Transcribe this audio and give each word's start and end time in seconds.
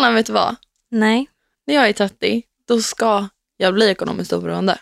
Hanna, 0.00 0.14
vet 0.14 0.26
du 0.26 0.32
vad? 0.32 0.56
Nej. 0.90 1.28
När 1.66 1.74
jag 1.74 1.88
är 1.88 1.92
30, 1.92 2.42
då 2.68 2.80
ska 2.80 3.28
jag 3.56 3.74
bli 3.74 3.90
ekonomiskt 3.90 4.32
oberoende. 4.32 4.78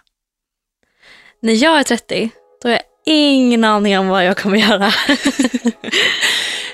När 1.43 1.53
jag 1.53 1.79
är 1.79 1.83
30, 1.83 2.31
då 2.63 2.69
har 2.69 2.73
jag 2.73 2.83
ingen 3.05 3.65
aning 3.65 3.99
om 3.99 4.09
vad 4.09 4.25
jag 4.25 4.37
kommer 4.37 4.57
göra. 4.57 4.93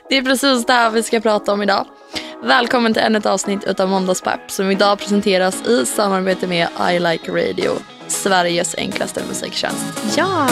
Det 0.08 0.16
är 0.16 0.22
precis 0.22 0.66
det 0.66 0.72
här 0.72 0.90
vi 0.90 1.02
ska 1.02 1.20
prata 1.20 1.52
om 1.52 1.62
idag. 1.62 1.86
Välkommen 2.42 2.94
till 2.94 3.02
ännu 3.02 3.18
ett 3.18 3.26
avsnitt 3.26 3.80
av 3.80 3.88
Måndagspepp 3.88 4.50
som 4.50 4.70
idag 4.70 4.98
presenteras 4.98 5.66
i 5.66 5.86
samarbete 5.86 6.46
med 6.46 6.68
I 6.92 6.98
Like 6.98 7.30
Radio, 7.32 7.72
Sveriges 8.06 8.74
enklaste 8.74 9.22
musiktjänst. 9.29 10.16
ja. 10.16 10.48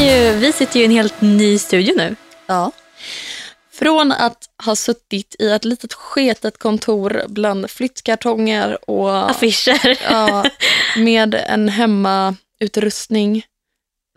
Ju, 0.00 0.38
vi 0.38 0.52
sitter 0.52 0.76
ju 0.76 0.82
i 0.82 0.84
en 0.84 0.92
helt 0.92 1.20
ny 1.20 1.58
studio 1.58 1.94
nu. 1.96 2.16
Ja. 2.46 2.72
Från 3.72 4.12
att 4.12 4.48
ha 4.64 4.76
suttit 4.76 5.36
i 5.38 5.50
ett 5.50 5.64
litet 5.64 5.92
sketet 5.92 6.58
kontor 6.58 7.22
bland 7.28 7.70
flyttkartonger 7.70 8.90
och 8.90 9.30
Affischer. 9.30 9.98
ja, 10.10 10.44
med 10.96 11.34
en 11.34 11.68
hemmautrustning. 11.68 13.42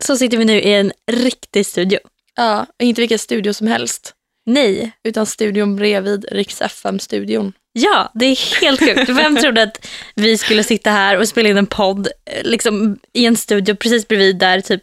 Så 0.04 0.16
sitter 0.16 0.36
vi 0.36 0.44
nu 0.44 0.60
i 0.60 0.74
en 0.74 0.92
riktig 1.10 1.66
studio. 1.66 1.98
Ja, 2.36 2.66
inte 2.78 3.00
vilken 3.00 3.18
studio 3.18 3.52
som 3.52 3.66
helst, 3.66 4.14
Nej. 4.46 4.92
utan 5.04 5.26
studion 5.26 5.76
bredvid 5.76 6.24
Riks 6.30 6.60
FM-studion. 6.60 7.52
Ja, 7.72 8.10
det 8.14 8.26
är 8.26 8.60
helt 8.60 8.80
sjukt. 8.80 9.08
Vem 9.08 9.36
trodde 9.36 9.62
att 9.62 9.88
vi 10.14 10.38
skulle 10.38 10.64
sitta 10.64 10.90
här 10.90 11.18
och 11.18 11.28
spela 11.28 11.48
in 11.48 11.56
en 11.56 11.66
podd 11.66 12.06
eh, 12.06 12.44
liksom, 12.44 12.98
i 13.12 13.26
en 13.26 13.36
studio 13.36 13.74
precis 13.74 14.08
bredvid 14.08 14.38
där 14.38 14.60
typ 14.60 14.82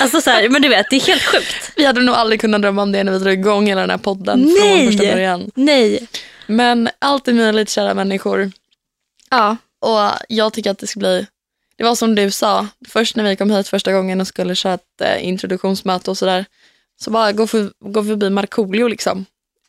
Alltså 0.00 0.20
så 0.20 0.30
här, 0.30 0.48
men 0.48 0.62
du 0.62 0.68
vet, 0.68 0.86
det 0.90 0.96
är 0.96 1.00
helt 1.00 1.22
sjukt. 1.22 1.72
Vi 1.76 1.84
hade 1.84 2.00
nog 2.02 2.14
aldrig 2.14 2.40
kunnat 2.40 2.62
drömma 2.62 2.82
om 2.82 2.92
det 2.92 3.04
när 3.04 3.12
vi 3.12 3.18
drog 3.18 3.32
igång 3.32 3.66
hela 3.66 3.80
den 3.80 3.90
här 3.90 3.98
podden 3.98 4.40
Nej. 4.40 4.78
från 4.78 4.92
första 4.92 5.12
början. 5.12 5.50
Nej. 5.54 6.08
Men 6.46 6.88
allt 6.98 7.28
är 7.28 7.32
möjligt 7.32 7.70
kära 7.70 7.94
människor. 7.94 8.52
Ja. 9.30 9.56
Och 9.80 10.10
jag 10.28 10.52
tycker 10.52 10.70
att 10.70 10.78
det 10.78 10.86
ska 10.86 11.00
bli, 11.00 11.26
det 11.76 11.84
var 11.84 11.94
som 11.94 12.14
du 12.14 12.30
sa, 12.30 12.66
först 12.88 13.16
när 13.16 13.24
vi 13.24 13.36
kom 13.36 13.50
hit 13.50 13.68
första 13.68 13.92
gången 13.92 14.20
och 14.20 14.26
skulle 14.26 14.54
köra 14.54 14.74
ett 14.74 15.00
eh, 15.00 15.28
introduktionsmöte 15.28 16.10
och 16.10 16.18
sådär, 16.18 16.44
så 17.00 17.10
bara 17.10 17.32
gå, 17.32 17.46
för, 17.46 17.70
gå 17.80 18.04
förbi 18.04 18.30
Markoolio 18.30 18.88
liksom. 18.88 19.26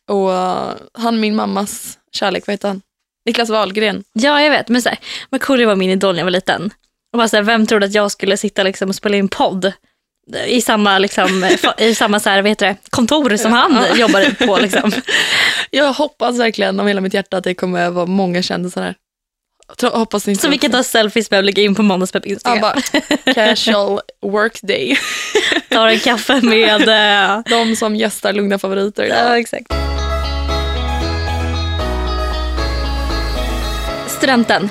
Och 0.08 0.34
eh, 0.34 0.74
han 0.94 1.20
min 1.20 1.36
mammas 1.36 1.98
kärlek, 2.12 2.48
vad 2.48 2.54
heter 2.54 2.68
han? 2.68 2.82
Niklas 3.26 3.50
Wahlgren. 3.50 4.04
ja, 4.14 4.42
jag 4.42 4.52
vet. 4.52 4.70
Men 4.70 4.82
så 4.82 4.90
här, 4.90 5.00
Markoolio 5.30 5.68
var 5.68 5.76
min 5.76 5.90
idol 5.90 6.16
när 6.16 6.20
jag 6.20 6.26
var 6.26 6.32
liten. 6.32 6.74
Och 7.16 7.18
bara 7.18 7.28
så 7.28 7.36
här, 7.36 7.44
vem 7.44 7.68
trodde 7.68 7.86
att 7.86 7.94
jag 7.94 8.12
skulle 8.12 8.38
sitta 8.38 8.64
liksom 8.64 8.90
och 8.90 8.96
spela 8.96 9.18
in 9.18 9.28
podd 9.28 9.74
i 10.48 10.62
samma, 10.62 10.98
liksom, 11.00 11.50
i 11.78 11.96
samma 11.96 12.20
så 12.20 12.30
här, 12.30 12.42
vad 12.42 12.50
heter 12.50 12.66
det, 12.68 12.76
kontor 12.90 13.38
som 13.38 13.52
han 13.54 13.84
Ja. 13.90 13.96
jobbade 13.98 14.32
på. 14.36 14.58
Liksom. 14.58 14.92
Jag 15.72 15.94
hoppas 15.94 16.40
verkligen 16.40 16.80
av 16.80 16.88
hela 16.88 17.02
mitt 17.02 17.14
hjärta 17.14 17.38
att 17.38 17.44
det 17.44 17.54
kommer 17.54 17.90
vara 17.90 18.06
många 18.06 18.42
kändisar 18.42 18.82
här. 18.84 18.96
Tror- 19.78 19.90
hoppas 19.92 20.28
inte 20.28 20.42
Så 20.42 20.50
vi 20.50 20.58
kan 20.58 20.72
ta 20.72 20.84
selfies 20.84 21.32
med 21.32 21.38
och 21.38 21.44
lägga 21.44 21.64
in 21.64 21.76
på 21.76 21.84
Måndagspepp 21.84 22.24
ja, 22.26 22.60
bara, 22.62 22.76
casual 23.34 24.00
work 24.22 24.60
day. 24.62 24.98
Tar 25.70 25.88
en 25.88 26.00
kaffe 26.00 26.42
med... 26.42 26.82
eh, 27.38 27.42
De 27.50 27.76
som 27.76 27.96
gästar 27.96 28.34
Lugna 28.34 28.60
favoriter 28.60 29.04
idag. 29.04 29.18
Ja, 29.18 29.40
exakt. 29.40 29.74
Studenten. 34.08 34.70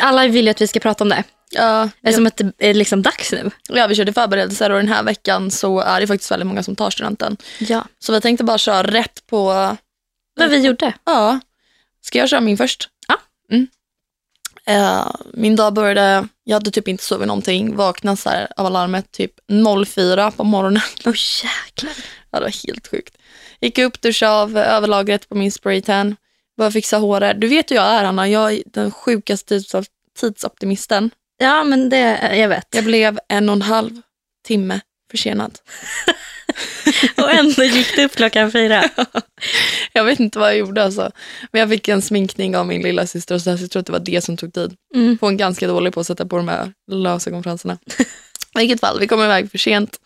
Alla 0.00 0.26
vill 0.28 0.44
ju 0.44 0.50
att 0.50 0.60
vi 0.60 0.66
ska 0.66 0.80
prata 0.80 1.04
om 1.04 1.08
det. 1.08 1.24
Ja, 1.54 1.88
Eftersom 2.02 2.26
att 2.26 2.36
det 2.36 2.52
är 2.58 2.74
liksom 2.74 3.02
dags 3.02 3.32
nu. 3.32 3.50
ja, 3.68 3.86
vi 3.86 3.94
körde 3.94 4.12
förberedelser 4.12 4.70
och 4.70 4.76
den 4.76 4.88
här 4.88 5.02
veckan 5.02 5.50
så 5.50 5.80
är 5.80 6.00
det 6.00 6.06
faktiskt 6.06 6.30
väldigt 6.30 6.46
många 6.46 6.62
som 6.62 6.76
tar 6.76 6.90
studenten. 6.90 7.36
Ja. 7.58 7.84
Så 7.98 8.12
vi 8.12 8.20
tänkte 8.20 8.44
bara 8.44 8.58
köra 8.58 8.82
rätt 8.82 9.26
på... 9.26 9.44
Vad 10.36 10.50
vi 10.50 10.58
gjorde. 10.66 10.92
Ja, 11.04 11.40
ska 12.02 12.18
jag 12.18 12.28
köra 12.28 12.40
min 12.40 12.56
först? 12.56 12.88
Ja. 13.08 13.16
Mm. 13.50 13.66
Eh, 14.66 15.10
min 15.34 15.56
dag 15.56 15.72
började, 15.74 16.28
jag 16.44 16.54
hade 16.56 16.70
typ 16.70 16.88
inte 16.88 17.04
sovit 17.04 17.26
någonting, 17.28 17.76
vaknade 17.76 18.16
så 18.16 18.28
här 18.30 18.48
av 18.56 18.66
alarmet 18.66 19.12
typ 19.12 19.32
04 19.86 20.30
på 20.30 20.44
morgonen. 20.44 20.82
Åh 21.04 21.14
jäklar. 21.44 21.92
Ja, 22.30 22.38
det 22.38 22.44
var 22.44 22.66
helt 22.68 22.88
sjukt. 22.88 23.16
Gick 23.60 23.78
upp, 23.78 24.00
duschade 24.00 24.32
av 24.32 24.58
överlagret 24.58 25.28
på 25.28 25.34
min 25.34 25.52
spraytan, 25.52 26.16
började 26.56 26.72
fixa 26.72 26.96
håret. 26.98 27.40
Du 27.40 27.48
vet 27.48 27.70
hur 27.70 27.76
jag 27.76 27.84
är 27.84 28.04
Anna, 28.04 28.28
jag 28.28 28.52
är 28.52 28.62
den 28.66 28.90
sjukaste 28.90 29.58
tids- 29.58 29.86
tidsoptimisten. 30.20 31.10
Ja, 31.42 31.64
men 31.64 31.88
det, 31.88 32.36
jag 32.36 32.48
vet. 32.48 32.66
Jag 32.70 32.84
blev 32.84 33.18
en 33.28 33.48
och 33.48 33.52
en 33.52 33.62
halv 33.62 34.00
timme 34.46 34.80
försenad. 35.10 35.58
Och 37.16 37.30
ändå 37.30 37.64
gick 37.64 37.96
det 37.96 38.04
upp 38.04 38.16
klockan 38.16 38.52
fyra. 38.52 38.84
Jag 39.92 40.04
vet 40.04 40.20
inte 40.20 40.38
vad 40.38 40.48
jag 40.48 40.58
gjorde 40.58 40.84
alltså. 40.84 41.10
Men 41.52 41.60
jag 41.60 41.70
fick 41.70 41.88
en 41.88 42.02
sminkning 42.02 42.56
av 42.56 42.66
min 42.66 42.82
lilla 42.82 43.06
syster 43.06 43.34
och 43.34 43.42
så, 43.42 43.50
här, 43.50 43.56
så 43.56 43.62
jag 43.64 43.70
tror 43.70 43.80
att 43.80 43.86
det 43.86 43.92
var 43.92 43.98
det 43.98 44.24
som 44.24 44.36
tog 44.36 44.54
tid. 44.54 44.74
Mm. 44.94 45.18
Hon 45.20 45.34
är 45.34 45.38
ganska 45.38 45.66
dålig 45.66 45.94
på 45.94 46.00
att 46.00 46.06
sätta 46.06 46.26
på 46.26 46.36
de 46.36 46.48
här 46.48 46.72
lösa 46.90 47.30
konferenserna. 47.30 47.78
I 48.54 48.58
vilket 48.58 48.80
fall, 48.80 49.00
vi 49.00 49.06
kommer 49.06 49.24
iväg 49.24 49.50
för 49.50 49.58
sent. 49.58 49.96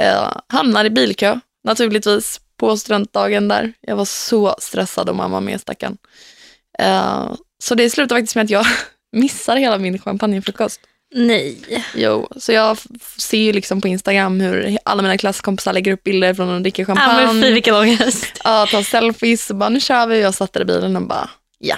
Eh, 0.00 0.36
hamnar 0.48 0.84
i 0.84 0.90
bilkö, 0.90 1.40
naturligtvis, 1.64 2.40
på 2.56 2.76
studentdagen 2.76 3.48
där. 3.48 3.72
Jag 3.80 3.96
var 3.96 4.04
så 4.04 4.56
stressad 4.58 5.08
och 5.08 5.16
mamma 5.16 5.40
med 5.40 5.60
stackarn. 5.60 5.96
Eh, 6.78 7.34
så 7.62 7.74
det 7.74 7.90
slutar 7.90 8.16
faktiskt 8.16 8.36
med 8.36 8.44
att 8.44 8.50
jag 8.50 8.66
missar 9.14 9.56
hela 9.56 9.78
min 9.78 9.98
champagnefrukost. 9.98 10.80
Nej. 11.14 11.58
Jo, 11.94 12.28
så 12.36 12.52
jag 12.52 12.78
ser 13.18 13.38
ju 13.38 13.52
liksom 13.52 13.80
på 13.80 13.88
Instagram 13.88 14.40
hur 14.40 14.78
alla 14.84 15.02
mina 15.02 15.18
klasskompisar 15.18 15.72
lägger 15.72 15.92
upp 15.92 16.04
bilder 16.04 16.34
från 16.34 16.46
när 16.46 16.54
de 16.54 16.62
dricker 16.62 16.82
Ja, 16.82 16.86
champagne. 16.86 17.26
men 17.32 17.42
fy 17.42 17.52
vilken 17.52 17.74
ångest. 17.74 18.26
Ja, 18.44 18.66
ta 18.70 18.84
selfies 18.84 19.50
och 19.50 19.56
bara 19.56 19.68
nu 19.68 19.80
kör 19.80 20.06
vi. 20.06 20.20
Jag 20.20 20.34
satt 20.34 20.52
där 20.52 20.60
i 20.60 20.64
bilen 20.64 20.96
och 20.96 21.02
bara 21.02 21.30
ja. 21.58 21.76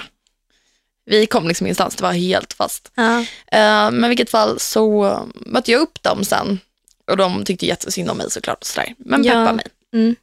Vi 1.05 1.25
kom 1.25 1.47
liksom 1.47 1.67
ingenstans, 1.67 1.95
det 1.95 2.03
var 2.03 2.11
helt 2.13 2.53
fast. 2.53 2.91
Ja. 2.95 3.19
Eh, 3.51 3.91
men 3.91 4.03
i 4.05 4.07
vilket 4.07 4.29
fall 4.29 4.59
så 4.59 5.19
mötte 5.35 5.71
jag 5.71 5.81
upp 5.81 6.03
dem 6.03 6.23
sen. 6.25 6.59
Och 7.07 7.17
de 7.17 7.45
tyckte 7.45 7.65
jättesynd 7.65 8.09
om 8.09 8.17
mig 8.17 8.31
såklart. 8.31 8.57
Och 8.61 8.65
sådär. 8.67 8.93
Men 8.97 9.23
Ja. 9.23 9.31
peppa 9.33 9.53
mig. 9.53 9.65
Mm. 9.93 10.15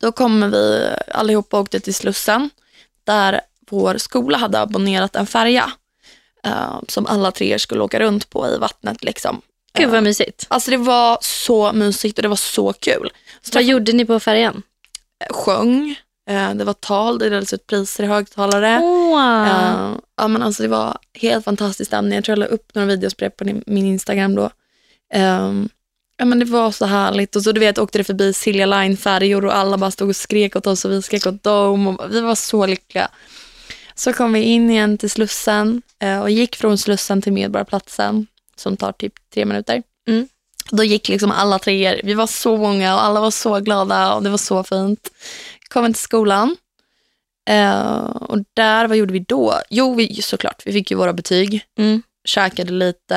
Då 0.00 0.12
kommer 0.12 0.48
vi 0.48 0.88
allihopa 1.14 1.60
åkte 1.60 1.80
till 1.80 1.94
Slussen. 1.94 2.50
Där 3.04 3.40
vår 3.70 3.98
skola 3.98 4.38
hade 4.38 4.60
abonnerat 4.60 5.16
en 5.16 5.26
färja. 5.26 5.72
Eh, 6.44 6.80
som 6.88 7.06
alla 7.06 7.30
tre 7.30 7.58
skulle 7.58 7.82
åka 7.82 8.00
runt 8.00 8.30
på 8.30 8.48
i 8.48 8.58
vattnet. 8.58 9.04
Liksom. 9.04 9.40
Gud 9.78 9.86
Eh, 9.86 9.92
vad 9.92 10.02
mysigt. 10.02 10.46
Alltså 10.48 10.70
det 10.70 10.76
var 10.76 11.18
så 11.20 11.72
mysigt 11.72 12.18
och 12.18 12.22
det 12.22 12.28
var 12.28 12.36
så 12.36 12.72
kul. 12.72 13.10
Så 13.42 13.50
Vad 13.54 13.64
gjorde 13.64 13.92
ni 13.92 14.04
på 14.04 14.20
färjan? 14.20 14.62
sjöng, 15.30 15.96
eh, 16.30 16.54
det 16.54 16.64
var 16.64 16.72
tal, 16.72 17.18
det 17.18 17.24
delades 17.24 17.52
ut 17.52 17.66
priser 17.66 18.04
i 18.04 18.06
högtalare. 18.06 18.72
Eh, 19.46 19.96
ja, 20.16 20.28
men 20.28 20.42
alltså 20.42 20.62
det 20.62 20.68
var 20.68 20.98
helt 21.14 21.44
fantastiskt 21.44 21.88
stämning. 21.88 22.14
Jag 22.14 22.24
tror 22.24 22.32
jag 22.32 22.38
la 22.38 22.54
upp 22.54 22.74
några 22.74 22.86
videos 22.86 23.14
på 23.14 23.30
på 23.30 23.44
min 23.66 23.86
Instagram 23.86 24.34
då. 24.34 24.50
Ehm, 25.14 25.68
ja, 26.16 26.24
men 26.24 26.38
det 26.38 26.44
var 26.44 26.70
så 26.70 26.86
härligt. 26.86 27.36
Och 27.36 27.42
så 27.42 27.52
du 27.52 27.60
vet 27.60 27.78
åkte 27.78 27.98
det 27.98 28.04
förbi 28.04 28.32
Silja 28.32 28.66
Line-färjor 28.66 29.44
och 29.44 29.56
alla 29.56 29.76
bara 29.78 29.90
stod 29.90 30.08
och 30.08 30.16
skrek 30.16 30.56
åt 30.56 30.66
oss 30.66 30.84
och 30.84 30.90
vi 30.90 31.02
skrek 31.02 31.26
åt 31.26 31.42
dem. 31.42 31.86
Och 31.86 32.14
vi 32.14 32.20
var 32.20 32.34
så 32.34 32.66
lyckliga. 32.66 33.08
Så 33.94 34.12
kom 34.12 34.32
vi 34.32 34.40
in 34.40 34.70
igen 34.70 34.98
till 34.98 35.10
Slussen 35.10 35.82
eh, 35.98 36.20
och 36.20 36.30
gick 36.30 36.56
från 36.56 36.78
Slussen 36.78 37.22
till 37.22 37.32
Medborgarplatsen 37.32 38.26
som 38.56 38.76
tar 38.76 38.92
typ 38.92 39.12
tre 39.34 39.44
minuter. 39.44 39.82
Mm. 40.08 40.28
Då 40.70 40.84
gick 40.84 41.08
liksom 41.08 41.30
alla 41.30 41.58
treor. 41.58 42.00
Vi 42.04 42.14
var 42.14 42.26
så 42.26 42.56
många 42.56 42.94
och 42.94 43.04
alla 43.04 43.20
var 43.20 43.30
så 43.30 43.60
glada 43.60 44.14
och 44.14 44.22
det 44.22 44.30
var 44.30 44.38
så 44.38 44.64
fint. 44.64 45.10
Kom 45.68 45.92
till 45.92 46.02
skolan. 46.02 46.56
Eh, 47.50 48.04
och 48.04 48.38
där, 48.54 48.86
vad 48.88 48.96
gjorde 48.96 49.12
vi 49.12 49.18
då? 49.18 49.54
Jo, 49.70 49.94
vi, 49.94 50.22
såklart, 50.22 50.62
vi 50.66 50.72
fick 50.72 50.90
ju 50.90 50.96
våra 50.96 51.12
betyg. 51.12 51.64
Mm. 51.78 52.02
Käkade 52.24 52.72
lite, 52.72 53.14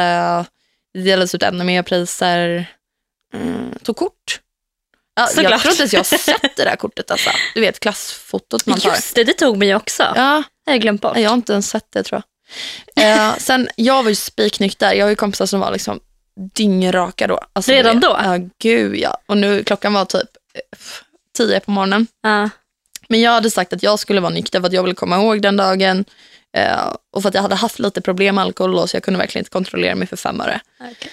det 0.94 1.02
delades 1.04 1.36
ut 1.36 1.44
ännu 1.44 1.64
mer 1.64 1.84
priser. 1.84 2.66
Mm, 3.34 3.72
tog 3.84 3.96
kort. 3.96 4.42
Ja, 5.16 5.30
jag 5.36 5.62
tror 5.62 5.72
inte 5.72 5.82
ens 5.82 5.94
jag 5.94 6.00
har 6.00 6.18
sett 6.18 6.58
det 6.58 6.64
där 6.64 6.76
kortet. 6.80 7.12
Alltså. 7.12 7.30
Du 7.54 7.62
vet 7.62 7.80
klassfotot 7.80 8.66
man 8.66 8.80
tar. 8.80 8.90
Just 8.90 9.16
det, 9.16 9.24
det 9.24 9.34
tog 9.34 9.58
mig 9.58 9.76
också. 9.76 10.04
Ja, 10.16 10.44
Jag 10.68 10.74
har 10.74 10.80
glömt 10.80 11.02
bort. 11.02 11.18
Jag 11.18 11.30
har 11.30 11.36
inte 11.36 11.54
ens 11.54 11.70
sett 11.70 11.92
det 11.92 12.04
tror 12.04 12.22
jag. 12.96 13.06
Eh, 13.06 13.36
sen, 13.38 13.70
jag 13.76 14.04
var 14.04 14.10
ju 14.10 14.16
spiknykter. 14.16 14.94
Jag 14.94 15.06
har 15.06 15.10
ju 15.10 15.16
kompisar 15.16 15.46
som 15.46 15.60
var 15.60 15.72
liksom 15.72 16.00
dyngraka 16.56 17.28
då. 17.28 17.40
Alltså, 17.54 17.72
Redan 17.72 18.00
det, 18.00 18.08
då? 18.08 18.20
Ja, 18.24 18.38
gud 18.60 18.96
ja. 18.96 19.18
Och 19.26 19.38
nu 19.38 19.64
klockan 19.64 19.94
var 19.94 20.06
typ 20.06 20.30
eh, 20.54 20.78
tio 21.38 21.60
på 21.60 21.72
morgonen. 21.72 22.08
Ja. 22.24 22.50
Men 23.10 23.22
jag 23.22 23.32
hade 23.32 23.52
sagt 23.52 23.74
att 23.74 23.84
jag 23.84 24.00
skulle 24.00 24.22
vara 24.22 24.34
nykter 24.34 24.60
för 24.60 24.68
att 24.68 24.74
jag 24.74 24.84
ville 24.84 24.96
komma 24.96 25.16
ihåg 25.16 25.42
den 25.42 25.58
dagen. 25.58 26.06
Eh, 26.58 26.94
och 27.16 27.22
för 27.22 27.30
att 27.30 27.36
jag 27.36 27.42
hade 27.42 27.56
haft 27.56 27.80
lite 27.80 28.02
problem 28.02 28.36
med 28.36 28.44
alkohol 28.44 28.72
då, 28.72 28.88
så 28.88 28.96
jag 28.96 29.04
kunde 29.04 29.18
verkligen 29.18 29.42
inte 29.42 29.52
kontrollera 29.52 29.96
mig 29.96 30.08
för 30.08 30.18
fem 30.18 30.42
öre. 30.42 30.62
Okej. 30.80 31.12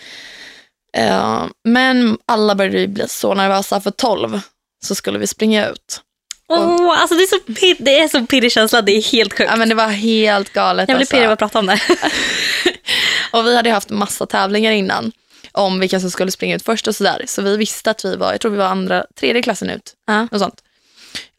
Eh, 0.96 1.46
men 1.64 2.18
alla 2.26 2.54
började 2.54 2.78
ju 2.78 2.86
bli 2.86 3.08
så 3.08 3.34
nervösa 3.34 3.80
för 3.80 3.90
tolv 3.90 4.40
så 4.84 4.94
skulle 4.94 5.18
vi 5.18 5.26
springa 5.26 5.68
ut. 5.68 6.00
Åh, 6.49 7.00
alltså 7.00 7.14
det, 7.14 7.23
är 7.23 7.26
så 7.26 7.37
pir- 7.37 7.76
det 7.79 8.00
är 8.00 8.08
så 8.08 8.26
pirrig 8.26 8.52
känsla, 8.52 8.82
det 8.82 8.93
är 8.93 9.02
helt 9.02 9.32
sjukt. 9.32 9.50
Ja, 9.50 9.56
men 9.56 9.69
det 9.69 9.75
var 9.75 9.88
helt 9.88 10.52
galet. 10.52 10.88
jag 10.88 10.96
blir 10.96 11.02
alltså. 11.02 11.14
pirrig 11.14 11.26
av 11.26 11.32
att 11.32 11.38
prata 11.38 11.58
om 11.58 11.67
det. 11.67 11.81
Och 13.32 13.46
vi 13.46 13.56
hade 13.56 13.70
haft 13.70 13.91
massa 13.91 14.26
tävlingar 14.26 14.73
innan 14.73 15.12
om 15.52 15.81
vilka 15.81 16.00
som 16.00 16.11
skulle 16.11 16.31
springa 16.31 16.56
ut 16.56 16.62
först 16.62 16.88
och 16.88 16.96
sådär. 16.96 17.25
Så 17.26 17.43
vi 17.43 17.56
visste 17.56 17.91
att 17.91 18.05
vi 18.05 18.17
var, 18.17 18.32
jag 18.32 18.41
tror 18.41 18.50
vi 18.50 18.58
var 18.58 18.67
andra, 18.67 19.06
tredje 19.14 19.43
klassen 19.43 19.70
ut. 19.70 19.94
Ja. 20.06 20.23
Något 20.23 20.41
sånt. 20.41 20.62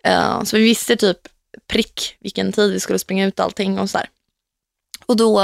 Eh, 0.04 0.44
så 0.44 0.57
vi 0.57 0.63
visste 0.63 0.96
typ 0.96 1.18
prick 1.68 2.16
vilken 2.19 2.52
tid 2.52 2.72
vi 2.72 2.80
skulle 2.80 3.00
springa 3.00 3.25
ut 3.25 3.40
allting 3.40 3.80
och 3.80 3.90
sådär. 3.90 4.10
Och 5.06 5.18
då 5.18 5.42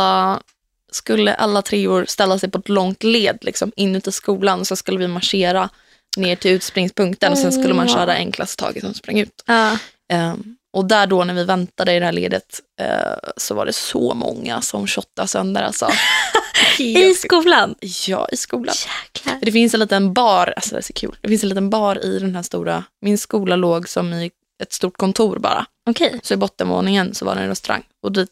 skulle 0.91 1.33
alla 1.33 1.61
treor 1.61 2.05
ställa 2.07 2.39
sig 2.39 2.49
på 2.51 2.57
ett 2.59 2.69
långt 2.69 3.03
led 3.03 3.37
liksom, 3.41 3.71
inuti 3.75 4.11
skolan. 4.11 4.65
Så 4.65 4.75
skulle 4.75 4.99
vi 4.99 5.07
marschera 5.07 5.69
ner 6.17 6.35
till 6.35 6.51
utspringspunkten 6.51 7.31
och 7.31 7.37
sen 7.37 7.51
skulle 7.51 7.73
man 7.73 7.87
Åh. 7.87 7.93
köra 7.93 8.15
en 8.17 8.31
klass 8.31 8.53
i 8.53 8.57
taget 8.57 8.83
som 8.83 8.93
sprang 8.93 9.19
ut. 9.19 9.43
Ja. 9.45 9.71
Eh, 10.13 10.35
och 10.73 10.85
där 10.85 11.07
då 11.07 11.23
när 11.23 11.33
vi 11.33 11.43
väntade 11.43 11.93
i 11.93 11.99
det 11.99 12.05
här 12.05 12.11
ledet 12.11 12.59
eh, 12.81 13.29
så 13.37 13.55
var 13.55 13.65
det 13.65 13.73
så 13.73 14.13
många 14.13 14.61
som 14.61 14.87
shottade 14.87 15.27
sönder. 15.27 15.61
Alltså. 15.61 15.89
I 16.79 17.13
skolan. 17.13 17.75
Ja, 18.07 18.27
i 18.31 18.37
skolan. 18.37 18.75
Jäklar. 19.05 19.39
Det 19.41 19.51
finns 19.51 19.73
en 19.73 19.79
liten 19.79 20.13
bar, 20.13 20.53
alltså 20.55 20.75
det 20.75 20.79
är 20.79 20.81
så 20.81 20.93
kul. 20.93 21.15
Det 21.21 21.27
finns 21.27 21.43
en 21.43 21.49
liten 21.49 21.69
bar 21.69 22.05
i 22.05 22.19
den 22.19 22.35
här 22.35 22.43
stora, 22.43 22.83
min 23.01 23.17
skola 23.17 23.55
låg 23.55 23.89
som 23.89 24.13
i 24.13 24.31
ett 24.63 24.73
stort 24.73 24.97
kontor 24.97 25.39
bara. 25.39 25.65
Okej, 25.89 26.19
Så 26.23 26.33
i 26.33 26.37
bottenvåningen 26.37 27.13
så 27.15 27.25
var 27.25 27.35
det 27.35 27.41
en 27.41 27.49
restaurang 27.49 27.83
och 28.03 28.11
dit, 28.11 28.29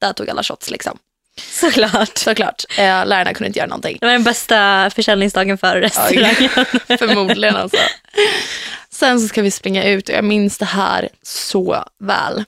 där 0.00 0.12
tog 0.12 0.30
alla 0.30 0.42
shots 0.42 0.70
liksom. 0.70 0.98
såklart. 1.50 2.18
Såklart, 2.18 2.64
eh, 2.78 3.06
lärarna 3.06 3.34
kunde 3.34 3.46
inte 3.46 3.58
göra 3.58 3.68
någonting. 3.68 3.98
Det 4.00 4.06
var 4.06 4.12
den 4.12 4.24
bästa 4.24 4.90
försäljningsdagen 4.90 5.58
för 5.58 5.80
restaurangen. 5.80 6.50
Förmodligen 6.98 7.56
alltså. 7.56 7.78
Sen 8.90 9.20
så 9.20 9.28
ska 9.28 9.42
vi 9.42 9.50
springa 9.50 9.84
ut 9.84 10.08
och 10.08 10.14
jag 10.14 10.24
minns 10.24 10.58
det 10.58 10.64
här 10.64 11.08
så 11.22 11.84
väl. 11.98 12.44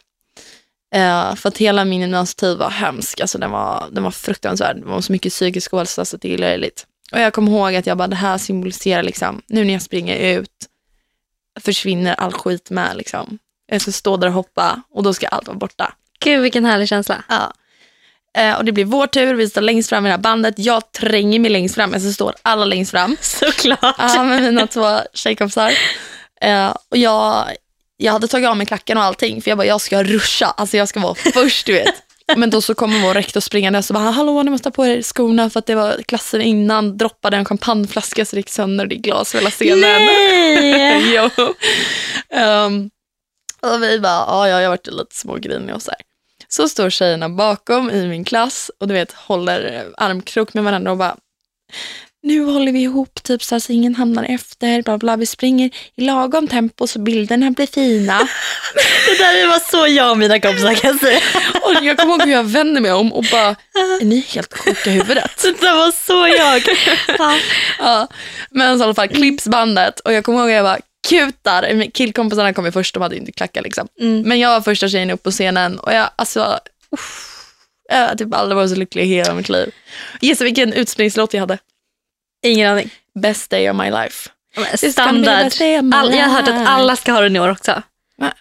Eh, 0.95 1.35
för 1.35 1.49
att 1.49 1.59
hela 1.59 1.85
min 1.85 2.01
gymnasietid 2.01 2.59
var 2.59 2.71
hemsk, 2.71 3.21
alltså 3.21 3.39
den 3.39 3.51
var, 3.51 3.89
den 3.93 4.05
var 4.05 4.11
fruktansvärd. 4.11 4.77
Det 4.77 4.87
var 4.87 5.01
så 5.01 5.13
mycket 5.13 5.33
psykisk 5.33 5.75
ohälsa 5.75 6.05
så 6.05 6.17
det 6.17 6.35
är 6.35 6.39
löjligt. 6.39 6.87
Och 7.13 7.21
jag 7.21 7.33
kommer 7.33 7.53
ihåg 7.53 7.75
att 7.75 7.87
jag 7.87 7.97
bara, 7.97 8.09
det 8.09 8.17
här 8.17 8.39
symboliserar 8.39 9.03
liksom, 9.03 9.43
nu 9.47 9.65
när 9.65 9.73
jag 9.73 9.83
springer 9.83 10.39
ut 10.39 10.51
försvinner 11.61 12.15
all 12.15 12.33
skit 12.33 12.71
med 12.71 12.97
liksom. 12.97 13.39
Jag 13.67 13.81
ska 13.81 13.93
stå 13.93 14.17
där 14.17 14.27
och 14.27 14.35
hoppa 14.35 14.83
och 14.91 15.03
då 15.03 15.15
ska 15.15 15.29
allt 15.29 15.47
vara 15.47 15.59
borta. 15.59 15.95
Gud 16.21 16.43
vilken 16.43 16.65
härlig 16.65 16.89
känsla. 16.89 17.25
Ja. 17.29 17.53
Eh, 18.37 18.55
och 18.57 18.65
det 18.65 18.73
blir 18.73 18.85
vår 18.85 19.07
tur, 19.07 19.35
vi 19.35 19.49
står 19.49 19.61
längst 19.61 19.89
fram 19.89 20.07
i 20.07 20.09
det 20.09 20.13
här 20.13 20.19
bandet. 20.19 20.55
Jag 20.59 20.93
tränger 20.93 21.39
mig 21.39 21.51
längst 21.51 21.75
fram, 21.75 21.95
alltså 21.95 22.13
står 22.13 22.35
alla 22.43 22.65
längst 22.65 22.91
fram. 22.91 23.17
Såklart. 23.21 23.95
Ja, 23.99 24.25
med 24.25 24.43
mina 24.43 24.67
två 24.67 24.99
tjejkompisar. 25.15 25.73
Eh, 26.41 26.77
och 26.91 26.97
jag, 26.97 27.47
jag 27.97 28.13
hade 28.13 28.29
tagit 28.29 28.49
av 28.49 28.57
mig 28.57 28.67
klacken 28.67 28.99
och 28.99 29.05
allting 29.05 29.43
för 29.43 29.51
jag 29.51 29.59
bara, 29.59 29.67
jag 29.67 29.81
ska 29.81 30.03
ruscha, 30.03 30.47
alltså 30.47 30.77
jag 30.77 30.89
ska 30.89 31.01
vara 31.01 31.15
först 31.15 31.67
du 31.67 31.73
vet. 31.73 31.95
Men 32.37 32.51
då 32.51 32.61
så 32.61 32.75
kommer 32.75 33.03
vår 33.03 33.15
rektor 33.15 33.41
springande 33.41 33.79
och 33.79 33.85
så 33.85 33.95
bara, 33.95 34.11
hallå 34.11 34.43
ni 34.43 34.51
måste 34.51 34.67
ha 34.67 34.73
på 34.73 34.87
er 34.87 35.03
skorna 35.03 35.51
för 35.51 35.59
att 35.59 35.67
det 35.67 35.75
var 35.75 36.03
klassen 36.09 36.41
innan 36.41 36.97
droppade 36.97 37.37
en 37.37 37.45
champagneflaska 37.45 38.25
så 38.25 38.37
det 38.37 38.41
gick 38.41 38.51
sönder 38.51 38.85
och 38.85 38.89
det 38.89 38.95
är 38.95 39.01
glas 39.01 39.35
över 39.35 39.41
hela 39.41 39.51
scenen. 39.51 39.81
Nej! 39.81 41.15
jo. 41.37 41.45
Um, 42.39 42.91
och 43.61 43.83
vi 43.83 44.01
bara, 44.01 44.25
ja, 44.27 44.49
ja 44.49 44.61
jag 44.61 44.71
varit 44.71 44.87
lite 44.87 45.17
smågrinig 45.17 45.75
och 45.75 45.83
så 45.83 45.91
här. 45.91 46.01
Så 46.57 46.69
står 46.69 46.91
tjejerna 46.91 47.29
bakom 47.29 47.91
i 47.91 48.07
min 48.07 48.25
klass 48.25 48.71
och 48.81 48.89
du 48.89 48.95
vet 48.95 49.13
håller 49.13 49.87
armkrok 49.97 50.55
med 50.55 50.65
varandra 50.65 50.91
och 50.91 50.97
bara, 50.97 51.17
nu 52.23 52.45
håller 52.45 52.73
vi 52.73 52.83
ihop 52.83 53.23
typ 53.23 53.43
så, 53.43 53.61
så 53.61 53.73
ingen 53.73 53.95
hamnar 53.95 54.25
efter, 54.25 54.83
bla 54.83 54.99
bla, 54.99 55.17
vi 55.17 55.27
springer 55.27 55.71
i 55.97 56.05
lagom 56.05 56.49
tempo 56.49 56.87
så 56.87 56.99
bilderna 56.99 57.51
blir 57.51 57.67
fina. 57.67 58.19
Det 59.07 59.19
där 59.19 59.49
var 59.49 59.59
så 59.71 59.87
jag 59.87 60.11
och 60.11 60.19
mina 60.19 60.41
kompisar 60.41 60.75
kan 60.75 60.99
säga. 60.99 61.21
och 61.63 61.85
jag 61.85 61.97
kommer 61.97 62.13
ihåg 62.15 62.23
hur 62.23 62.33
jag 62.33 62.45
vände 62.45 62.81
mig 62.81 62.93
om 62.93 63.13
och 63.13 63.25
bara, 63.33 63.49
är 64.01 64.05
ni 64.05 64.21
helt 64.21 64.59
sjuka 64.59 64.91
i 64.91 64.93
huvudet? 64.93 65.31
Det 65.43 65.61
där 65.61 65.77
var 65.77 65.93
så 65.93 66.37
jag. 66.37 66.63
Ja. 67.19 67.39
Ja, 67.79 68.09
men 68.51 68.79
så 68.79 68.83
i 68.83 68.85
alla 68.85 68.95
fall 68.95 69.09
klipps 69.09 69.49
bandet 69.49 70.01
och 70.01 70.13
jag 70.13 70.25
kommer 70.25 70.39
ihåg 70.39 70.49
att 70.49 70.55
jag 70.55 70.65
bara 70.65 70.79
kutar, 71.09 71.91
killkompisarna 71.91 72.53
kom 72.53 72.65
ju 72.65 72.73
först, 72.73 72.95
de 72.95 73.03
hade 73.03 73.15
ju 73.15 73.21
inte 73.21 73.33
klackar 73.33 73.63
liksom. 73.63 73.89
Mm. 74.01 74.23
Men 74.23 74.39
jag 74.39 74.51
var 74.51 74.61
första 74.61 74.89
tjejen 74.89 75.11
upp 75.11 75.23
på 75.23 75.31
scenen 75.31 75.79
och 75.79 75.93
jag, 75.93 76.11
alltså, 76.17 76.59
uff, 76.91 77.31
jag 77.89 78.09
har 78.09 78.15
typ 78.15 78.35
aldrig 78.35 78.57
varit 78.57 78.71
så 78.71 78.77
lycklig 78.77 79.05
i 79.05 79.07
hela 79.07 79.35
mitt 79.35 79.49
liv. 79.49 79.75
Gissa 80.21 80.45
vilken 80.45 80.73
utspringslåt 80.73 81.35
jag 81.35 81.41
hade? 81.41 81.59
Ingen 82.47 82.71
aning. 82.73 82.91
Best 83.15 83.51
day 83.51 83.71
of 83.71 83.77
my 83.77 83.91
life. 83.91 84.31
Standard. 84.93 85.53
All, 85.95 86.15
jag 86.15 86.25
har 86.25 86.41
hört 86.41 86.49
att 86.49 86.69
alla 86.69 86.97
ska 86.97 87.13
ha 87.13 87.21
den 87.21 87.37
i 87.37 87.41
år 87.41 87.51
också. 87.51 87.83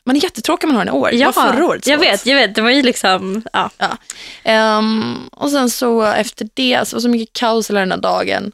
Man- 0.05 0.15
är 0.15 0.23
jättetråkig 0.23 0.69
om 0.69 0.75
man 0.75 0.77
har 0.77 0.85
den 0.85 0.95
i 0.95 0.97
år. 0.97 1.11
Det 1.11 1.25
var 1.25 1.51
förra 1.51 1.65
årets 1.65 1.87
jag 1.87 1.97
vet, 1.97 2.25
jag 2.25 2.35
vet. 2.35 2.55
Det 2.55 2.61
var 2.61 2.69
ju 2.69 2.81
liksom, 2.81 3.43
ja. 3.53 3.69
Ja. 3.77 3.97
Ehm, 4.43 5.27
och 5.31 5.51
sen 5.51 5.69
så 5.69 6.01
efter 6.03 6.49
det, 6.53 6.87
så 6.87 6.95
var 6.95 6.99
det 6.99 7.01
så 7.01 7.09
mycket 7.09 7.33
kaos 7.33 7.69
hela 7.69 7.79
den 7.79 7.91
här 7.91 7.99
dagen. 7.99 8.51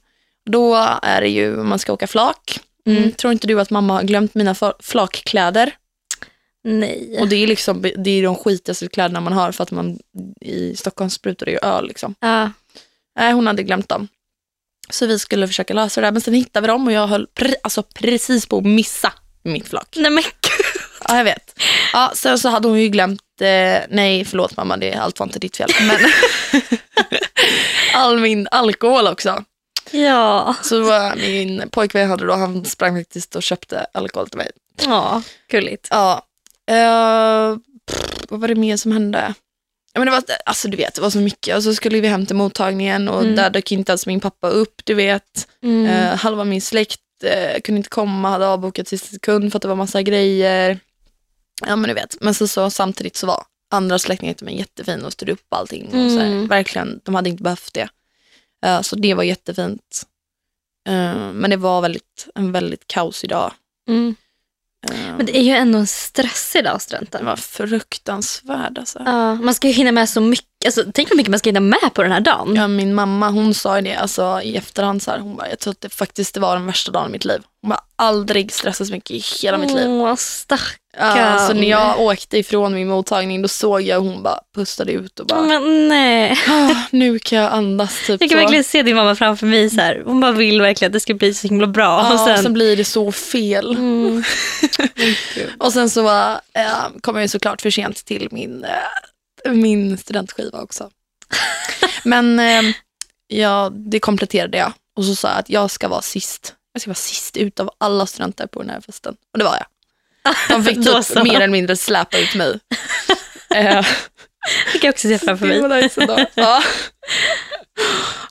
Då 0.49 0.75
är 1.01 1.21
det 1.21 1.27
ju, 1.27 1.55
man 1.57 1.79
ska 1.79 1.93
åka 1.93 2.07
flak. 2.07 2.59
Mm. 2.97 3.11
Tror 3.11 3.33
inte 3.33 3.47
du 3.47 3.61
att 3.61 3.69
mamma 3.69 3.93
har 3.93 4.03
glömt 4.03 4.35
mina 4.35 4.55
flakkläder? 4.79 5.75
Nej. 6.63 7.17
Och 7.19 7.27
det 7.27 7.35
är 7.35 7.47
liksom, 7.47 7.81
det 7.81 8.09
är 8.09 8.23
de 8.23 8.35
skitigaste 8.35 8.87
kläderna 8.87 9.21
man 9.21 9.33
har 9.33 9.51
för 9.51 9.63
att 9.63 9.71
man 9.71 9.99
i 10.41 10.75
Stockholm 10.75 11.09
sprutar 11.09 11.45
det 11.45 11.51
ju 11.51 11.57
öl 11.61 11.87
liksom. 11.87 12.15
Ja. 12.19 12.51
Nej, 13.19 13.33
hon 13.33 13.47
hade 13.47 13.63
glömt 13.63 13.89
dem. 13.89 14.07
Så 14.89 15.05
vi 15.05 15.19
skulle 15.19 15.47
försöka 15.47 15.73
lösa 15.73 16.01
det 16.01 16.07
där, 16.07 16.11
men 16.11 16.21
sen 16.21 16.33
hittade 16.33 16.61
vi 16.61 16.67
dem 16.67 16.87
och 16.87 16.93
jag 16.93 17.07
höll 17.07 17.27
pre- 17.35 17.55
alltså 17.63 17.83
precis 17.83 18.45
på 18.45 18.57
att 18.57 18.65
missa 18.65 19.13
mitt 19.43 19.67
flak. 19.67 19.95
Nej 19.95 20.11
men. 20.11 20.23
Ja, 21.07 21.17
jag 21.17 21.23
vet. 21.23 21.59
Ja, 21.93 22.11
sen 22.15 22.39
så 22.39 22.49
hade 22.49 22.67
hon 22.67 22.81
ju 22.81 22.87
glömt, 22.87 23.21
eh, 23.41 23.81
nej 23.89 24.25
förlåt 24.25 24.57
mamma, 24.57 24.77
det, 24.77 24.93
allt 24.93 25.19
var 25.19 25.25
inte 25.27 25.39
ditt 25.39 25.57
fel, 25.57 25.69
men 25.81 25.97
all 27.93 28.19
min 28.19 28.47
alkohol 28.51 29.07
också. 29.07 29.43
Ja. 29.91 30.55
Så 30.63 31.11
min 31.17 31.69
pojkvän 31.69 32.09
hade 32.09 32.25
då, 32.25 32.33
han 32.33 32.65
sprang 32.65 32.97
faktiskt 32.99 33.35
och 33.35 33.43
köpte 33.43 33.85
alkohol 33.93 34.29
till 34.29 34.37
mig. 34.37 34.51
Ja, 34.85 35.21
gulligt. 35.47 35.87
Ja, 35.91 36.25
eh, 36.71 37.57
pff, 37.87 38.23
vad 38.29 38.39
var 38.39 38.47
det 38.47 38.55
mer 38.55 38.77
som 38.77 38.91
hände? 38.91 39.33
Ja, 39.93 39.99
men 39.99 40.05
det, 40.05 40.11
var, 40.11 40.23
alltså, 40.45 40.67
du 40.67 40.77
vet, 40.77 40.95
det 40.95 41.01
var 41.01 41.09
så 41.09 41.17
mycket 41.17 41.55
och 41.55 41.63
så 41.63 41.73
skulle 41.73 41.99
vi 41.99 42.07
hem 42.07 42.25
till 42.25 42.35
mottagningen 42.35 43.07
och 43.07 43.21
Mm. 43.21 43.35
där 43.35 43.49
dök 43.49 43.71
inte 43.71 43.91
ens 43.91 44.05
min 44.07 44.19
pappa 44.19 44.49
upp, 44.49 44.81
du 44.83 44.93
vet. 44.93 45.47
Mm. 45.63 45.85
Eh, 45.85 46.15
halva 46.17 46.43
min 46.43 46.61
släkt 46.61 46.99
eh, 47.23 47.61
kunde 47.61 47.77
inte 47.77 47.89
komma, 47.89 48.29
hade 48.29 48.47
avbokat 48.47 48.87
sista 48.87 49.07
sekund 49.07 49.51
för 49.51 49.57
att 49.57 49.61
det 49.61 49.67
var 49.67 49.75
massa 49.75 50.01
grejer. 50.01 50.79
Ja 51.67 51.75
men 51.75 51.87
du 51.87 51.93
vet, 51.93 52.15
men 52.21 52.33
så, 52.33 52.47
så 52.47 52.69
samtidigt 52.69 53.15
så 53.15 53.27
var 53.27 53.43
andra 53.71 53.99
släktingar 53.99 54.33
till 54.33 54.45
mig 54.45 54.57
jättefina 54.57 55.05
och 55.07 55.13
stod 55.13 55.29
upp 55.29 55.53
allting. 55.53 55.85
Och 55.85 56.11
så 56.11 56.19
här, 56.19 56.25
Mm. 56.25 56.47
verkligen, 56.47 56.99
de 57.03 57.15
hade 57.15 57.29
inte 57.29 57.43
behövt 57.43 57.73
det. 57.73 57.89
Eh, 58.65 58.81
så 58.81 58.95
det 58.95 59.13
var 59.13 59.23
jättefint. 59.23 60.03
Eh, 60.87 61.31
men 61.33 61.49
det 61.49 61.57
var 61.57 61.81
väldigt, 61.81 62.27
en 62.35 62.51
väldigt 62.51 62.87
kaosig 62.87 63.29
dag. 63.29 63.51
Mm. 63.89 64.15
Eh, 64.91 65.15
Men 65.17 65.25
det 65.25 65.37
är 65.37 65.41
ju 65.43 65.51
ändå 65.51 65.79
en 65.79 65.87
stressig 65.87 66.63
dag, 66.63 66.81
studenten. 66.81 67.19
den 67.19 67.25
var 67.25 67.35
fruktansvärd 67.35 68.77
alltså. 68.77 69.01
Ja, 69.05 69.35
man 69.35 69.53
ska 69.53 69.67
ju 69.67 69.73
hinna 69.73 69.91
med 69.91 70.09
så 70.09 70.21
mycket. 70.21 70.45
Alltså, 70.65 70.83
tänk 70.93 71.09
hur 71.11 71.15
mycket 71.17 71.29
man 71.29 71.39
ska 71.39 71.49
hinna 71.49 71.59
med 71.59 71.93
på 71.93 72.03
den 72.03 72.11
här 72.11 72.19
dagen. 72.19 72.55
Ja, 72.55 72.67
min 72.67 72.93
mamma 72.95 73.29
hon 73.29 73.53
sa 73.53 73.75
ju 73.75 73.81
det 73.81 73.95
alltså, 73.95 74.41
i 74.43 74.55
efterhand, 74.57 75.03
så 75.03 75.11
här, 75.11 75.19
hon 75.19 75.35
bara, 75.35 75.49
jag 75.49 75.59
tror 75.59 75.71
att 75.71 75.81
det 75.81 75.89
faktiskt 75.89 76.33
det 76.33 76.39
var 76.39 76.55
den 76.55 76.65
värsta 76.65 76.91
dagen 76.91 77.09
i 77.09 77.11
mitt 77.11 77.25
liv. 77.25 77.41
Hon 77.61 77.69
bara, 77.69 77.83
aldrig 77.95 78.51
stressat 78.51 78.87
så 78.87 78.93
mycket 78.93 79.11
i 79.11 79.23
hela 79.41 79.57
mitt 79.57 79.71
liv. 79.73 79.89
Åh, 79.89 80.15
stackarn. 80.15 80.78
Ja, 80.97 81.47
så 81.47 81.53
när 81.53 81.69
jag 81.69 81.99
åkte 81.99 82.37
ifrån 82.37 82.73
min 82.73 82.87
mottagning 82.87 83.41
då 83.41 83.47
såg 83.47 83.81
jag 83.81 83.99
hon 83.99 84.23
bara 84.23 84.39
pustade 84.55 84.91
ut 84.91 85.19
och 85.19 85.25
bara, 85.27 85.41
Men 85.41 85.87
nej. 85.87 86.37
ah, 86.47 86.75
nu 86.91 87.19
kan 87.19 87.37
jag 87.37 87.51
andas. 87.51 87.97
Typ 88.07 88.21
Jag 88.21 88.29
kan 88.29 88.29
så. 88.29 88.35
verkligen 88.35 88.63
se 88.63 88.83
din 88.83 88.95
mamma 88.95 89.15
framför 89.15 89.45
mig. 89.47 89.69
Så 89.69 89.81
här. 89.81 90.03
Hon 90.05 90.19
bara 90.19 90.31
vill 90.31 90.61
verkligen 90.61 90.89
att 90.89 90.93
det 90.93 90.99
ska 90.99 91.13
bli 91.13 91.33
så 91.33 91.47
himla 91.47 91.67
bra. 91.67 91.83
Ja, 91.83 92.13
och 92.13 92.19
sen, 92.19 92.43
sen 92.43 92.53
blir 92.53 92.77
det 92.77 92.85
så 92.85 93.11
fel. 93.11 93.75
Mm. 93.75 94.23
Och 95.57 95.73
sen 95.73 95.89
så 95.89 96.09
äh, 96.53 96.87
kom 97.01 97.15
jag 97.15 97.21
ju 97.21 97.27
såklart 97.27 97.61
för 97.61 97.69
sent 97.69 98.05
till 98.05 98.27
min, 98.31 98.63
äh, 99.45 99.51
min 99.51 99.97
studentskiva 99.97 100.61
också. 100.61 100.89
Men 102.03 102.39
äh, 102.39 102.61
ja, 103.27 103.71
det 103.73 103.99
kompletterade 103.99 104.57
jag 104.57 104.73
och 104.95 105.05
så 105.05 105.15
sa 105.15 105.27
jag 105.27 105.39
att 105.39 105.49
jag 105.49 105.71
ska 105.71 105.87
vara 105.87 106.01
sist. 106.01 106.55
Jag 106.73 106.81
ska 106.81 106.89
vara 106.89 106.95
sist 106.95 107.37
ut 107.37 107.59
av 107.59 107.71
alla 107.77 108.05
studenter 108.05 108.47
på 108.47 108.61
den 108.61 108.69
här 108.69 108.81
festen. 108.81 109.15
Och 109.33 109.39
det 109.39 109.45
var 109.45 109.55
jag. 109.55 109.65
De 110.49 110.63
fick 110.63 110.75
typ 110.75 111.23
mer 111.23 111.35
eller 111.35 111.47
mindre 111.47 111.75
släpa 111.75 112.17
ut 112.17 112.35
mig. 112.35 112.59
Eh, 113.55 113.85
Det 114.73 114.79
kan 114.79 114.87
jag 114.87 114.93
också 114.93 115.07
se 115.07 115.19
framför 115.19 115.45
mig. 115.45 115.81
nice. 115.81 116.27
Ja. 116.35 116.63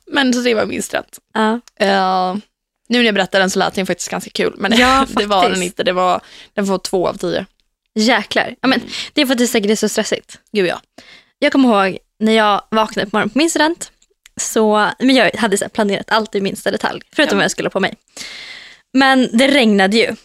Men 0.06 0.34
så 0.34 0.40
det 0.40 0.54
var 0.54 0.66
min 0.66 0.82
student. 0.82 1.18
Ja. 1.34 1.60
Eh, 1.80 2.34
nu 2.88 2.98
när 2.98 3.04
jag 3.04 3.14
berättar 3.14 3.40
den 3.40 3.50
så 3.50 3.58
lät 3.58 3.74
den 3.74 3.86
faktiskt 3.86 4.10
ganska 4.10 4.30
kul. 4.30 4.54
Men 4.58 4.76
Ja, 4.78 5.06
det 5.16 5.26
var 5.26 5.50
den 5.50 5.62
inte. 5.62 5.82
Det 5.84 5.92
var, 5.92 6.20
den 6.54 6.66
får 6.66 6.78
två 6.78 7.08
av 7.08 7.14
tio. 7.14 7.46
Jäklar. 7.94 8.54
Ja, 8.60 8.68
men, 8.68 8.80
det 9.12 9.20
är 9.20 9.26
för 9.26 9.32
att 9.32 9.38
det 9.38 9.46
säkert 9.46 9.70
är 9.70 9.74
så 9.76 9.88
stressigt. 9.88 10.38
Gud 10.52 10.66
ja. 10.66 10.80
Jag 11.38 11.52
kommer 11.52 11.86
ihåg 11.86 11.98
när 12.20 12.32
jag 12.32 12.62
vaknade 12.70 13.10
på 13.10 13.16
morgonen 13.16 13.30
på 13.30 13.38
min 13.38 13.50
student. 13.50 13.92
Så, 14.40 14.90
men 14.98 15.14
jag 15.16 15.36
hade 15.36 15.58
så 15.58 15.68
planerat 15.68 16.10
allt 16.10 16.34
i 16.34 16.40
minsta 16.40 16.70
detalj, 16.70 17.02
förutom 17.12 17.36
Ja. 17.36 17.38
vad 17.38 17.44
jag 17.44 17.50
skulle 17.50 17.70
på 17.70 17.80
mig. 17.80 17.94
Men 18.92 19.28
det 19.32 19.48
regnade 19.48 19.96
ju. 19.96 20.16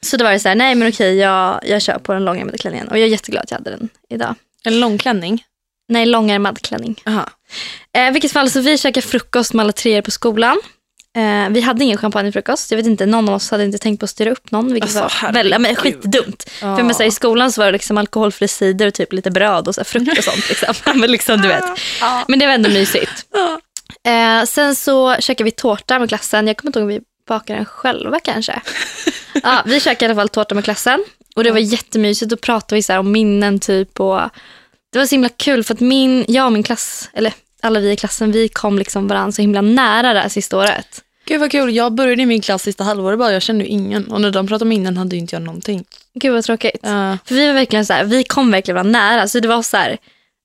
Så 0.00 0.16
då 0.16 0.24
var 0.24 0.32
det 0.32 0.40
så 0.40 0.48
här, 0.48 0.54
nej 0.54 0.74
men 0.74 0.88
okej 0.88 1.16
jag, 1.16 1.60
jag 1.62 1.82
kör 1.82 1.98
på 1.98 2.12
den 2.12 2.24
långärmade 2.24 2.58
klänningen. 2.58 2.88
Och 2.88 2.98
jag 2.98 3.04
är 3.04 3.10
jätteglad 3.10 3.42
att 3.42 3.50
jag 3.50 3.58
hade 3.58 3.70
den 3.70 3.88
idag. 4.10 4.34
En 4.64 4.80
långklänning? 4.80 5.44
Nej, 5.88 6.06
långärmad 6.06 6.62
klänning. 6.62 7.00
Aha. 7.06 7.28
Eh, 7.96 8.10
vilket 8.10 8.32
fall, 8.32 8.50
så 8.50 8.60
vi 8.60 8.78
käkade 8.78 9.06
frukost 9.06 9.54
med 9.54 9.64
alla 9.64 9.72
treor 9.72 10.02
på 10.02 10.10
skolan. 10.10 10.60
Eh, 11.16 11.48
vi 11.50 11.60
hade 11.60 11.84
ingen 11.84 11.98
champagnefrukost. 11.98 12.70
Jag 12.70 12.76
vet 12.76 12.86
inte, 12.86 13.06
någon 13.06 13.28
av 13.28 13.34
oss 13.34 13.50
hade 13.50 13.64
inte 13.64 13.78
tänkt 13.78 14.00
på 14.00 14.04
att 14.04 14.10
styra 14.10 14.30
upp 14.30 14.50
någon. 14.50 14.72
Vilket 14.72 14.96
Alltså, 14.96 15.26
var 15.26 15.32
väldigt, 15.32 15.60
men 15.60 15.76
skitdumt. 15.76 16.50
Ja. 16.60 16.76
För 16.76 16.82
men, 16.82 16.94
så 16.94 17.02
här, 17.02 17.08
I 17.08 17.12
skolan 17.12 17.52
så 17.52 17.60
var 17.60 17.66
det 17.66 17.72
liksom 17.72 17.98
alkoholfri 17.98 18.48
cider 18.48 18.86
och 18.86 18.94
typ 18.94 19.12
lite 19.12 19.30
bröd 19.30 19.68
och 19.68 19.74
så 19.74 19.80
här, 19.80 19.84
frukt 19.84 20.18
och 20.18 20.24
sånt. 20.24 20.48
Liksom. 20.48 20.74
men, 21.00 21.10
liksom, 21.12 21.40
du 21.40 21.48
vet. 21.48 21.64
Men 22.28 22.38
det 22.38 22.46
var 22.46 22.54
ändå 22.54 22.70
mysigt. 22.70 23.26
Eh, 24.06 24.44
sen 24.44 24.76
så 24.76 25.16
käkade 25.20 25.44
vi 25.44 25.50
tårta 25.50 25.98
med 25.98 26.08
klassen. 26.08 26.46
Jag 26.46 26.56
kommer 26.56 26.68
inte 26.68 26.78
ihåg 26.78 26.84
om 26.84 26.88
vi 26.88 27.00
bakade 27.28 27.58
den 27.58 27.64
själva 27.64 28.20
kanske. 28.20 28.60
ja, 29.42 29.62
vi 29.66 29.80
käkade 29.80 30.04
i 30.04 30.08
alla 30.08 30.20
fall 30.20 30.28
tårta 30.28 30.54
med 30.54 30.64
klassen. 30.64 31.04
Och 31.36 31.44
det 31.44 31.50
var 31.50 31.58
jättemysigt. 31.58 32.30
Då 32.30 32.36
pratade 32.36 32.74
vi 32.74 32.82
så 32.82 32.98
om 32.98 33.12
minnen 33.12 33.58
typ. 33.58 34.00
Och 34.00 34.20
det 34.92 34.98
var 34.98 35.06
så 35.06 35.14
himla 35.14 35.28
kul 35.28 35.64
för 35.64 35.74
att 35.74 35.80
min, 35.80 36.24
jag 36.28 36.46
och 36.46 36.52
min 36.52 36.62
klass, 36.62 37.10
eller 37.12 37.32
alla 37.62 37.80
vi 37.80 37.90
i 37.90 37.96
klassen, 37.96 38.32
vi 38.32 38.48
kom 38.48 38.78
liksom 38.78 39.08
varandra 39.08 39.32
så 39.32 39.42
himla 39.42 39.60
nära 39.60 40.12
det 40.12 40.20
här 40.20 40.28
sista 40.28 40.58
året. 40.58 41.02
Gud 41.28 41.40
vad 41.40 41.50
kul. 41.50 41.76
Jag 41.76 41.92
började 41.92 42.22
i 42.22 42.26
min 42.26 42.40
klass 42.40 42.62
sista 42.62 42.84
halvåret 42.84 43.18
bara. 43.18 43.32
Jag 43.32 43.42
kände 43.42 43.64
ju 43.64 43.70
ingen. 43.70 44.06
Och 44.06 44.20
när 44.20 44.30
de 44.30 44.46
pratade 44.46 44.64
om 44.64 44.68
minnen 44.68 44.96
hade 44.96 45.16
ju 45.16 45.20
inte 45.20 45.34
jag 45.34 45.42
någonting. 45.42 45.84
Gud 46.14 46.32
vad 46.32 46.44
tråkigt. 46.44 46.80
Ja. 46.82 47.18
För 47.24 47.34
vi 47.34 47.46
var 47.46 47.54
verkligen 47.54 47.86
så 47.86 47.92
här, 47.92 48.04
vi 48.04 48.24
kom 48.24 48.50
verkligen 48.50 48.74
varandra 48.74 49.00
nära. 49.00 49.28
Så 49.28 49.40
det 49.40 49.48
var 49.48 49.62
så 49.62 49.76
här, 49.76 49.98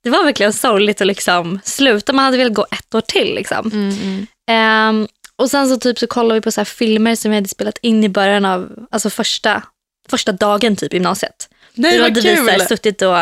det 0.03 0.09
var 0.09 0.23
verkligen 0.23 0.53
sorgligt 0.53 1.01
att 1.01 1.07
liksom 1.07 1.59
sluta. 1.63 2.13
Man 2.13 2.25
hade 2.25 2.37
velat 2.37 2.53
gå 2.53 2.65
ett 2.71 2.95
år 2.95 3.01
till 3.01 3.35
liksom. 3.35 3.71
Mm, 3.73 3.89
mm. 3.89 4.27
Ehm, 4.47 5.07
och 5.43 5.49
sen 5.51 5.69
så 5.69 5.77
typ 5.77 5.99
så 5.99 6.07
kollade 6.07 6.33
vi 6.39 6.41
på 6.41 6.51
så 6.51 6.59
här 6.59 6.65
filmer 6.65 7.15
som 7.15 7.31
vi 7.31 7.37
hade 7.37 7.47
spelat 7.49 7.77
in 7.81 8.03
i 8.03 8.09
början 8.09 8.45
av, 8.45 8.87
alltså 8.91 9.09
första, 9.09 9.63
första 10.09 10.31
dagen 10.31 10.75
typ 10.75 10.93
gymnasiet. 10.93 11.49
Nej, 11.73 11.97
då 11.97 12.03
hade 12.03 12.21
vi 12.21 12.35
så 12.35 12.43
här 12.43 12.57
kul. 12.57 12.67
suttit 12.67 13.01
och, 13.01 13.17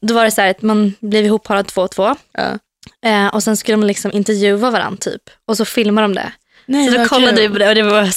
då 0.00 0.14
var 0.14 0.24
det 0.24 0.30
så 0.30 0.40
här 0.40 0.50
att 0.50 0.62
man 0.62 0.94
blev 1.00 1.24
ihopparad 1.24 1.66
två 1.66 1.82
och 1.82 1.90
två. 1.90 2.16
Ja. 2.32 2.58
Eh, 3.06 3.26
och 3.26 3.42
sen 3.42 3.56
skulle 3.56 3.76
man 3.76 3.86
liksom 3.86 4.12
intervjua 4.12 4.70
varandra 4.70 4.96
typ. 5.00 5.22
Och 5.46 5.56
så 5.56 5.64
filmar 5.64 6.02
de 6.02 6.14
det. 6.14 6.32
Nej, 6.66 6.90
Så 6.90 6.98
då 6.98 7.04
kollade 7.04 7.40
vi 7.40 7.46
kul. 7.46 7.52
på 7.52 7.58
det 7.58 7.68
och 7.68 7.74
det 7.74 7.82
var 7.82 8.08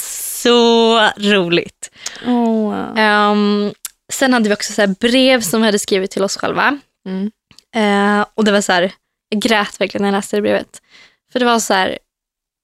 så 0.41 0.99
roligt. 1.17 1.91
Åh. 2.27 2.75
Ehm, 2.97 3.73
sen 4.13 4.33
hade 4.33 4.49
vi 4.49 4.55
också 4.55 4.73
så 4.73 4.81
här 4.81 4.95
brev 4.99 5.41
som 5.41 5.61
vi 5.61 5.65
hade 5.65 5.79
skrivit 5.79 6.11
till 6.11 6.23
oss 6.23 6.37
själva. 6.37 6.79
Mm. 7.07 7.31
Eh, 7.75 8.25
och 8.35 8.45
det 8.45 8.51
var 8.51 8.61
så 8.61 8.71
här, 8.71 8.91
jag 9.29 9.41
grät 9.41 9.81
verkligen 9.81 10.01
när 10.01 10.09
jag 10.09 10.15
läste 10.17 10.35
det 10.37 10.41
brevet. 10.41 10.81
För 11.31 11.39
det 11.39 11.45
var 11.45 11.59
så 11.59 11.73
här, 11.73 11.97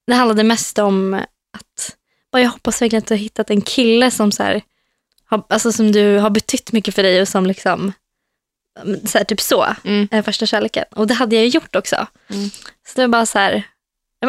det 0.07 0.13
handlade 0.13 0.43
mest 0.43 0.79
om 0.79 1.13
att, 1.13 1.95
bara 2.31 2.41
jag 2.41 2.49
hoppas 2.49 2.81
verkligen 2.81 3.01
att 3.03 3.07
du 3.07 3.13
har 3.13 3.19
hittat 3.19 3.49
en 3.49 3.61
kille 3.61 4.11
som 4.11 4.31
så 4.31 4.43
här, 4.43 4.61
har, 5.25 5.43
alltså 5.49 5.71
som 5.71 5.91
du 5.91 6.17
har 6.17 6.29
betytt 6.29 6.71
mycket 6.71 6.95
för 6.95 7.03
dig 7.03 7.21
och 7.21 7.27
som 7.27 7.45
liksom, 7.45 7.93
så 9.05 9.17
här, 9.17 9.25
typ 9.25 9.41
så, 9.41 9.67
Mm. 9.83 10.23
första 10.23 10.45
kärleken. 10.45 10.85
Och 10.91 11.07
det 11.07 11.13
hade 11.13 11.35
jag 11.35 11.43
ju 11.45 11.49
gjort 11.49 11.75
också. 11.75 12.07
Mm. 12.29 12.49
Så 12.87 12.93
det 12.95 13.01
var 13.01 13.07
bara 13.07 13.25
så 13.25 13.39
här, 13.39 13.63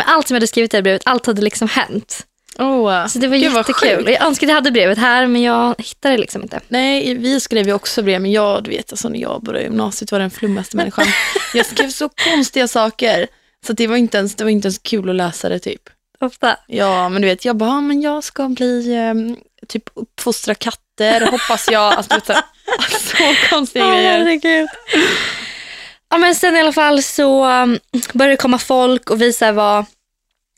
allt 0.04 0.28
som 0.28 0.34
jag 0.34 0.40
hade 0.40 0.46
skrivit 0.46 0.74
i 0.74 0.76
det 0.76 0.82
brevet, 0.82 1.02
allt 1.04 1.26
hade 1.26 1.42
liksom 1.42 1.68
hänt. 1.68 2.26
Åh. 2.58 3.06
Så 3.06 3.18
det 3.18 3.28
var 3.28 3.36
Gud, 3.36 3.52
jättekul. 3.52 4.08
Jag 4.08 4.22
önskar 4.22 4.46
att 4.46 4.48
jag 4.48 4.54
hade 4.54 4.70
brevet 4.70 4.98
här 4.98 5.26
men 5.26 5.42
jag 5.42 5.74
hittade 5.78 6.14
det 6.14 6.20
liksom 6.20 6.42
inte. 6.42 6.60
Nej, 6.68 7.14
vi 7.14 7.40
skrev 7.40 7.66
ju 7.66 7.72
också 7.72 8.02
brev, 8.02 8.20
men 8.20 8.32
jag, 8.32 8.64
du 8.64 8.70
vet, 8.70 8.92
alltså, 8.92 9.08
när 9.08 9.18
jag 9.18 9.42
började 9.42 9.64
gymnasiet 9.64 10.12
var 10.12 10.18
den 10.18 10.30
flummigaste 10.30 10.76
människan. 10.76 11.06
Jag 11.54 11.66
skrev 11.66 11.90
så 11.90 12.08
konstiga 12.08 12.68
saker, 12.68 13.26
så 13.66 13.72
det, 13.72 13.86
var 13.86 13.96
inte 13.96 14.18
ens, 14.18 14.34
det 14.34 14.44
var 14.44 14.50
inte 14.50 14.66
ens 14.68 14.78
kul 14.78 15.10
att 15.10 15.16
läsa 15.16 15.48
det 15.48 15.58
typ. 15.58 15.82
Ofta. 16.20 16.56
Ja, 16.66 17.08
men 17.08 17.22
du 17.22 17.28
vet, 17.28 17.44
jag 17.44 17.56
bara, 17.56 17.70
"Ja, 17.70 17.80
men 17.80 18.00
jag 18.00 18.24
ska 18.24 18.48
bli, 18.48 18.94
ehm, 18.94 19.36
typ 19.68 19.90
uppfostra 19.94 20.54
katter, 20.54 21.20
hoppas 21.30 21.68
jag. 21.70 21.94
Alltså, 21.94 22.20
så, 22.26 22.32
här, 22.32 22.42
så 22.98 23.48
konstiga 23.50 23.90
grejer. 23.90 24.18
herregud. 24.18 24.68
Ja, 26.08 26.18
men 26.18 26.34
sen 26.34 26.56
i 26.56 26.60
alla 26.60 26.72
fall 26.72 27.02
så 27.02 27.44
um, 27.62 27.78
började 28.12 28.32
det 28.32 28.36
komma 28.36 28.58
folk 28.58 29.10
och 29.10 29.22
vi 29.22 29.32
så 29.32 29.52
var 29.52 29.86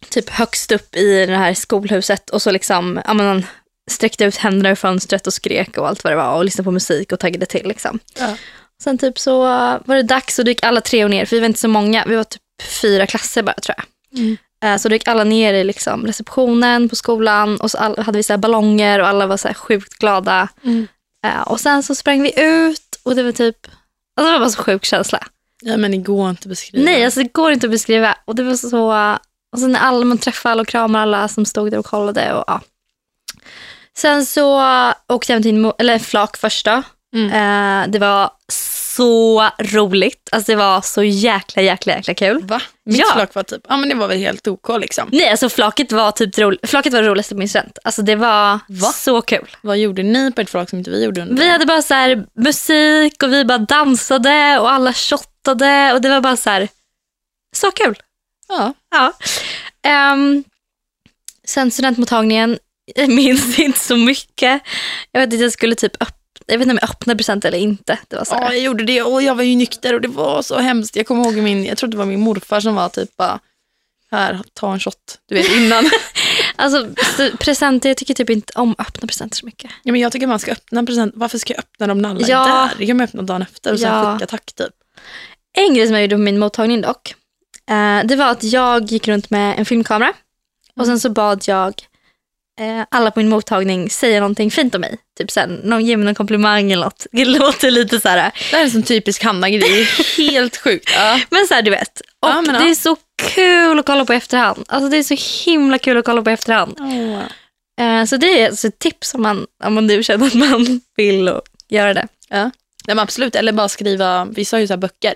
typ 0.09 0.31
högst 0.31 0.73
upp 0.73 0.97
i 0.97 1.27
det 1.27 1.37
här 1.37 1.55
skolhuset 1.55 2.31
och 2.31 2.43
så 2.43 2.51
liksom, 2.51 3.01
ja, 3.07 3.15
men, 3.15 3.27
man 3.27 3.47
sträckte 3.91 4.25
ut 4.25 4.37
händerna 4.37 4.71
ur 4.71 4.75
fönstret 4.75 5.27
och 5.27 5.33
skrek 5.35 5.79
och 5.79 5.89
allt 5.89 6.05
vad 6.05 6.13
det 6.13 6.17
var 6.17 6.35
och 6.37 6.45
lyssnade 6.45 6.65
på 6.65 6.71
musik 6.71 7.13
och 7.13 7.21
taggade 7.21 7.47
till. 7.47 7.69
Liksom. 7.69 7.99
Ja. 8.19 8.37
Sen 8.83 8.99
typ 8.99 9.19
så 9.19 9.41
var 9.85 9.95
det 9.95 10.03
dags 10.03 10.39
och 10.39 10.45
då 10.45 10.51
gick 10.51 10.63
alla 10.65 10.81
tre 10.81 11.09
ner, 11.09 11.25
för 11.27 11.37
vi 11.37 11.41
var 11.41 11.47
inte 11.47 11.61
så 11.61 11.69
många, 11.69 12.05
vi 12.07 12.17
var 12.17 12.25
typ 12.25 12.43
fyra 12.81 13.07
klasser 13.07 13.43
bara 13.43 13.55
tror 13.55 13.75
jag. 13.79 14.19
Mm. 14.21 14.37
Eh, 14.65 14.77
Så 14.77 14.89
då 14.89 14.95
gick 14.95 15.09
alla 15.09 15.25
ner 15.25 15.55
i 15.55 15.65
liksom 15.65 16.07
receptionen 16.07 16.89
på 16.89 16.97
skolan 16.97 17.57
och 17.61 17.71
så 17.71 17.79
all, 17.79 17.99
hade 17.99 18.19
vi 18.19 18.23
så 18.23 18.33
här 18.33 18.39
ballonger 18.39 18.99
och 18.99 19.09
alla 19.09 19.27
var 19.27 19.37
så 19.37 19.55
sjukt 19.55 19.95
glada. 19.95 20.49
Mm. 20.65 20.89
Eh, 21.27 21.41
Och 21.43 21.61
sen 21.61 21.83
så 21.83 21.95
sprang 21.95 22.23
vi 22.23 22.33
ut 22.43 22.83
och 23.03 23.17
det 23.17 23.23
var 23.23 23.33
typ, 23.33 23.57
alltså 24.17 24.33
det 24.33 24.33
var 24.33 24.39
bara 24.39 24.51
så 24.51 24.63
sjuk 24.63 24.85
känsla. 24.85 25.27
Ja, 25.63 25.77
men 25.77 25.91
det 25.91 25.97
går 25.97 26.31
inte 26.31 26.41
att 26.41 26.47
beskriva. 26.49 26.85
Nej, 26.85 27.05
alltså 27.05 27.21
det 27.21 27.33
går 27.33 27.53
inte 27.53 27.67
att 27.67 27.71
beskriva. 27.71 28.17
Och 28.25 28.35
det 28.35 28.43
var 28.43 28.55
så, 28.55 29.17
och 29.53 29.59
sen 29.59 29.73
när 29.73 29.81
alla, 29.81 30.05
man 30.05 30.19
träffade 30.19 30.53
alla 30.53 30.63
och 30.63 30.69
kramade 30.69 31.03
alla 31.03 31.29
som 31.29 31.45
stod 31.45 31.71
där 31.71 31.79
och 31.79 31.87
kollade. 31.87 32.33
Och, 32.33 32.45
ja. 32.47 32.61
Sen 33.97 34.27
så 34.27 34.63
åkte 35.09 35.33
jag 35.33 35.43
till 35.43 35.73
eller 35.79 35.99
flak 35.99 36.37
första. 36.37 36.83
Mm. 37.15 37.33
Eh, 37.33 37.89
det 37.91 37.99
var 37.99 38.31
så 38.49 39.51
roligt. 39.59 40.29
Alltså 40.33 40.53
det 40.53 40.57
var 40.57 40.81
så 40.81 41.03
jäkla, 41.03 41.63
jäkla, 41.63 41.97
jäkla 41.97 42.15
kul. 42.15 42.43
Va? 42.45 42.63
Mitt 42.85 42.99
Ja. 42.99 43.07
flak 43.15 43.35
var 43.35 43.43
typ, 43.43 43.63
ja 43.69 43.77
men 43.77 43.89
det 43.89 43.95
var 43.95 44.09
väl 44.09 44.19
helt 44.19 44.49
OK 44.49 44.69
liksom. 44.81 45.09
Nej, 45.13 45.31
alltså 45.31 45.49
flaket 45.49 45.93
var 45.93 46.13
typ 46.13 46.35
det 46.35 46.43
ro- 46.43 46.67
flaket 46.67 46.93
var 46.93 47.03
det 47.03 47.09
roligaste 47.09 47.35
på 47.35 47.39
min 47.39 47.49
student. 47.49 47.79
Alltså 47.85 48.03
det 48.03 48.17
var 48.17 48.59
Va? 48.69 48.89
så 48.93 49.23
kul. 49.23 49.57
Vad 49.63 49.79
gjorde 49.79 50.03
ni 50.03 50.33
på 50.33 50.41
ett 50.41 50.51
flak 50.51 50.71
som 50.71 50.79
inte 50.79 50.91
vi 50.91 51.05
gjorde 51.05 51.23
under? 51.23 51.37
Vi 51.37 51.51
hade 51.51 51.67
bara 51.67 51.83
så 51.83 51.95
här 51.95 52.27
musik 52.35 53.23
och 53.23 53.33
vi 53.33 53.45
bara 53.45 53.59
dansade 53.59 54.59
och 54.61 54.71
alla 54.73 54.93
shottade 54.93 55.93
och 55.95 56.01
det 56.01 56.09
var 56.09 56.21
bara 56.21 56.37
så 56.37 56.51
här 56.51 56.69
så 57.57 57.71
kul. 57.71 57.99
Ja. 58.49 58.75
Ja. 58.91 59.13
Ehm, 59.83 60.45
sen 61.47 61.71
studentmottagningen, 61.71 62.59
jag 62.95 63.09
minns 63.09 63.59
inte 63.59 63.79
så 63.79 63.97
mycket. 63.97 64.63
Jag 65.13 65.21
vet 65.21 65.35
att 65.35 65.41
jag 65.41 65.53
skulle 65.53 65.75
typ 65.75 66.03
öppna, 66.03 66.17
jag 66.47 66.59
vet 66.59 66.63
inte 66.67 66.73
om 66.73 66.79
jag 66.83 66.91
öppnade 66.91 67.17
present 67.17 67.45
eller 67.45 67.59
inte. 67.59 67.99
Det 68.09 68.17
var 68.17 68.25
så 68.25 68.35
Ja, 68.35 68.53
jag 68.53 68.63
gjorde 68.63 68.85
det 68.85 69.03
och 69.03 69.23
jag 69.23 69.35
var 69.35 69.43
ju 69.43 69.57
nykter 69.57 69.95
och 69.95 70.01
det 70.01 70.09
var 70.09 70.43
så 70.43 70.59
hemskt. 70.59 70.97
Jag 70.97 71.07
kommer 71.07 71.25
ihåg 71.25 71.35
min, 71.37 71.65
jag 71.65 71.79
tror 71.79 71.91
det 71.91 71.97
var 71.97 72.05
min 72.07 72.21
morfar 72.21 72.61
som 72.61 72.75
var 72.75 72.89
typ 72.89 73.17
bara, 73.17 73.39
här, 74.11 74.41
ta 74.55 74.73
en 74.73 74.81
shot. 74.81 75.19
Du 75.29 75.35
vet 75.35 75.57
innan. 75.57 75.91
Alltså 76.59 76.87
presenter, 77.39 77.89
jag 77.91 77.97
tycker 77.97 78.15
typ 78.15 78.31
inte 78.31 78.53
om 78.57 78.75
att 78.79 78.81
öppna 78.89 79.07
presenter 79.07 79.37
så 79.37 79.47
mycket. 79.47 79.71
ja, 79.83 79.93
men 79.93 80.01
jag 80.01 80.13
tycker 80.13 80.27
man 80.27 80.39
ska 80.39 80.53
öppna 80.53 80.79
en 80.79 80.87
present. 80.87 81.13
Varför 81.17 81.39
ska 81.39 81.53
jag 81.53 81.59
öppna 81.59 81.87
dem 81.87 81.99
när 82.03 82.09
alla 82.09 82.21
Ja. 82.29 82.43
är 82.49 82.69
där? 82.69 82.75
Det 82.79 82.87
kan 82.87 82.97
man 82.97 83.05
öppna 83.05 83.23
dagen 83.23 83.43
efter 83.43 83.73
och 83.73 83.81
sen 83.81 83.93
Ja. 83.93 84.13
skicka 84.15 84.27
tack 84.27 84.53
typ. 84.53 84.73
En 85.59 85.75
grej 85.75 85.87
som 85.87 85.95
jag 85.95 86.03
gjorde 86.03 86.15
på 86.17 86.21
min 86.21 86.39
mottagning 86.39 86.81
dock, 86.81 87.15
eh, 87.71 88.01
det 88.05 88.17
var 88.17 88.27
att 88.31 88.43
jag 88.45 88.85
gick 88.93 89.09
runt 89.09 89.31
med 89.31 89.59
en 89.59 89.65
filmkamera 89.65 90.13
och 90.77 90.87
sen 90.87 91.01
så 91.01 91.11
bad 91.11 91.43
jag 91.47 91.83
alla 92.89 93.11
på 93.11 93.21
min 93.21 93.29
mottagning 93.29 93.91
säga 93.91 94.21
någonting 94.21 94.51
fint 94.51 94.75
om 94.75 94.81
mig. 94.81 94.99
Typ 95.19 95.31
sen, 95.31 95.55
någon, 95.65 95.85
ge 95.87 95.97
mig 95.97 96.05
någon 96.07 96.15
komplimang 96.15 96.73
eller 96.73 96.85
något. 96.85 97.07
Det 97.13 97.25
låter 97.25 97.71
lite 97.71 98.01
så 98.01 98.09
här, 98.09 98.17
Det 98.17 98.57
här 98.57 98.59
är 98.61 98.65
en 98.65 98.71
sån 98.71 98.83
typisk 98.83 99.23
Hanna-grej. 99.25 99.89
Helt 100.17 100.57
sjukt. 100.63 100.91
Ja. 100.95 101.21
men 101.31 101.47
så 101.47 101.55
här 101.55 101.63
du 101.63 101.71
vet. 101.71 102.01
Och 102.01 102.29
Ja, 102.29 102.43
det 102.43 102.71
är 102.71 102.75
så 102.75 102.97
kul 103.23 103.79
att 103.79 103.87
kolla 103.87 104.05
på 104.05 104.13
efterhand. 104.13 104.65
Alltså 104.69 104.89
det 104.91 104.97
är 104.97 105.03
så 105.17 105.45
himla 105.51 105.79
kul 105.79 105.97
att 105.99 106.05
kolla 106.05 106.23
på 106.23 106.31
efterhand. 106.31 106.79
Eh, 107.81 108.05
så 108.05 108.17
det 108.17 108.41
är 108.43 108.49
alltså 108.49 108.67
ett 108.67 108.79
tips 108.79 109.15
om 109.15 109.23
man, 109.23 109.47
om 109.65 109.75
man 109.75 109.87
nu 109.87 110.03
känner 110.03 110.27
att 110.27 110.35
man 110.35 110.81
vill 110.97 111.29
och 111.29 111.43
göra 111.69 111.95
det. 111.95 112.09
Ja. 112.29 112.51
Nej, 112.87 112.99
absolut, 112.99 113.37
eller 113.37 113.53
bara 113.53 113.69
skriva, 113.69 114.25
vissa 114.25 114.57
har 114.57 114.61
ju 114.61 114.67
så 114.67 114.77
böcker. 114.77 115.15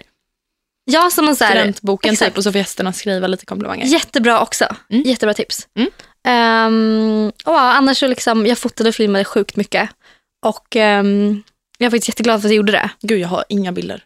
Ja, 0.85 1.11
som 1.11 1.25
man 1.25 1.37
så 1.37 1.45
här, 1.45 1.53
Studentboken 1.57 2.13
exakt. 2.13 2.31
typ 2.31 2.39
och 2.39 2.45
så 2.45 2.53
får 2.53 2.59
gästerna 2.59 2.93
skriva 2.93 3.27
lite 3.27 3.47
komplimanger. 3.47 3.87
Jättebra 3.87 4.41
också. 4.41 4.67
Mm. 4.91 5.03
Jättebra 5.07 5.35
tips. 5.35 5.69
Mm. 5.79 5.91
Ehm, 6.29 7.33
och 7.45 7.53
ja, 7.53 7.73
annars 7.73 7.99
så 7.99 8.07
liksom, 8.09 8.47
jag 8.47 8.59
fotade 8.59 8.89
och 8.89 8.95
filmade 8.95 9.25
sjukt 9.25 9.57
mycket. 9.57 9.91
Och 10.47 10.77
ehm, 10.77 11.43
jag 11.79 11.87
är 11.87 11.91
faktiskt 11.91 12.09
jätteglad 12.09 12.41
för 12.41 12.49
att 12.49 12.53
jag 12.53 12.57
gjorde 12.57 12.73
det. 12.73 12.91
Gud, 13.03 13.19
jag 13.21 13.29
har 13.29 13.45
inga 13.49 13.73
bilder. 13.73 14.05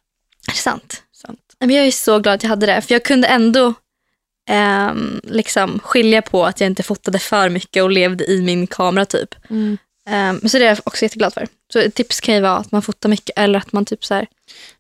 Är 0.49 0.52
det 0.52 0.59
sant? 0.59 1.02
Sant. 1.12 1.40
Men 1.61 1.71
jag 1.71 1.87
är 1.87 1.90
så 1.90 2.18
glad 2.18 2.35
att 2.35 2.42
jag 2.42 2.50
hade 2.50 2.66
det. 2.66 2.83
För 2.83 2.94
jag 2.94 3.04
kunde 3.04 3.28
ändå 3.28 3.75
ehm, 4.50 5.21
liksom 5.25 5.78
skilja 5.78 6.23
på 6.23 6.47
att 6.47 6.61
jag 6.61 6.66
inte 6.66 6.83
fotade 6.83 7.18
för 7.18 7.49
mycket 7.49 7.83
och 7.83 7.90
levde 7.90 8.25
i 8.30 8.42
min 8.42 8.66
kamera 8.66 9.04
typ. 9.06 9.35
Ehm, 10.11 10.49
så 10.49 10.58
det 10.58 10.64
är 10.64 10.68
jag 10.68 10.78
också 10.84 11.02
jätteglad 11.04 11.34
för. 11.34 11.46
Så 11.73 11.78
ett 11.78 11.94
tips 11.94 12.20
kan 12.20 12.34
ju 12.34 12.40
vara 12.40 12.56
att 12.56 12.73
man 12.73 12.82
fotar 12.82 13.08
mycket 13.08 13.38
eller 13.38 13.58
att 13.58 13.73
man 13.73 13.84
typ 13.84 14.04
så 14.04 14.14
här 14.14 14.26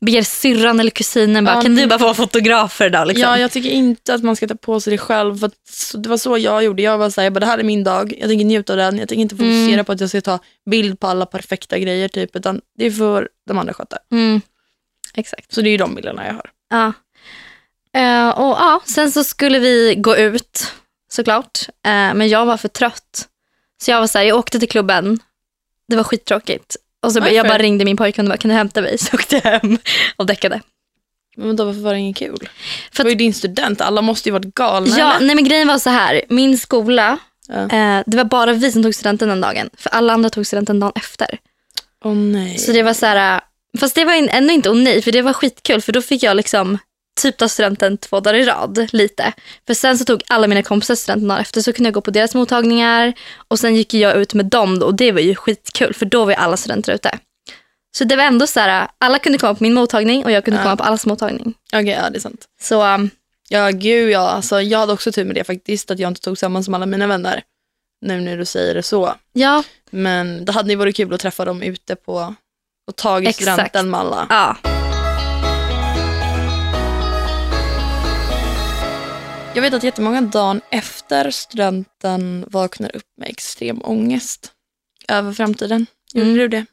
ber 0.00 0.22
syrran 0.22 0.80
eller 0.80 0.90
kusinen 0.90 1.44
bara, 1.44 1.54
Ja, 1.56 1.62
kan 1.62 1.74
du 1.76 1.86
bara 1.86 1.98
få 1.98 2.04
vara 2.04 2.14
fotograf 2.14 2.72
för 2.72 2.86
idag? 2.86 3.06
Liksom? 3.08 3.22
Ja, 3.22 3.38
jag 3.38 3.50
tycker 3.50 3.70
inte 3.70 4.14
att 4.14 4.22
man 4.22 4.36
ska 4.36 4.46
ta 4.48 4.54
på 4.54 4.80
sig 4.80 4.90
det 4.90 4.98
själv. 4.98 5.38
För 5.38 5.50
det 5.98 6.08
var 6.08 6.16
så 6.16 6.38
jag 6.38 6.64
gjorde. 6.64 6.82
Jag 6.82 6.98
var 6.98 7.10
så 7.10 7.20
här, 7.20 7.26
jag 7.26 7.32
bara, 7.32 7.40
det 7.40 7.46
här 7.46 7.58
är 7.58 7.62
min 7.62 7.84
dag. 7.84 8.14
Jag 8.18 8.28
tänker 8.28 8.44
njuta 8.44 8.72
av 8.72 8.76
den. 8.76 8.98
Jag 8.98 9.08
tänker 9.08 9.22
inte 9.22 9.36
fokusera 9.36 9.72
Mm. 9.72 9.84
på 9.84 9.92
att 9.92 10.00
jag 10.00 10.08
ska 10.08 10.20
ta 10.20 10.38
bild 10.70 11.00
på 11.00 11.06
alla 11.06 11.26
perfekta 11.26 11.78
grejer. 11.78 12.08
Typ, 12.08 12.36
utan 12.36 12.60
det 12.78 12.86
är 12.86 12.90
för 12.90 13.28
de 13.48 13.58
andra 13.58 13.74
sköta. 13.74 13.98
Mm. 14.12 14.40
Exakt. 15.14 15.52
Så 15.52 15.60
det 15.62 15.68
är 15.68 15.72
ju 15.72 15.76
de 15.76 15.94
bilderna 15.94 16.26
jag 16.26 16.34
har. 16.34 16.50
Ja. 16.70 16.92
Eh, 18.00 18.28
och 18.28 18.56
ja, 18.58 18.80
sen 18.86 19.12
så 19.12 19.24
skulle 19.24 19.58
vi 19.58 19.94
gå 19.98 20.16
ut 20.16 20.72
såklart. 21.12 21.58
Eh, 21.68 22.14
men 22.14 22.28
jag 22.28 22.46
var 22.46 22.56
för 22.56 22.68
trött. 22.68 23.28
Så 23.84 23.90
jag 23.90 24.00
var 24.00 24.06
så 24.06 24.18
här, 24.18 24.24
jag 24.24 24.38
åkte 24.38 24.58
till 24.60 24.68
klubben 24.68 25.18
det 25.88 25.96
var 25.96 26.04
skittråkigt. 26.04 26.76
Och 27.02 27.12
så 27.12 27.20
Varför? 27.20 27.34
jag 27.34 27.46
bara 27.46 27.58
ringde 27.58 27.84
min 27.84 27.96
pojkvän 27.96 28.26
och 28.26 28.30
bara, 28.30 28.36
kan 28.36 28.48
du 28.48 28.54
hämta 28.54 28.80
mig? 28.80 28.98
Så 28.98 29.14
åkte 29.14 29.36
jag 29.36 29.42
hem 29.60 29.78
och 30.16 30.26
däckade. 30.26 30.60
Men 31.36 31.56
då 31.56 31.64
varför 31.64 31.80
var 31.80 31.92
det 31.92 31.98
inget 31.98 32.16
kul? 32.16 32.48
För 32.92 32.96
det 32.96 33.02
var 33.04 33.10
ju 33.10 33.16
din 33.16 33.34
student, 33.34 33.80
alla 33.80 34.02
måste 34.02 34.28
ju 34.28 34.32
varit 34.32 34.54
galna. 34.54 34.98
Ja, 34.98 35.14
eller? 35.16 35.26
nej 35.26 35.34
men 35.36 35.44
grejen 35.44 35.68
var 35.68 35.78
så 35.78 35.90
här. 35.90 36.22
Min 36.28 36.58
skola, 36.58 37.18
Ja. 37.48 37.54
eh, 37.54 38.02
det 38.06 38.16
var 38.16 38.24
bara 38.24 38.52
vi 38.52 38.72
som 38.72 38.82
tog 38.82 38.94
studenten 38.94 39.28
den 39.28 39.40
dagen. 39.40 39.70
För 39.78 39.90
alla 39.90 40.12
andra 40.12 40.30
tog 40.30 40.46
studenten 40.46 40.80
dagen 40.80 40.92
efter. 40.94 41.38
Åh 42.04 42.14
nej. 42.14 42.58
Så 42.58 42.72
det 42.72 42.82
var 42.82 42.94
så 42.94 43.06
här, 43.06 43.40
fast 43.78 43.94
det 43.94 44.04
var 44.04 44.12
ändå 44.12 44.52
inte 44.52 44.72
nej 44.72 45.02
för 45.02 45.12
det 45.12 45.22
var 45.22 45.32
skitkul 45.32 45.82
för 45.82 45.92
då 45.92 46.02
fick 46.02 46.22
jag 46.22 46.36
liksom 46.36 46.78
typ 47.20 47.36
ta 47.36 47.48
studenten 47.48 47.98
två 47.98 48.20
dagar 48.20 48.34
i 48.38 48.44
rad 48.44 48.88
lite. 48.92 49.32
För 49.66 49.74
sen 49.74 49.98
så 49.98 50.04
tog 50.04 50.22
alla 50.28 50.46
mina 50.46 50.62
kompisar 50.62 50.94
studenten 50.94 51.28
dagen 51.28 51.40
efter 51.40 51.60
så 51.60 51.72
kunde 51.72 51.86
jag 51.86 51.94
gå 51.94 52.00
på 52.00 52.10
deras 52.10 52.34
mottagningar 52.34 53.12
och 53.48 53.58
sen 53.58 53.74
gick 53.76 53.94
jag 53.94 54.16
ut 54.16 54.34
med 54.34 54.46
dem 54.46 54.78
då, 54.78 54.86
och 54.86 54.94
det 54.94 55.12
var 55.12 55.20
ju 55.20 55.34
skitkul 55.34 55.94
för 55.94 56.06
då 56.06 56.24
var 56.24 56.30
ju 56.30 56.36
alla 56.36 56.56
studenter 56.56 56.92
ute. 56.94 57.18
Så 57.96 58.04
det 58.04 58.16
var 58.16 58.24
ändå 58.24 58.46
så 58.46 58.60
här, 58.60 58.88
alla 58.98 59.18
kunde 59.18 59.38
komma 59.38 59.54
på 59.54 59.62
min 59.64 59.74
mottagning 59.74 60.24
och 60.24 60.30
jag 60.30 60.44
kunde 60.44 60.58
Ja. 60.60 60.62
komma 60.64 60.76
på 60.76 60.84
allas 60.84 61.06
mottagning. 61.06 61.54
Okej, 61.72 61.88
ja 62.02 62.10
det 62.10 62.16
är 62.18 62.20
sant. 62.20 62.44
Så 62.62 62.94
um, 62.94 63.10
Ja 63.48 63.70
gud 63.70 64.10
ja, 64.10 64.28
alltså, 64.30 64.60
jag 64.62 64.78
hade 64.78 64.92
också 64.92 65.12
tur 65.12 65.24
med 65.24 65.34
det 65.34 65.44
faktiskt, 65.44 65.90
att 65.90 65.98
jag 65.98 66.08
inte 66.10 66.20
tog 66.20 66.38
samman 66.38 66.64
som 66.64 66.74
alla 66.74 66.86
mina 66.86 67.06
vänner. 67.06 67.42
Nu 68.00 68.20
när 68.20 68.36
du 68.36 68.44
säger 68.44 68.74
det 68.74 68.82
så. 68.82 69.14
ja, 69.32 69.62
Men 69.90 70.44
det 70.44 70.52
hade 70.52 70.70
ju 70.70 70.76
varit 70.76 70.96
kul 70.96 71.14
att 71.14 71.20
träffa 71.20 71.44
dem 71.44 71.62
ute 71.62 71.96
på 71.96 72.34
och 72.88 72.96
tagit 72.96 73.28
Exakt. 73.28 73.42
studenten 73.52 73.90
med 73.90 74.00
alla. 74.00 74.26
ja. 74.30 74.73
Jag 79.54 79.62
vet 79.62 79.74
att 79.74 79.82
jättemånga 79.84 80.20
dagen 80.20 80.60
efter 80.70 81.30
studenten 81.30 82.44
vaknar 82.48 82.96
upp 82.96 83.06
med 83.16 83.28
extrem 83.28 83.80
ångest 83.84 84.52
över 85.08 85.32
framtiden. 85.32 85.86
Gjorde 86.14 86.26
Mm. 86.30 86.38
du 86.38 86.48
det? 86.48 86.66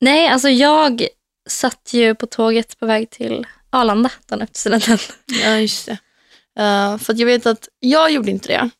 Nej, 0.00 0.28
alltså 0.28 0.48
jag 0.48 1.06
satt 1.48 1.90
ju 1.94 2.14
på 2.14 2.26
tåget 2.26 2.78
på 2.78 2.86
väg 2.86 3.10
till 3.10 3.46
Arlanda 3.70 4.10
dagen 4.26 4.42
efter 4.42 4.58
studenten. 4.60 4.98
Ja, 5.44 5.56
just 5.58 5.86
det. 5.86 5.98
Eh, 6.62 6.98
för 6.98 7.14
jag 7.18 7.26
vet 7.26 7.46
att 7.46 7.68
jag 7.80 8.10
gjorde 8.10 8.30
inte 8.30 8.48
det. 8.48 8.70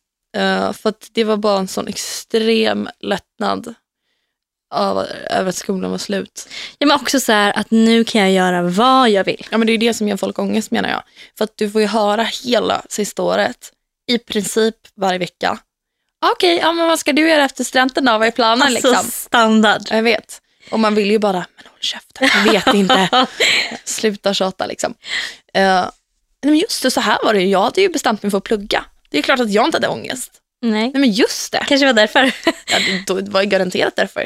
Eh, 0.41 0.73
för 0.73 0.93
det 1.11 1.23
var 1.23 1.37
bara 1.37 1.59
en 1.59 1.67
sån 1.67 1.87
extrem 1.87 2.89
lättnad 2.99 3.73
av, 4.71 5.05
över 5.29 5.49
att 5.49 5.55
skolan 5.55 5.91
var 5.91 5.97
slut. 5.97 6.49
Ja, 6.77 6.87
men 6.87 6.95
också 6.95 7.19
så 7.19 7.31
här 7.31 7.57
att 7.59 7.71
nu 7.71 8.03
kan 8.03 8.21
jag 8.21 8.31
göra 8.31 8.61
vad 8.61 9.09
jag 9.09 9.23
vill. 9.23 9.47
Ja, 9.51 9.57
men 9.57 9.67
det 9.67 9.73
är 9.73 9.77
det 9.77 9.93
som 9.93 10.07
ger 10.07 10.17
folk 10.17 10.39
ångest 10.39 10.71
menar 10.71 10.89
jag. 10.89 11.03
För 11.37 11.43
att 11.43 11.51
du 11.57 11.69
får 11.71 11.81
ju 11.81 11.87
höra 11.87 12.23
hela 12.23 12.81
sista 12.89 13.23
året, 13.23 13.71
i 14.07 14.17
princip 14.19 14.75
varje 14.95 15.19
vecka. 15.19 15.59
Okej, 16.25 16.57
ja, 16.61 16.71
men 16.71 16.87
vad 16.87 16.99
ska 16.99 17.13
du 17.13 17.29
göra 17.29 17.43
efter 17.45 17.63
studenten 17.63 18.05
då? 18.05 18.17
Vad 18.17 18.27
är 18.27 18.31
planen 18.31 18.61
Alltså 18.67 18.91
liksom? 18.91 19.11
standard. 19.11 19.81
Jag 19.89 20.03
vet. 20.03 20.41
Och 20.71 20.79
man 20.79 20.95
vill 20.95 21.11
ju 21.11 21.19
bara, 21.19 21.37
men 21.55 21.65
håll 21.71 21.79
käften, 21.81 22.29
jag 22.45 22.51
vet 22.53 22.67
inte. 22.73 23.27
Sluta 23.83 24.33
tjata 24.33 24.65
liksom. 24.65 24.91
Uh, 24.91 25.63
nej, 25.63 25.89
men 26.41 26.57
just 26.57 26.83
det, 26.83 26.91
så 26.91 27.01
här 27.01 27.17
var 27.23 27.33
det 27.33 27.41
ju. 27.41 27.47
Jag 27.49 27.61
hade 27.61 27.81
ju 27.81 27.89
bestämt 27.89 28.23
mig 28.23 28.29
för 28.31 28.37
att 28.37 28.43
plugga. 28.43 28.85
Det 29.09 29.17
är 29.17 29.21
klart 29.21 29.39
att 29.39 29.51
jag 29.51 29.65
inte 29.65 29.75
hade 29.77 29.87
ångest. 29.87 30.31
Nej. 30.61 30.71
Nej 30.71 30.91
men 31.01 31.11
just 31.11 31.51
det. 31.51 31.63
Kanske 31.67 31.85
var 31.85 31.93
därför. 31.93 32.31
Ja, 32.45 32.79
det, 32.79 33.03
då- 33.07 33.19
det 33.21 33.31
var 33.31 33.41
ju 33.41 33.47
garanterat 33.47 33.95
därför. 33.95 34.25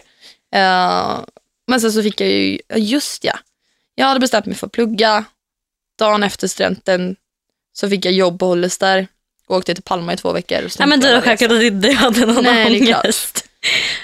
Eh, 0.54 1.20
men 1.68 1.82
sen 1.82 1.92
så 1.92 2.04
fick 2.04 2.22
jag 2.22 2.30
ju, 2.30 2.58
just 2.76 3.24
ja. 3.24 3.40
Jag 3.96 4.06
hade 4.06 4.20
bestämt 4.20 4.46
mig 4.46 4.56
för 4.56 4.68
att 4.68 4.74
plugga. 4.74 5.26
Dagen 6.00 6.24
efter 6.24 6.48
studenten 6.48 7.16
så 7.74 7.90
fick 7.90 8.06
jag 8.06 8.14
jobb 8.14 8.40
på 8.40 8.46
Hollister. 8.46 9.08
Och 9.48 9.56
åkte 9.58 9.74
till 9.74 9.84
Palma 9.84 10.14
i 10.14 10.18
två 10.18 10.32
veckor. 10.32 10.66
och 10.66 10.72
Ja, 10.80 10.86
men 10.86 11.00
det 11.00 11.06
slutade 11.06 11.22
självklart 11.22 11.52
att 11.52 11.62
inte 11.64 11.88
jag 11.88 11.96
hade 11.96 12.26
någon 12.26 12.44
Nej, 12.44 12.80
det 12.80 12.96
ångest. 12.96 13.46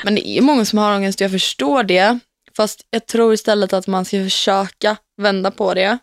Men 0.04 0.16
det 0.16 0.28
är 0.30 0.42
många 0.42 0.66
som 0.66 0.80
har 0.80 0.96
ångest 0.96 1.22
och 1.22 1.26
jag 1.26 1.32
förstår 1.32 1.84
det. 1.84 2.20
Fast 2.58 2.86
jag 2.90 3.06
tror 3.06 3.34
istället 3.34 3.74
att 3.74 3.88
man 3.88 4.06
ska 4.06 4.24
försöka 4.24 4.98
vända 5.18 5.52
på 5.52 5.74
det 5.74 5.98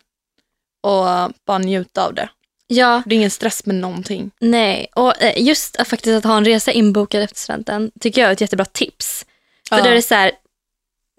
och 0.83 1.05
bara 1.45 1.57
njuta 1.57 2.05
av 2.05 2.13
det. 2.13 2.29
Ja, 2.67 3.03
Det 3.05 3.15
är 3.15 3.17
ingen 3.17 3.31
stress 3.31 3.65
med 3.65 3.75
någonting. 3.75 4.31
nej. 4.39 4.87
Och 4.95 5.21
eh, 5.21 5.41
just 5.43 5.75
att 5.75 5.87
faktiskt 5.87 6.17
att 6.17 6.23
ha 6.23 6.37
en 6.37 6.45
resa 6.45 6.71
inbokad 6.71 7.21
efter 7.23 7.39
studenten 7.39 7.91
tycker 7.99 8.21
jag 8.21 8.27
är 8.29 8.33
ett 8.33 8.41
jättebra 8.41 8.65
tips. 8.65 9.25
För 9.69 9.77
Ja. 9.77 9.83
då 9.83 9.89
är 9.89 9.93
det 9.95 10.01
så 10.01 10.15
här, 10.15 10.31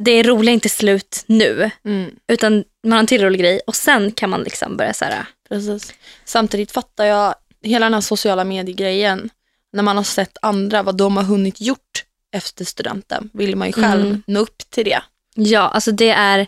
det 0.02 0.11
är 0.11 0.24
roliga 0.24 0.52
inte 0.52 0.68
slut 0.68 1.24
nu, 1.26 1.70
Mm, 1.84 2.11
utan 2.28 2.64
man 2.82 2.92
har 2.92 2.98
en 2.98 3.06
till 3.06 3.22
rolig 3.24 3.40
grej 3.40 3.61
och 3.66 3.76
sen 3.76 4.12
kan 4.12 4.30
man 4.30 4.42
liksom 4.42 4.76
börja 4.76 4.92
så 4.94 5.04
här, 5.04 5.26
precis. 5.48 5.92
Samtidigt 6.24 6.72
fattar 6.72 7.04
jag 7.04 7.34
hela 7.62 7.87
den 7.87 7.94
här 7.94 8.00
sociala 8.00 8.44
mediegrejen. 8.44 9.30
När 9.72 9.82
man 9.82 9.96
har 9.96 10.04
sett 10.04 10.38
andra, 10.42 10.82
vad 10.82 10.96
de 10.96 11.16
har 11.16 11.24
hunnit 11.24 11.61
gjort 11.61 12.04
efter 12.32 12.64
studenten, 12.64 13.30
vill 13.32 13.56
man 13.56 13.66
ju 13.68 13.72
själv 13.72 14.00
Mm. 14.06 14.22
nå 14.26 14.40
upp 14.40 14.58
till 14.70 14.84
det. 14.84 15.02
ja, 15.34 15.61
alltså 15.61 15.92
det 15.92 16.11
är, 16.11 16.46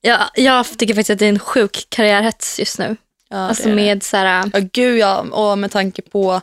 ja, 0.00 0.30
jag 0.34 0.78
tycker 0.78 0.94
faktiskt 0.94 1.10
att 1.10 1.18
det 1.18 1.24
är 1.24 1.28
en 1.28 1.38
sjuk 1.38 1.86
karriärhets 1.88 2.58
just 2.58 2.78
nu. 2.78 2.96
Ja, 3.28 3.36
alltså 3.36 3.68
är 3.68 3.74
med 3.74 4.02
så 4.02 4.16
här, 4.16 4.50
Ja, 4.52 4.60
gud 4.72 4.98
ja. 4.98 5.20
Och 5.20 5.58
med 5.58 5.70
tanke 5.70 6.02
på 6.02 6.40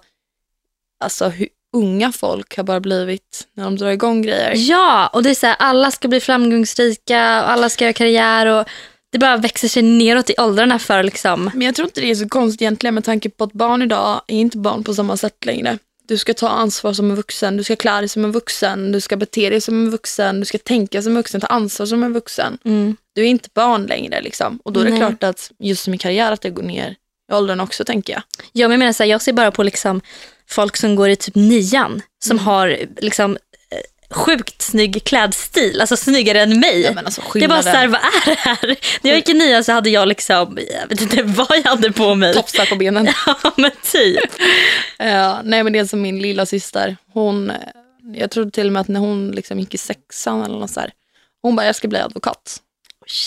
alltså, 0.99 1.29
hur 1.29 1.47
unga 1.77 2.11
folk 2.11 2.57
har 2.57 2.63
bara 2.63 2.79
blivit 2.79 3.47
när 3.53 3.63
de 3.63 3.77
drar 3.77 3.89
igång 3.89 4.21
grejer. 4.21 4.53
Ja, 4.55 5.07
och 5.07 5.23
det 5.23 5.29
är 5.29 5.33
så 5.35 5.47
här, 5.47 5.55
alla 5.59 5.91
ska 5.91 6.07
bli 6.07 6.19
framgångsrika 6.19 7.43
och 7.43 7.49
alla 7.51 7.69
ska 7.69 7.83
göra 7.85 7.93
karriär 7.93 8.45
och 8.45 8.67
det 9.11 9.17
bara 9.19 9.37
växer 9.37 9.67
sig 9.67 9.83
neråt 9.83 10.29
i 10.29 10.33
åldrarna 10.37 10.79
för 10.79 11.03
liksom, 11.03 11.51
Men 11.53 11.61
jag 11.65 11.75
tror 11.75 11.87
inte 11.87 12.01
det 12.01 12.11
är 12.11 12.15
så 12.15 12.29
konstigt 12.29 12.61
egentligen 12.61 12.93
med 12.95 13.03
tanke 13.03 13.29
på 13.29 13.43
att 13.43 13.53
barn 13.53 13.81
idag 13.81 14.21
är 14.27 14.35
inte 14.37 14.57
barn 14.57 14.83
på 14.83 14.93
samma 14.93 15.17
sätt 15.17 15.45
längre. 15.45 15.77
Du 16.07 16.17
ska 16.17 16.33
ta 16.33 16.49
ansvar 16.49 16.93
som 16.93 17.09
en 17.09 17.15
vuxen, 17.15 17.57
du 17.57 17.63
ska 17.63 17.75
klä 17.75 17.99
dig 17.99 18.07
som 18.09 18.25
en 18.25 18.31
vuxen, 18.31 18.91
du 18.91 19.01
ska 19.01 19.17
bete 19.17 19.49
dig 19.49 19.61
som 19.61 19.85
en 19.85 19.91
vuxen, 19.91 20.39
du 20.39 20.45
ska 20.45 20.57
tänka 20.57 21.01
som 21.01 21.11
en 21.11 21.15
vuxen, 21.17 21.41
ta 21.41 21.47
ansvar 21.47 21.85
som 21.85 22.03
en 22.03 22.13
vuxen. 22.13 22.57
mm, 22.65 22.95
Du 23.15 23.21
är 23.21 23.25
inte 23.25 23.49
barn 23.53 23.85
längre 23.85 24.21
liksom. 24.21 24.59
Och 24.63 24.73
då 24.73 24.79
är 24.79 24.83
det 24.83 24.89
Nej. 24.89 24.99
klart 24.99 25.23
att 25.23 25.51
just 25.59 25.83
som 25.83 25.93
i 25.93 25.97
karriär 25.97 26.31
att 26.31 26.41
det 26.41 26.49
går 26.49 26.63
ner 26.63 26.95
i 27.31 27.33
åldern 27.35 27.59
också 27.59 27.83
tänker 27.85 28.13
jag. 28.13 28.21
ja, 28.51 28.67
men 28.67 28.71
jag 28.71 28.79
menar 28.79 28.93
så 28.93 29.03
här, 29.03 29.09
jag 29.09 29.21
ser 29.21 29.33
bara 29.33 29.51
på 29.51 29.63
liksom 29.63 30.01
folk 30.49 30.77
som 30.77 30.95
går 30.95 31.09
i 31.09 31.15
typ 31.15 31.35
nian 31.35 32.01
som 32.23 32.39
har 32.39 32.77
liksom 32.97 33.37
eh, 33.71 34.15
sjukt 34.15 34.61
snygg 34.61 35.03
klädstil, 35.03 35.81
alltså 35.81 35.97
snyggare 35.97 36.41
än 36.41 36.59
mig. 36.59 36.81
Ja, 36.81 36.93
alltså, 37.05 37.21
det 37.33 37.43
är 37.43 37.47
bara 37.47 37.61
skillnaden. 37.61 37.63
så 37.63 37.69
här, 37.69 37.87
vad 37.87 38.01
är 38.01 38.25
det 38.25 38.39
här? 38.39 38.77
När 39.01 39.11
jag 39.11 39.17
gick 39.17 39.29
i 39.29 39.33
nian 39.33 39.63
så 39.63 39.71
hade 39.71 39.89
jag 39.89 40.07
liksom, 40.07 40.57
jag 40.81 40.87
vet 40.87 41.01
inte 41.01 41.23
vad 41.23 41.57
jag 41.57 41.63
hade 41.63 41.91
på 41.91 42.15
mig. 42.15 42.33
Tofsar 42.33 42.65
på 42.65 42.75
benen. 42.75 43.05
Ja 43.25 43.51
men 43.57 43.71
typ. 43.91 44.29
Ja, 44.97 45.41
nej 45.43 45.63
men 45.63 45.73
det 45.73 45.79
är 45.79 45.85
som 45.85 46.01
min 46.01 46.21
lilla 46.21 46.45
syster. 46.45 46.97
Hon, 47.13 47.51
jag 48.15 48.31
trodde 48.31 48.51
till 48.51 48.67
och 48.67 48.73
med 48.73 48.79
att 48.81 48.87
när 48.87 48.99
hon 48.99 49.31
liksom 49.31 49.59
gick 49.59 49.73
i 49.73 49.77
sexan 49.77 50.43
eller 50.43 50.59
något 50.59 50.71
så 50.71 50.79
här, 50.79 50.91
hon 51.41 51.55
bara 51.55 51.65
jag 51.65 51.75
ska 51.75 51.87
bli 51.87 51.99
advokat. 51.99 52.57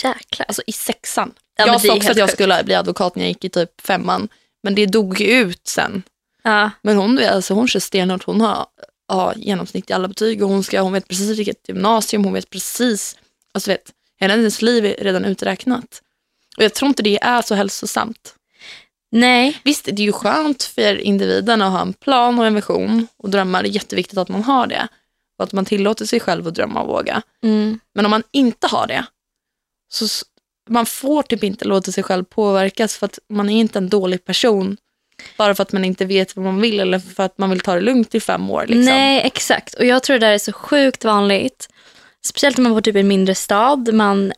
Jäklar. 0.04 0.46
Alltså 0.48 0.62
i 0.66 0.72
sexan. 0.72 1.32
Ja, 1.56 1.66
jag 1.66 1.80
sa 1.80 1.94
också 1.96 2.11
att 2.11 2.16
jag 2.16 2.28
sjukt. 2.28 2.37
skulle 2.37 2.64
bli 2.64 2.74
advokat 2.74 3.16
när 3.16 3.24
jag 3.24 3.28
gick 3.28 3.44
i 3.44 3.48
typ 3.48 3.80
femman. 3.80 4.28
Men 4.62 4.74
det 4.74 4.87
dog 4.87 5.20
ju 5.20 5.26
ut 5.26 5.66
sen. 5.68 6.02
Ja. 6.42 6.70
Men 6.83 6.96
hon, 6.96 7.18
alltså, 7.18 7.55
hon 7.55 7.68
kör 7.68 7.81
stenhårt. 7.81 8.24
Hon 8.24 8.40
har 8.40 8.66
ja, 9.09 9.33
genomsnitt 9.37 9.90
i 9.90 9.92
alla 9.92 10.09
betyg 10.09 10.42
och 10.42 10.48
hon, 10.48 10.64
ska, 10.64 10.81
hon 10.81 10.92
vet 10.92 11.09
precis 11.09 11.38
vilket 11.38 11.68
gymnasium, 11.68 12.24
hon 12.24 12.33
vet 12.33 12.50
precis, 12.50 13.16
alltså 13.55 13.70
vet, 13.70 13.92
hela 14.20 14.35
hennes 14.35 14.62
liv 14.62 14.87
är 14.87 14.94
redan 15.05 15.24
uträknat. 15.24 16.02
Och 16.57 16.62
jag 16.62 16.74
tror 16.74 16.88
inte 16.88 17.02
det 17.02 17.22
är 17.22 17.42
så 17.42 17.55
hälsosamt. 17.55 18.35
Nej. 19.11 19.61
Visst, 19.64 19.85
det 19.85 20.02
är 20.02 20.07
ju 20.07 20.12
skönt 20.12 20.62
för 20.62 21.00
individen 21.00 21.62
att 21.62 21.72
ha 21.72 21.81
en 21.81 21.92
plan 21.92 22.38
och 22.38 22.46
en 22.46 22.55
vision 22.55 23.07
och 23.16 23.31
drömmar. 23.31 23.62
Det 23.62 23.68
är 23.68 23.70
jätteviktigt 23.70 24.18
att 24.18 24.28
man 24.28 24.42
har 24.42 24.66
det. 24.66 24.88
Och 25.38 25.44
att 25.44 25.52
man 25.52 25.64
tillåter 25.64 26.05
sig 26.05 26.20
själv 26.20 26.48
att 26.48 26.55
drömma 26.55 26.83
och 26.83 26.88
våga. 26.88 27.22
Mm. 27.42 27.81
Men 27.94 28.05
om 28.05 28.11
man 28.11 28.22
inte 28.31 28.66
har 28.66 28.87
det, 28.87 29.07
så 29.92 30.07
man 30.68 30.87
får 30.87 31.22
typ 31.22 31.44
inte 31.44 31.64
låta 31.64 31.92
sig 31.92 32.05
själv 32.05 32.24
påverkas 32.24 32.96
för 32.96 33.07
att 33.07 33.18
man 33.28 33.50
är 33.50 33.61
inte 33.61 33.78
en 33.78 33.88
dålig 33.88 34.24
person. 34.24 34.76
Bara 35.37 35.54
för 35.54 35.62
att 35.62 35.72
man 35.72 35.85
inte 35.85 36.04
vet 36.04 36.37
vad 36.37 36.44
man 36.44 36.61
vill 36.61 36.80
eller 36.80 36.98
för 36.98 37.22
att 37.22 37.38
man 37.38 37.50
vill 37.50 37.61
ta 37.61 37.74
det 37.74 37.80
lugnt 37.80 38.14
i 38.14 38.20
fem 38.20 38.50
år. 38.50 38.64
Liksom. 38.66 38.85
Nej, 38.85 39.20
exakt. 39.24 39.74
Och 39.74 39.85
jag 39.85 40.02
tror 40.02 40.18
det 40.18 40.26
där 40.26 40.32
är 40.32 40.38
så 40.38 40.52
sjukt 40.52 41.04
vanligt. 41.04 41.68
Speciellt 42.24 42.58
om 42.58 42.64
man 42.64 42.72
bor 42.72 42.80
typ 42.80 42.96
i 42.96 43.00
en 43.00 43.08
mindre 43.08 43.35
stad. 43.35 43.94
Man 43.94 44.32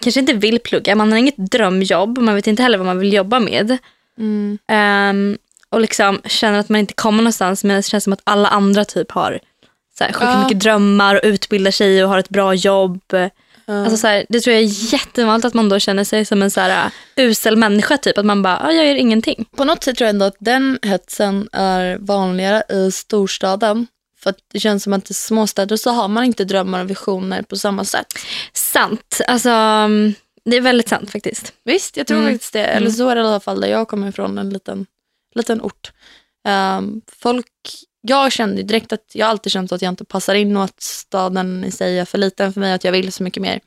kanske 0.00 0.20
inte 0.20 0.32
vill 0.32 0.58
plugga, 0.58 0.94
man 0.94 1.12
har 1.12 1.18
inget 1.18 1.36
drömjobb. 1.36 2.18
Man 2.18 2.34
vet 2.34 2.46
inte 2.46 2.62
heller 2.62 2.78
vad 2.78 2.86
man 2.86 2.98
vill 2.98 3.12
jobba 3.12 3.40
med. 3.40 3.78
Mm. 4.18 4.58
Ehm, 4.68 5.38
och 5.70 5.80
liksom 5.80 6.20
känner 6.24 6.58
att 6.58 6.68
man 6.68 6.80
inte 6.80 6.94
kommer 6.94 7.22
någonstans 7.22 7.64
men 7.64 7.76
det 7.76 7.82
känns 7.82 8.04
som 8.04 8.12
att 8.12 8.20
alla 8.24 8.48
andra 8.48 8.84
typ 8.84 9.10
har 9.10 9.40
så 9.98 10.04
här, 10.04 10.12
sjukt 10.12 10.30
Ja. 10.32 10.42
mycket 10.42 10.60
drömmar 10.60 11.14
och 11.14 11.20
utbildar 11.24 11.70
sig 11.70 12.04
och 12.04 12.10
har 12.10 12.18
ett 12.18 12.28
bra 12.28 12.54
jobb. 12.54 13.00
Ja. 13.68 13.82
Alltså, 13.82 13.96
så 13.96 14.06
här, 14.06 14.26
det 14.28 14.40
tror 14.40 14.54
jag 14.54 14.62
är 14.62 14.92
jättevanligt 14.92 15.44
att 15.46 15.54
man 15.54 15.68
då 15.68 15.78
känner 15.78 16.04
sig 16.04 16.24
som 16.24 16.42
en 16.42 16.50
så 16.50 16.60
här, 16.60 16.86
uh, 16.86 16.92
usel 17.16 17.56
människa. 17.56 17.96
Typ. 17.96 18.18
Att 18.18 18.26
man 18.26 18.42
bara, 18.42 18.58
ah, 18.58 18.72
jag 18.72 18.86
gör 18.86 18.94
ingenting. 18.94 19.44
På 19.56 19.64
något 19.64 19.84
sätt 19.84 19.96
tror 19.96 20.06
jag 20.06 20.10
ändå 20.14 20.24
att 20.24 20.36
den 20.38 20.78
hetsen 20.82 21.48
är 21.52 21.98
vanligare 22.00 22.62
i 22.68 22.92
storstaden. 22.92 23.86
För 24.20 24.30
att 24.30 24.38
det 24.52 24.60
känns 24.60 24.82
som 24.82 24.92
att 24.92 25.10
i 25.10 25.14
småstäder 25.14 25.76
så 25.76 25.90
har 25.90 26.08
man 26.08 26.24
inte 26.24 26.44
drömmar 26.44 26.80
och 26.80 26.90
visioner 26.90 27.42
på 27.42 27.56
samma 27.56 27.84
sätt. 27.84 28.06
Sant. 28.52 29.20
Alltså, 29.28 29.50
um, 29.50 30.14
det 30.44 30.56
är 30.56 30.60
väldigt 30.60 30.88
sant 30.88 31.10
faktiskt. 31.10 31.52
Visst, 31.64 31.96
jag 31.96 32.06
tror 32.06 32.18
Mm. 32.18 32.32
faktiskt 32.32 32.52
det. 32.52 32.64
Eller 32.64 32.90
så 32.90 33.08
är 33.08 33.14
det 33.14 33.20
i 33.20 33.24
alla 33.24 33.40
fall 33.40 33.60
där 33.60 33.68
jag 33.68 33.88
kommer 33.88 34.08
ifrån, 34.08 34.38
en 34.38 34.50
liten, 34.50 34.86
liten 35.34 35.60
ort. 35.62 35.92
Ehm, 36.48 37.00
folk 37.20 37.46
jag 38.00 38.32
kände 38.32 38.62
direkt 38.62 38.92
att 38.92 39.04
jag 39.12 39.28
alltid 39.28 39.52
känt 39.52 39.72
att 39.72 39.82
jag 39.82 39.92
inte 39.92 40.04
passar 40.04 40.34
in 40.34 40.56
och 40.56 40.64
att 40.64 40.80
staden 40.82 41.64
i 41.64 41.70
sig 41.70 41.98
är 41.98 42.04
för 42.04 42.18
liten 42.18 42.52
för 42.52 42.60
mig, 42.60 42.72
att 42.72 42.84
jag 42.84 42.92
vill 42.92 43.12
så 43.12 43.22
mycket 43.22 43.42
mer. 43.42 43.60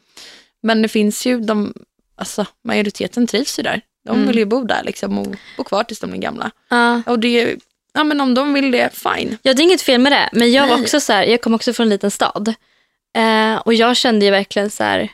Men 0.63 0.81
det 0.81 0.87
finns 0.87 1.25
ju, 1.25 1.39
de, 1.39 1.73
alltså 2.15 2.45
majoriteten 2.63 3.27
trivs 3.27 3.59
ju 3.59 3.63
där. 3.63 3.81
De 4.05 4.15
Mm. 4.15 4.27
vill 4.27 4.37
ju 4.37 4.45
bo 4.45 4.63
där 4.63 4.83
liksom 4.83 5.17
och 5.19 5.27
bo 5.57 5.63
kvar 5.63 5.83
tills 5.83 5.99
de 5.99 6.09
blir 6.11 6.21
gamla. 6.21 6.51
Ja. 6.69 7.01
Och 7.05 7.19
det, 7.19 7.55
ja 7.93 8.03
men 8.03 8.21
om 8.21 8.33
de 8.33 8.53
vill 8.53 8.71
det, 8.71 8.89
fine. 8.93 9.37
Ja, 9.41 9.53
det 9.53 9.61
är 9.61 9.63
inget 9.63 9.81
fel 9.81 10.01
med 10.01 10.11
det. 10.11 10.29
Men 10.33 10.51
jag 10.51 10.67
var 10.67 10.75
Nej. 10.75 10.83
också 10.83 10.99
så 10.99 11.13
här, 11.13 11.23
jag 11.23 11.41
kom 11.41 11.53
också 11.53 11.73
från 11.73 11.85
en 11.85 11.89
liten 11.89 12.11
stad. 12.11 12.53
Eh, 13.17 13.55
och 13.55 13.73
jag 13.73 13.97
kände 13.97 14.25
ju 14.25 14.31
verkligen 14.31 14.69
så 14.69 14.83
här, 14.83 15.09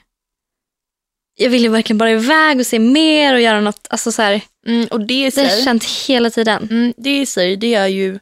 jag 1.35 1.49
ville 1.49 1.69
verkligen 1.69 1.97
bara 1.97 2.11
iväg 2.11 2.59
och 2.59 2.65
se 2.65 2.79
mer 2.79 3.33
och 3.33 3.41
göra 3.41 3.61
något. 3.61 3.87
Alltså 3.89 4.11
så 4.11 4.21
här, 4.21 4.41
Mm, 4.67 4.87
och 4.91 4.99
det 5.01 5.13
i 5.27 5.29
det 5.29 5.41
har 5.41 5.49
jag 5.49 5.63
känt 5.63 5.83
hela 6.07 6.29
tiden. 6.29 6.67
mm, 6.71 6.93
det 6.97 7.19
i 7.21 7.25
sig, 7.25 7.55
det 7.57 7.73
är 7.73 7.87
ju 7.87 8.19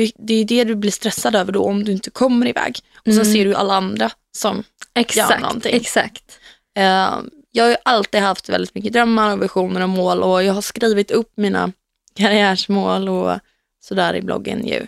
det, 0.00 0.12
det 0.18 0.34
är 0.34 0.44
det 0.44 0.64
du 0.64 0.74
blir 0.74 0.90
stressad 0.90 1.34
över 1.36 1.52
då 1.52 1.64
om 1.64 1.84
du 1.84 1.92
inte 1.92 2.10
kommer 2.10 2.46
iväg. 2.48 2.78
Och 2.96 3.04
sen 3.04 3.12
Mm. 3.12 3.32
ser 3.32 3.44
du 3.44 3.54
alla 3.54 3.74
andra 3.74 4.10
som 4.36 4.64
Exakt. 4.94 5.42
någonting. 5.42 5.74
exakt. 5.76 6.38
Eh, 6.78 7.14
jag 7.50 7.64
har 7.64 7.70
ju 7.70 7.76
alltid 7.82 8.20
haft 8.20 8.48
väldigt 8.48 8.74
mycket 8.74 8.92
drömmar 8.92 9.32
och 9.32 9.42
visioner 9.42 9.80
och 9.80 9.88
mål 9.88 10.22
och 10.22 10.42
jag 10.44 10.54
har 10.54 10.62
skrivit 10.62 11.10
upp 11.10 11.32
mina 11.36 11.72
karriärsmål 12.14 13.08
och 13.08 13.38
sådär 13.84 14.14
i 14.14 14.22
bloggen 14.22 14.66
ju. 14.66 14.86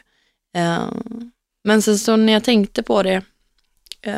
Eh, 0.57 0.89
men 1.65 1.83
sen 1.83 1.99
så 1.99 2.17
när 2.17 2.33
jag 2.33 2.45
tänkte 2.45 2.83
på 2.83 3.03
det 3.03 3.23
eh, 4.03 4.15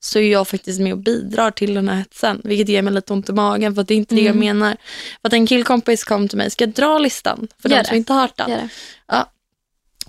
så 0.00 0.18
är 0.18 0.32
jag 0.32 0.48
faktiskt 0.48 0.80
med 0.80 0.92
och 0.92 0.98
bidrar 0.98 1.50
till 1.50 1.74
den 1.74 1.88
här 1.88 1.96
hetsen, 1.96 2.40
vilket 2.44 2.68
ger 2.68 2.82
mig 2.82 2.92
lite 2.92 3.12
ont 3.12 3.28
i 3.28 3.32
magen 3.32 3.74
för 3.74 3.82
att 3.82 3.88
det 3.88 3.94
är 3.94 3.98
inte 3.98 4.14
det 4.14 4.20
jag 4.20 4.36
Mm. 4.36 4.58
menar. 4.58 4.76
För 5.20 5.28
att 5.28 5.32
en 5.32 5.46
killkompis 5.46 6.04
kom 6.04 6.28
till 6.28 6.38
mig, 6.38 6.50
ska 6.50 6.64
jag 6.64 6.72
dra 6.74 6.98
listan 6.98 7.48
för 7.58 7.68
Gör 7.68 7.76
de 7.76 7.82
det. 7.82 7.88
som 7.88 7.96
inte 7.96 8.12
har 8.12 8.20
hört 8.20 8.36
den? 8.36 8.50
Gör 8.50 8.56
det. 8.58 8.68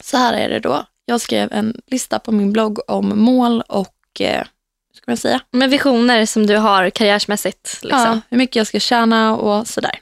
Så 0.02 0.18
här 0.18 0.34
är 0.34 0.50
det 0.50 0.60
då. 0.60 0.86
Jag 1.06 1.22
skrev 1.22 1.54
en 1.54 1.82
lista 1.88 2.20
på 2.20 2.32
min 2.32 2.54
blogg 2.54 2.80
om 2.88 3.20
mål 3.20 3.62
och, 3.62 4.22
eh, 4.22 4.44
ska 4.94 5.04
man 5.12 5.18
säga, 5.18 5.42
Men 5.52 5.70
visioner 5.70 6.26
som 6.26 6.48
du 6.48 6.58
har 6.58 6.90
karriärsmässigt. 6.90 7.80
Liksom. 7.82 8.00
Ja, 8.00 8.20
hur 8.30 8.38
mycket 8.38 8.56
jag 8.56 8.68
ska 8.68 8.80
tjäna 8.80 9.36
och 9.36 9.68
sådär. 9.68 10.00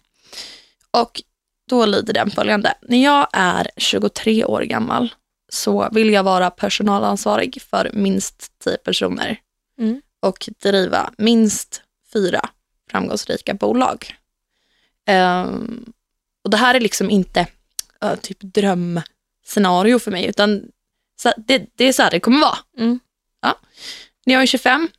Och 0.92 1.22
då 1.70 1.86
lyder 1.86 2.14
den 2.14 2.32
följande. 2.32 2.74
När 2.82 3.04
jag 3.04 3.28
är 3.34 3.68
23 3.78 4.46
år 4.46 4.62
gammal 4.62 5.14
så 5.50 5.90
vill 5.92 6.10
jag 6.10 6.24
vara 6.24 6.50
personalansvarig 6.50 7.62
för 7.70 7.90
minst 7.94 8.52
10 8.64 8.78
personer 8.78 9.40
Mm. 9.78 10.02
och 10.20 10.50
driva 10.62 11.12
minst 11.18 11.82
fyra 12.14 12.50
framgångsrika 12.92 13.54
bolag. 13.54 14.16
Ehm, 15.06 15.94
och 16.44 16.50
det 16.50 16.58
här 16.58 16.76
är 16.76 16.80
liksom 16.80 17.10
inte 17.10 17.48
uh, 18.06 18.16
typ 18.16 18.38
drömscenario 19.46 20.00
för 20.00 20.12
mig 20.12 20.26
utan 20.26 20.62
så, 21.22 21.32
det, 21.38 21.66
det 21.76 21.86
är 21.86 21.94
så 21.94 22.04
här 22.04 22.12
det 22.12 22.20
kommer 22.20 22.40
vara. 22.42 22.58
Mm. 22.78 23.00
Ja. 23.42 23.60
När 24.26 24.34
jag 24.34 24.42
är 24.44 24.48
25 24.48 24.90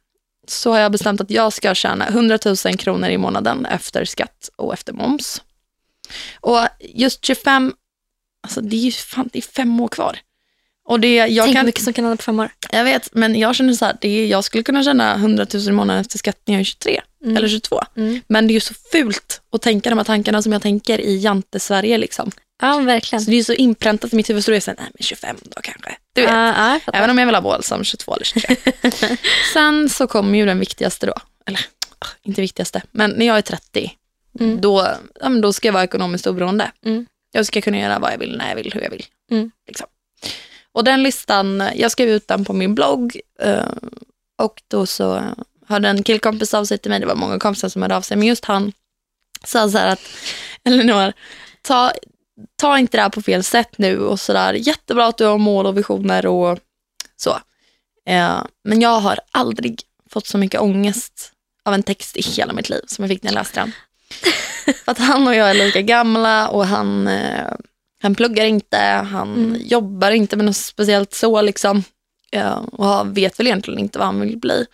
så 0.48 0.70
har 0.72 0.78
jag 0.78 0.92
bestämt 0.92 1.20
att 1.20 1.30
jag 1.30 1.52
ska 1.52 1.74
tjäna 1.74 2.08
100 2.08 2.38
000 2.44 2.56
kronor 2.56 3.08
i 3.08 3.18
månaden 3.18 3.66
efter 3.66 4.04
skatt 4.04 4.50
och 4.56 4.72
efter 4.72 4.92
moms. 4.92 5.42
Och 6.40 6.58
just 6.80 7.24
25, 7.24 7.74
alltså 8.42 8.60
det 8.60 8.76
är 8.76 8.80
ju 8.80 8.92
fan, 8.92 9.30
det 9.32 9.38
är 9.38 9.42
fem 9.42 9.80
år 9.80 9.88
kvar. 9.88 10.18
Och 10.84 11.00
det, 11.00 11.14
jag, 11.16 11.44
Tänk 11.44 11.56
kan, 11.56 11.66
mycket 11.66 11.82
som 11.84 11.92
kan 11.92 12.04
hända 12.04 12.16
på 12.16 12.22
fem 12.22 12.40
år. 12.40 12.50
jag 12.72 12.84
vet, 12.84 13.14
men 13.14 13.38
jag 13.38 13.56
känner 13.56 13.72
så 13.72 13.84
här, 13.84 13.96
det 14.00 14.08
är, 14.08 14.26
jag 14.26 14.44
skulle 14.44 14.62
kunna 14.62 14.84
tjäna 14.84 15.14
100 15.14 15.46
000 15.54 15.68
i 15.68 15.72
månaden 15.72 16.00
efter 16.00 16.18
skatt 16.18 16.38
när 16.44 16.54
jag 16.54 16.60
är 16.60 16.64
23 16.64 17.00
Mm. 17.24 17.36
eller 17.36 17.48
22. 17.48 17.80
Mm. 17.96 18.20
Men 18.26 18.46
det 18.46 18.50
är 18.52 18.54
ju 18.54 18.60
så 18.60 18.74
fult 18.92 19.40
att 19.52 19.62
tänka 19.62 19.90
de 19.90 19.98
här 19.98 20.04
tankarna 20.04 20.42
som 20.42 20.52
jag 20.52 20.62
tänker 20.62 21.00
i 21.00 21.18
Jante-Sverige. 21.18 21.98
Liksom. 21.98 22.30
Ja, 22.62 22.78
verkligen. 22.78 23.22
Så 23.22 23.30
det 23.30 23.36
är 23.38 23.44
så 23.44 23.52
inpräntat 23.52 24.12
i 24.12 24.16
mitt 24.16 24.30
huvud, 24.30 24.44
så 24.44 24.50
då 24.50 24.52
är 24.52 24.56
jag 24.56 24.62
så 24.62 24.70
här, 24.70 24.78
nej 24.78 24.90
men 24.94 25.02
25 25.02 25.36
då 25.42 25.60
kanske. 25.62 25.96
Du 26.12 26.20
vet. 26.20 26.30
Jag 26.30 26.82
fattar. 26.82 26.98
Även 26.98 27.10
om 27.10 27.18
jag 27.18 27.26
vill 27.26 27.34
ha 27.34 27.42
mål 27.42 27.62
som 27.62 27.84
22 27.84 28.14
eller 28.14 28.24
23. 28.24 28.56
Sen 29.52 29.88
så 29.88 30.06
kommer 30.06 30.38
ju 30.38 30.46
den 30.46 30.58
viktigaste 30.58 31.06
då. 31.06 31.14
Eller 31.46 31.60
ah, 31.98 32.06
inte 32.22 32.40
viktigaste, 32.40 32.82
men 32.90 33.10
när 33.10 33.26
jag 33.26 33.38
är 33.38 33.42
30, 33.42 33.92
Mm. 34.40 34.60
då, 34.60 34.88
ja, 35.20 35.28
då 35.28 35.52
ska 35.52 35.68
jag 35.68 35.72
vara 35.72 35.84
ekonomiskt 35.84 36.26
oberoende. 36.26 36.72
Mm. 36.84 37.06
Jag 37.32 37.46
ska 37.46 37.60
kunna 37.60 37.78
göra 37.78 37.98
vad 37.98 38.12
jag 38.12 38.18
vill, 38.18 38.36
när 38.36 38.48
jag 38.48 38.56
vill, 38.56 38.72
hur 38.74 38.80
jag 38.80 38.90
vill. 38.90 39.04
Mm. 39.30 39.50
Liksom. 39.66 39.86
Och 40.72 40.84
den 40.84 41.02
listan, 41.02 41.68
jag 41.74 41.90
skrev 41.90 42.08
ut 42.08 42.28
den 42.28 42.44
på 42.44 42.52
min 42.52 42.74
blogg 42.74 43.20
eh, 43.40 43.68
och 44.38 44.62
då 44.68 44.86
så 44.86 45.22
hörde 45.66 45.88
en 45.88 46.02
killkompis 46.02 46.54
av 46.54 46.64
sig 46.64 46.78
till 46.78 46.90
mig, 46.90 47.00
det 47.00 47.06
var 47.06 47.14
många 47.14 47.38
kompisar 47.38 47.68
som 47.68 47.82
hörde 47.82 47.96
av 47.96 48.02
sig, 48.02 48.16
men 48.16 48.28
just 48.28 48.44
han 48.44 48.72
sa 49.44 49.68
så 49.70 49.78
här 49.78 49.92
att, 49.92 50.00
Elinor, 50.64 51.12
ta, 51.62 51.92
ta 52.56 52.78
inte 52.78 52.96
det 52.96 53.02
här 53.02 53.08
på 53.10 53.22
fel 53.22 53.42
sätt 53.44 53.78
nu 53.78 53.98
och 54.00 54.20
sådär, 54.20 54.52
jättebra 54.54 55.06
att 55.06 55.18
du 55.18 55.24
har 55.24 55.38
mål 55.38 55.66
och 55.66 55.78
visioner 55.78 56.26
och 56.26 56.58
så. 57.16 57.30
Eh, 58.06 58.42
men 58.64 58.80
jag 58.80 59.00
har 59.00 59.18
aldrig 59.30 59.82
fått 60.10 60.26
så 60.26 60.38
mycket 60.38 60.60
ångest 60.60 61.32
av 61.64 61.74
en 61.74 61.82
text 61.82 62.16
i 62.16 62.22
hela 62.22 62.52
mitt 62.52 62.68
liv 62.70 62.80
som 62.86 63.02
jag 63.04 63.10
fick 63.10 63.22
när 63.22 63.30
jag 63.30 63.34
läste 63.34 63.60
den. 63.60 63.72
För 64.84 64.92
att 64.92 64.98
han 64.98 65.28
och 65.28 65.34
jag 65.34 65.50
är 65.50 65.54
lika 65.54 65.82
gamla 65.82 66.48
och 66.48 66.66
han, 66.66 67.08
eh, 67.08 67.52
han 68.02 68.14
pluggar 68.14 68.44
inte, 68.44 68.78
han 69.10 69.34
Mm. 69.34 69.60
jobbar 69.64 70.10
inte 70.10 70.36
med 70.36 70.44
något 70.46 70.56
speciellt 70.56 71.14
så 71.14 71.42
liksom. 71.42 71.84
Eh, 72.32 72.54
och 72.56 73.16
vet 73.16 73.38
väl 73.40 73.46
egentligen 73.46 73.80
inte 73.80 73.98
vad 73.98 74.06
han 74.06 74.20
vill 74.20 74.38
bli. 74.38 74.66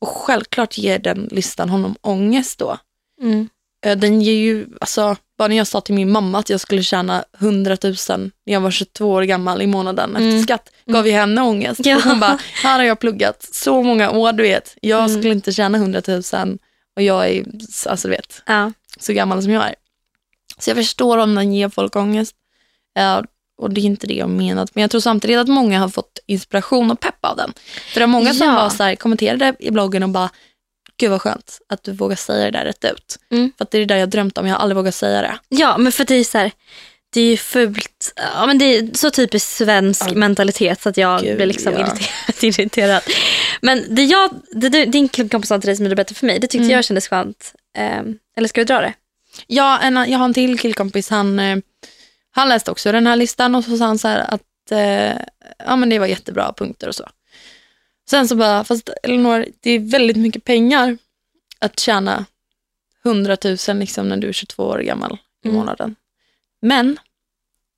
Och 0.00 0.08
självklart 0.08 0.78
ger 0.78 0.98
den 0.98 1.28
listan 1.30 1.68
honom 1.68 1.96
ångest 2.00 2.58
då. 2.58 2.78
Mm. 3.22 3.48
Eh, 3.86 3.96
Den 3.98 4.22
ger 4.22 4.32
ju, 4.34 4.66
alltså, 4.80 5.16
bara 5.38 5.48
när 5.48 5.56
jag 5.56 5.66
sa 5.66 5.80
till 5.80 5.94
min 5.94 6.10
mamma 6.12 6.38
att 6.38 6.50
jag 6.50 6.60
skulle 6.60 6.82
tjäna 6.82 7.24
100 7.38 7.76
000 7.82 7.94
när 8.46 8.52
jag 8.54 8.60
var 8.60 8.70
22 8.70 9.10
år 9.10 9.22
gammal 9.22 9.62
i 9.62 9.66
månaden 9.66 10.10
efter 10.16 10.28
Mm. 10.28 10.42
skatt, 10.42 10.70
gav 10.86 11.06
ju 11.06 11.12
henne 11.12 11.42
ångest. 11.42 11.80
Ja. 11.86 11.96
Och 11.96 12.02
Hon 12.02 12.20
bara, 12.20 12.38
här 12.62 12.78
har 12.78 12.84
jag 12.84 12.98
pluggat 13.00 13.48
så 13.52 13.82
många 13.82 14.10
år, 14.10 14.32
du 14.32 14.42
vet. 14.42 14.76
Jag 14.80 15.04
Mm. 15.04 15.18
skulle 15.20 15.34
inte 15.34 15.52
tjäna 15.52 15.78
100 15.78 16.02
000 16.08 16.22
och 16.96 17.02
jag 17.02 17.28
är, 17.30 17.44
alltså 17.86 18.08
du 18.08 18.14
vet, 18.14 18.42
Ja. 18.46 18.72
så 19.00 19.12
gammal 19.12 19.42
som 19.42 19.52
jag 19.52 19.64
är. 19.66 19.74
Så 20.58 20.70
jag 20.70 20.76
förstår 20.76 21.18
om 21.18 21.34
den 21.34 21.52
ger 21.54 21.68
folk 21.68 21.96
ångest. 21.96 22.34
Och 23.58 23.70
det 23.70 23.80
är 23.80 23.84
inte 23.84 24.06
det 24.06 24.14
jag 24.14 24.28
menat. 24.30 24.74
Men 24.74 24.82
jag 24.82 24.90
tror 24.90 25.00
samtidigt 25.00 25.38
att 25.38 25.48
många 25.48 25.80
har 25.80 25.88
fått 25.88 26.18
inspiration 26.26 26.90
och 26.90 27.00
pepp 27.00 27.24
av 27.24 27.36
den. 27.36 27.52
För 27.92 28.00
det 28.00 28.06
var 28.06 28.12
många 28.12 28.34
som 28.34 28.46
Ja. 28.46 28.54
var 28.54 28.70
så 28.70 28.82
här, 28.82 28.94
kommenterade 28.94 29.54
i 29.58 29.70
bloggen 29.70 30.02
och 30.02 30.08
bara, 30.08 30.30
gud 31.02 31.10
vad 31.10 31.22
skönt 31.22 31.58
att 31.68 31.82
du 31.84 31.92
vågar 31.92 32.16
säga 32.16 32.44
det 32.44 32.50
där 32.50 32.64
rätt 32.64 32.84
ut. 32.84 33.18
Mm. 33.30 33.52
För 33.58 33.64
att 33.64 33.70
det 33.70 33.78
är 33.78 33.80
det 33.80 33.86
där 33.94 33.96
jag 33.96 34.08
drömt 34.10 34.38
om, 34.38 34.46
jag 34.46 34.54
har 34.54 34.60
aldrig 34.60 34.76
vågat 34.76 34.94
säga 34.94 35.22
det. 35.22 35.38
ja, 35.48 35.78
men 35.78 35.92
för 35.92 36.04
det 36.04 36.14
är 36.14 36.24
så 36.24 36.38
här, 36.38 36.50
det 37.12 37.20
är 37.20 37.30
ju 37.30 37.36
fult. 37.36 38.12
Ja, 38.34 38.46
men 38.46 38.58
det 38.58 38.64
är 38.64 38.90
så 38.94 39.10
typiskt 39.10 39.50
svensk 39.50 40.04
Ja. 40.08 40.14
mentalitet 40.14 40.82
så 40.82 40.88
att 40.88 40.96
jag 40.96 41.20
Gud, 41.22 41.36
blir 41.36 41.46
liksom 41.46 41.72
ja. 41.72 41.78
irriterad, 41.80 42.42
irriterad. 42.60 43.02
Men 43.60 43.94
det 43.94 44.04
jag, 44.04 44.30
det 44.52 44.68
du, 44.68 44.84
din 44.84 45.08
killkompis 45.08 45.48
sa 45.48 45.58
till 45.60 45.66
dig 45.66 45.76
som 45.76 45.88
du 45.88 45.94
berättade 45.94 46.14
för 46.14 46.26
mig, 46.26 46.38
det 46.38 46.46
tyckte 46.46 46.58
Mm. 46.64 46.70
jag 46.70 46.84
kändes 46.84 47.08
skönt. 47.08 47.54
Ehm, 47.78 48.18
eller 48.36 48.48
ska 48.48 48.60
du 48.60 48.64
dra 48.64 48.80
det? 48.80 48.92
Ja, 49.46 49.78
en, 49.78 49.96
jag 49.96 50.18
har 50.18 50.24
en 50.24 50.34
till 50.34 50.58
killkompis, 50.58 51.10
han, 51.10 51.38
eh, 51.38 51.58
han 52.30 52.48
läste 52.48 52.70
också 52.70 52.92
den 52.92 53.06
här 53.06 53.16
listan 53.16 53.54
och 53.54 53.64
så 53.64 53.76
sa 53.76 53.84
han 53.84 53.98
så 53.98 54.08
här 54.08 54.18
att 54.34 54.70
eh, 54.72 55.16
ja, 55.66 55.76
men 55.76 55.88
det 55.88 55.98
var 55.98 56.06
jättebra 56.06 56.52
punkter 56.56 56.88
och 56.88 56.94
så. 56.94 57.08
Sen 58.12 58.28
så 58.28 58.36
bara, 58.36 58.64
fast 58.64 58.90
Elinor, 59.02 59.46
det 59.60 59.70
är 59.70 59.78
väldigt 59.78 60.16
mycket 60.16 60.44
pengar 60.44 60.98
att 61.58 61.80
tjäna 61.80 62.24
100 63.04 63.36
000 63.68 63.76
liksom 63.78 64.08
när 64.08 64.16
du 64.16 64.28
är 64.28 64.32
22 64.32 64.62
år 64.64 64.78
gammal 64.78 65.18
i 65.44 65.48
Mm. 65.48 65.56
månaden. 65.58 65.96
Men 66.62 66.98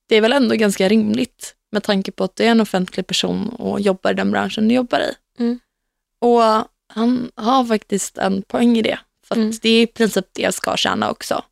det 0.09 0.16
är 0.16 0.20
väl 0.20 0.33
ändå 0.33 0.55
ganska 0.55 0.88
rimligt 0.88 1.55
med 1.73 1.83
tanke 1.83 2.12
på 2.12 2.25
att 2.25 2.37
du 2.37 2.44
är 2.44 2.49
en 2.51 2.61
offentlig 2.61 3.07
person 3.07 3.49
och 3.49 3.81
jobbar 3.81 4.11
i 4.11 4.14
den 4.14 4.31
branschen 4.31 4.68
du 4.68 4.75
jobbar 4.75 5.01
i. 5.01 5.14
Mm. 5.38 5.59
Och 6.18 6.42
han 6.88 7.31
har 7.35 7.64
faktiskt 7.64 8.18
en 8.18 8.42
poäng 8.42 8.79
i 8.79 8.83
det. 8.83 8.99
För 9.27 9.35
att 9.35 9.38
Mm. 9.38 9.53
det 9.62 9.68
är 9.68 9.83
i 9.83 9.87
princip 9.87 10.27
det 10.33 10.42
jag 10.42 10.55
ska 10.55 10.77
tjäna 10.77 11.11
också. 11.11 11.44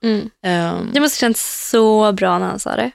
Ehm, 0.43 0.91
Det 0.93 1.01
måste 1.01 1.19
känns 1.19 1.69
så 1.71 2.13
bra 2.13 2.39
när 2.39 2.47
han 2.47 2.59
sa 2.59 2.77
det. 2.77 2.91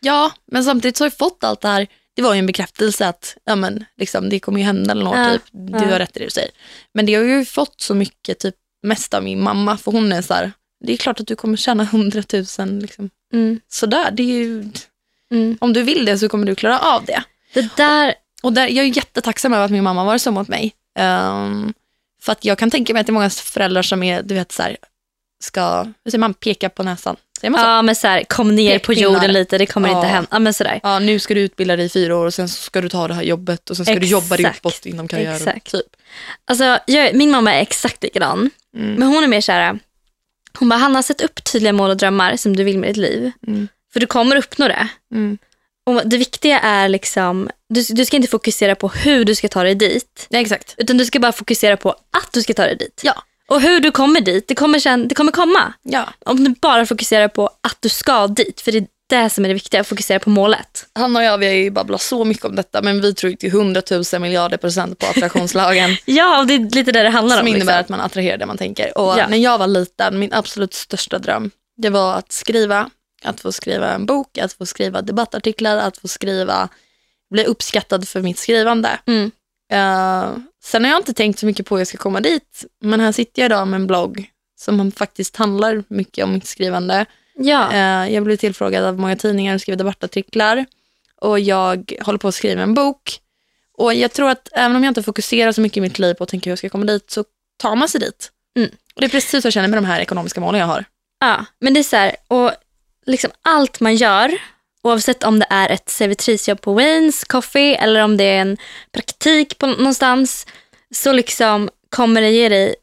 Ja, 0.00 0.32
men 0.46 0.64
samtidigt 0.64 0.96
så 0.96 1.04
har 1.04 1.06
jag 1.10 1.18
fått 1.18 1.44
allt 1.44 1.60
det 1.60 1.68
här. 1.68 1.86
Det 2.16 2.22
var 2.22 2.34
ju 2.34 2.38
en 2.38 2.46
bekräftelse 2.46 3.08
att 3.08 3.36
ja, 3.44 3.56
men, 3.56 3.84
liksom, 3.96 4.28
det 4.28 4.40
kommer 4.40 4.58
ju 4.58 4.64
hända 4.66 4.92
eller 4.92 5.04
något. 5.04 5.16
Ja, 5.16 5.32
Typ. 5.32 5.42
Du 5.52 5.72
ja. 5.72 5.90
har 5.90 5.98
rätt 5.98 6.16
i 6.16 6.18
det 6.18 6.24
du 6.24 6.30
säger. 6.30 6.50
Men 6.94 7.06
det 7.06 7.14
har 7.14 7.22
jag 7.24 7.38
ju 7.38 7.44
fått 7.44 7.80
så 7.80 7.94
mycket, 7.94 8.38
typ 8.38 8.54
mest 8.82 9.14
av 9.14 9.22
min 9.22 9.42
mamma. 9.42 9.76
För 9.76 9.92
hon 9.92 10.12
är 10.12 10.22
så 10.22 10.34
här, 10.34 10.52
det 10.84 10.92
är 10.92 10.96
klart 10.96 11.20
att 11.20 11.26
du 11.26 11.36
kommer 11.36 11.56
tjäna 11.56 11.82
100 11.82 12.22
000. 12.32 12.78
Liksom. 12.80 13.10
Mm. 13.32 13.60
Sådär, 13.68 14.10
det 14.10 14.22
är 14.22 14.26
ju, 14.26 14.70
Mm. 15.30 15.58
om 15.60 15.72
du 15.72 15.82
vill 15.82 16.04
det 16.04 16.18
så 16.18 16.28
kommer 16.28 16.46
du 16.46 16.54
klara 16.54 16.78
av 16.80 17.04
det. 17.04 17.22
Det 17.54 17.76
där, 17.76 18.14
Och 18.42 18.52
där, 18.52 18.66
jag 18.68 18.84
är 18.84 18.96
jättetacksam 18.96 19.52
över 19.54 19.64
att 19.64 19.70
min 19.70 19.84
mamma 19.84 20.04
var 20.04 20.18
så 20.18 20.30
mot 20.30 20.48
mig. 20.48 20.74
Ehm, 20.98 21.74
för 22.22 22.32
att 22.32 22.44
jag 22.44 22.58
kan 22.58 22.70
tänka 22.70 22.92
mig 22.92 23.00
att 23.00 23.06
det 23.06 23.10
är 23.10 23.14
många 23.14 23.30
föräldrar 23.30 23.82
som 23.82 24.02
är, 24.02 24.22
du 24.22 24.34
vet 24.34 24.52
så 24.52 24.62
här, 24.62 24.76
ska, 25.40 25.82
hur 26.04 26.10
säger 26.10 26.18
man, 26.18 26.34
peka 26.34 26.68
på 26.68 26.82
näsan. 26.82 27.16
Ja, 27.42 27.82
men 27.82 27.94
så 27.94 28.06
här, 28.06 28.24
kom 28.24 28.54
ner 28.54 28.78
på 28.78 28.92
jorden 28.92 29.32
lite, 29.32 29.58
det 29.58 29.66
kommer 29.66 29.88
Ja. 29.88 29.96
inte 29.96 30.06
hända. 30.08 30.28
Ja, 30.32 30.38
men 30.38 30.54
sådär. 30.54 30.80
ja, 30.82 30.98
nu 30.98 31.18
ska 31.18 31.34
du 31.34 31.40
utbilda 31.40 31.76
dig 31.76 31.86
i 31.86 31.88
fyra 31.88 32.16
år 32.16 32.26
och 32.26 32.34
sen 32.34 32.48
ska 32.48 32.80
du 32.80 32.88
ta 32.88 33.08
det 33.08 33.14
här 33.14 33.22
jobbet 33.22 33.70
och 33.70 33.76
sen 33.76 33.86
ska 33.86 33.94
du 33.94 34.06
jobba 34.06 34.36
dig 34.36 34.46
Exakt. 34.46 34.58
uppåt 34.58 34.86
inom 34.86 35.08
karriären. 35.08 35.36
Exakt. 35.36 35.70
Typ. 35.70 35.86
Alltså, 36.44 36.78
jag, 36.86 37.14
min 37.14 37.30
mamma 37.30 37.52
är 37.54 37.62
exakt 37.62 38.02
likadan. 38.02 38.50
Mm. 38.76 38.94
Men 38.94 39.08
hon 39.08 39.24
är 39.24 39.28
mer 39.28 39.40
så 39.40 39.52
här, 39.52 39.78
hon 40.58 40.68
bara, 40.68 40.76
Hanna 40.78 41.02
sätt 41.02 41.20
upp 41.20 41.44
tydliga 41.44 41.72
mål 41.72 41.90
och 41.90 41.96
drömmar 41.96 42.36
som 42.36 42.56
du 42.56 42.64
vill 42.64 42.78
med 42.78 42.90
ditt 42.90 42.96
liv. 42.96 43.32
Mm. 43.46 43.68
För 43.92 44.00
du 44.00 44.06
kommer 44.06 44.36
uppnå 44.36 44.68
det. 44.68 44.88
Mm. 45.14 45.38
Och 45.86 46.08
det 46.08 46.16
viktiga 46.16 46.60
är 46.60 46.88
liksom, 46.88 47.50
du, 47.68 47.82
du 47.90 48.04
ska 48.04 48.16
inte 48.16 48.28
fokusera 48.28 48.74
på 48.74 48.88
hur 48.88 49.24
du 49.24 49.34
ska 49.34 49.48
ta 49.48 49.62
dig 49.62 49.74
dit. 49.74 50.26
Nej, 50.30 50.42
exakt. 50.42 50.74
Utan 50.78 50.96
du 50.98 51.04
ska 51.04 51.18
bara 51.20 51.32
fokusera 51.32 51.76
på 51.76 51.90
att 51.90 52.32
du 52.32 52.42
ska 52.42 52.54
ta 52.54 52.62
dig 52.62 52.76
dit. 52.76 53.00
Ja. 53.04 53.14
Och 53.48 53.60
hur 53.60 53.80
du 53.80 53.90
kommer 53.90 54.20
dit, 54.20 54.48
det 54.48 54.54
kommer, 54.54 54.78
sen, 54.78 55.08
det 55.08 55.14
kommer 55.14 55.32
komma. 55.32 55.72
Ja. 55.82 56.08
Om 56.24 56.44
du 56.44 56.54
bara 56.60 56.86
fokuserar 56.86 57.28
på 57.28 57.50
att 57.60 57.76
du 57.80 57.88
ska 57.88 58.26
dit. 58.26 58.60
För 58.60 58.72
det 58.72 58.78
är 58.78 58.86
det 59.08 59.30
som 59.30 59.44
är 59.44 59.48
det 59.48 59.54
viktiga, 59.54 59.80
att 59.80 59.86
fokusera 59.86 60.18
på 60.18 60.30
målet. 60.30 60.86
Han 60.94 61.16
och 61.16 61.22
jag 61.22 61.38
vi 61.38 61.46
har 61.46 61.52
ju 61.52 61.70
babblat 61.70 62.00
så 62.02 62.24
mycket 62.24 62.44
om 62.44 62.56
detta 62.56 62.82
men 62.82 63.00
vi 63.00 63.14
tror 63.14 63.30
ju 63.30 63.36
till 63.36 63.48
100 63.48 63.82
000 64.12 64.20
miljarder 64.20 64.56
procent 64.56 64.98
på 64.98 65.06
attraktionslagen. 65.06 65.96
Ja, 66.04 66.40
och 66.40 66.46
det 66.46 66.54
är 66.54 66.58
lite 66.74 66.92
det 66.92 67.02
det 67.02 67.08
handlar 67.08 67.36
som 67.36 67.42
om. 67.46 67.48
innebär 67.48 67.64
liksom. 67.78 67.80
att 67.80 67.88
man 67.88 68.00
attraherar 68.00 68.38
det 68.38 68.46
man 68.46 68.58
tänker. 68.58 68.98
Och 68.98 69.18
Ja. 69.18 69.28
när 69.28 69.36
jag 69.36 69.58
var 69.58 69.66
liten, 69.66 70.18
min 70.18 70.32
absolut 70.32 70.74
största 70.74 71.18
dröm, 71.18 71.50
det 71.76 71.90
var 71.90 72.14
att 72.14 72.32
skriva, 72.32 72.90
att 73.24 73.40
få 73.40 73.52
skriva 73.52 73.90
en 73.94 74.06
bok, 74.06 74.38
att 74.38 74.52
få 74.52 74.66
skriva 74.66 75.02
debattartiklar, 75.02 75.76
att 75.76 75.98
få 75.98 76.08
skriva, 76.08 76.68
bli 77.30 77.44
uppskattad 77.44 78.08
för 78.08 78.20
mitt 78.22 78.38
skrivande. 78.38 78.98
Mm. 79.06 79.30
Eh, 79.72 80.36
sen 80.66 80.84
har 80.84 80.90
jag 80.90 81.00
inte 81.00 81.14
tänkt 81.14 81.38
så 81.38 81.46
mycket 81.46 81.66
på 81.66 81.74
hur 81.74 81.80
jag 81.80 81.88
ska 81.88 81.98
komma 81.98 82.20
dit, 82.20 82.64
men 82.80 83.00
här 83.00 83.12
sitter 83.12 83.42
jag 83.42 83.48
idag 83.48 83.68
med 83.68 83.80
en 83.80 83.86
blogg 83.86 84.30
som 84.58 84.92
faktiskt 84.92 85.36
handlar 85.36 85.84
mycket 85.88 86.24
om 86.24 86.32
mitt 86.32 86.46
skrivande. 86.46 87.06
Ja. 87.34 87.72
Eh, 87.72 88.14
jag 88.14 88.24
blev 88.24 88.36
tillfrågad 88.36 88.84
av 88.84 88.98
många 88.98 89.16
tidningar 89.16 89.54
och 89.54 89.60
skriver 89.60 89.76
debattartiklar. 89.76 90.66
Och 91.20 91.40
jag 91.40 91.92
håller 92.00 92.18
på 92.18 92.28
att 92.28 92.34
skriva 92.34 92.62
en 92.62 92.74
bok. 92.74 93.20
Och 93.78 93.94
jag 93.94 94.12
tror 94.12 94.30
att 94.30 94.48
även 94.52 94.76
om 94.76 94.84
jag 94.84 94.90
inte 94.90 95.02
fokuserar 95.02 95.52
så 95.52 95.60
mycket 95.60 95.76
i 95.76 95.80
mitt 95.80 95.98
liv 95.98 96.14
på 96.14 96.24
att 96.24 96.30
tänka 96.30 96.50
hur 96.50 96.52
jag 96.52 96.58
ska 96.58 96.68
komma 96.68 96.84
dit, 96.84 97.10
så 97.10 97.24
tar 97.56 97.76
man 97.76 97.88
sig 97.88 98.00
dit. 98.00 98.30
Mm. 98.56 98.70
Och 98.94 99.00
det 99.00 99.06
är 99.06 99.10
precis 99.10 99.42
så 99.42 99.46
jag 99.46 99.52
känner 99.52 99.68
med 99.68 99.78
de 99.78 99.84
här 99.84 100.00
ekonomiska 100.00 100.40
målen 100.40 100.60
jag 100.60 100.66
har. 100.66 100.84
Ja, 101.20 101.44
men 101.58 101.74
det 101.74 101.80
är 101.80 101.84
så 101.84 101.96
här, 101.96 102.16
och 102.28 102.52
liksom 103.06 103.30
allt 103.42 103.80
man 103.80 103.96
gör, 103.96 104.38
oavsett 104.86 105.24
om 105.24 105.38
det 105.38 105.46
är 105.50 105.68
ett 105.68 105.88
servitrisjobb 105.88 106.60
på 106.60 106.72
Waynes 106.72 107.24
Coffee 107.24 107.74
eller 107.74 108.00
om 108.00 108.16
det 108.16 108.24
är 108.24 108.40
en 108.40 108.56
praktik 108.92 109.58
på 109.58 109.66
någonstans, 109.66 110.46
så 110.94 111.12
liksom 111.12 111.70
kommer 111.88 112.20
det 112.20 112.30
ge 112.30 112.48
dig 112.48 112.74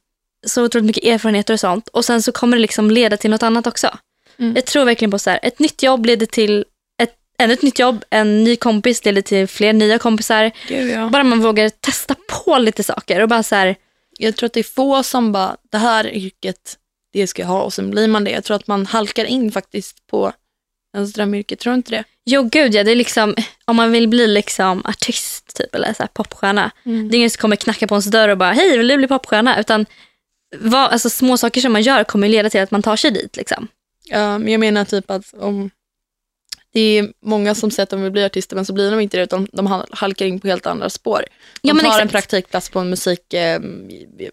så 0.48 0.64
otroligt 0.64 0.86
mycket 0.86 1.04
erfarenheter 1.04 1.54
och 1.54 1.60
sånt. 1.60 1.88
Och 1.88 2.06
sen 2.06 2.22
så 2.22 2.32
kommer 2.32 2.58
det 2.58 2.62
liksom 2.62 2.92
leda 2.92 3.18
till 3.18 3.30
något 3.30 3.44
annat 3.44 3.68
också. 3.68 3.98
Mm. 4.40 4.56
Jag 4.56 4.66
tror 4.66 4.86
verkligen 4.86 5.12
på 5.12 5.20
så 5.20 5.30
här, 5.30 5.40
ett 5.44 5.60
nytt 5.60 5.84
jobb 5.84 6.06
leder 6.06 6.26
till 6.26 6.66
ett, 7.02 7.16
ännu 7.40 7.54
ett 7.54 7.62
nytt 7.62 7.80
jobb, 7.80 8.04
en 8.10 8.44
ny 8.44 8.56
kompis 8.56 9.06
leder 9.06 9.22
till 9.22 9.48
fler 9.48 9.74
nya 9.74 10.00
kompisar. 10.00 10.52
Gud, 10.68 10.90
ja. 10.90 11.10
Bara 11.10 11.24
man 11.24 11.42
vågar 11.42 11.70
testa 11.70 12.16
på 12.28 12.58
lite 12.58 12.84
saker 12.84 13.22
och 13.22 13.30
bara 13.30 13.44
så 13.44 13.56
här, 13.56 13.76
Jag 14.20 14.36
tror 14.36 14.48
att 14.48 14.54
det 14.54 14.60
är 14.60 14.64
få 14.64 15.04
som 15.04 15.32
bara, 15.32 15.58
det 15.72 15.78
här 15.78 16.14
yrket, 16.14 16.78
det 17.14 17.28
ska 17.28 17.42
jag 17.42 17.50
ha 17.50 17.62
och 17.62 17.74
sen 17.74 17.92
blir 17.92 18.08
man 18.08 18.24
det. 18.24 18.32
Jag 18.32 18.44
tror 18.44 18.56
att 18.56 18.68
man 18.68 18.86
halkar 18.86 19.26
in 19.26 19.52
faktiskt 19.52 20.08
på 20.08 20.34
ens 20.94 21.14
drömyrke, 21.14 21.56
tror 21.56 21.72
du 21.74 21.78
inte 21.78 21.92
det? 21.92 22.04
Jo 22.26 22.44
gud 22.44 22.76
ja, 22.76 22.84
det 22.84 22.92
är 22.92 22.96
liksom, 22.96 23.36
om 23.66 23.76
man 23.76 23.92
vill 23.92 24.08
bli 24.08 24.28
liksom 24.28 24.86
artist 24.86 25.56
typ 25.56 25.76
eller 25.76 25.94
så 25.94 26.04
här 26.04 26.10
popstjärna. 26.14 26.72
Mm. 26.86 27.10
Det 27.10 27.16
är 27.16 27.18
ingen 27.18 27.30
som 27.30 27.42
kommer 27.42 27.56
knacka 27.56 27.88
på 27.88 27.96
ens 27.96 28.06
dörr 28.06 28.30
och 28.30 28.38
bara 28.38 28.52
hej 28.52 28.78
vill 28.78 28.88
du 28.88 28.98
bli 28.98 29.08
popstjärna? 29.08 29.60
Utan 29.60 29.86
vad, 30.60 30.92
alltså, 30.92 31.10
små 31.10 31.38
saker 31.38 31.62
som 31.62 31.74
man 31.74 31.82
gör 31.82 32.04
kommer 32.04 32.30
leda 32.30 32.50
till 32.50 32.62
att 32.62 32.72
man 32.72 32.82
tar 32.82 32.96
sig 32.96 33.12
dit. 33.12 33.38
Liksom. 33.38 33.68
Ja, 34.06 34.38
men 34.38 34.52
jag 34.52 34.60
menar 34.60 34.86
typ 34.86 35.12
att 35.12 35.34
om 35.34 35.70
det 36.74 36.80
är 36.80 37.14
många 37.26 37.56
som 37.56 37.72
säger 37.72 37.84
att 37.84 37.90
de 37.90 38.02
vill 38.04 38.12
bli 38.12 38.24
artister 38.26 38.56
men 38.56 38.66
så 38.66 38.74
blir 38.74 38.92
de 38.92 39.00
inte 39.00 39.18
det 39.18 39.24
utan 39.24 39.48
de 39.52 39.68
hal- 39.68 39.88
halkar 39.92 40.26
in 40.26 40.40
på 40.40 40.48
helt 40.48 40.66
andra 40.66 40.90
spår. 40.90 41.26
De 41.62 41.68
Ja, 41.68 41.74
tar 41.76 41.80
en 41.82 41.86
exakt. 41.92 42.12
praktikplats 42.12 42.70
på 42.70 42.80
en 42.80 42.90
musik, 42.90 43.34
eh, 43.34 43.60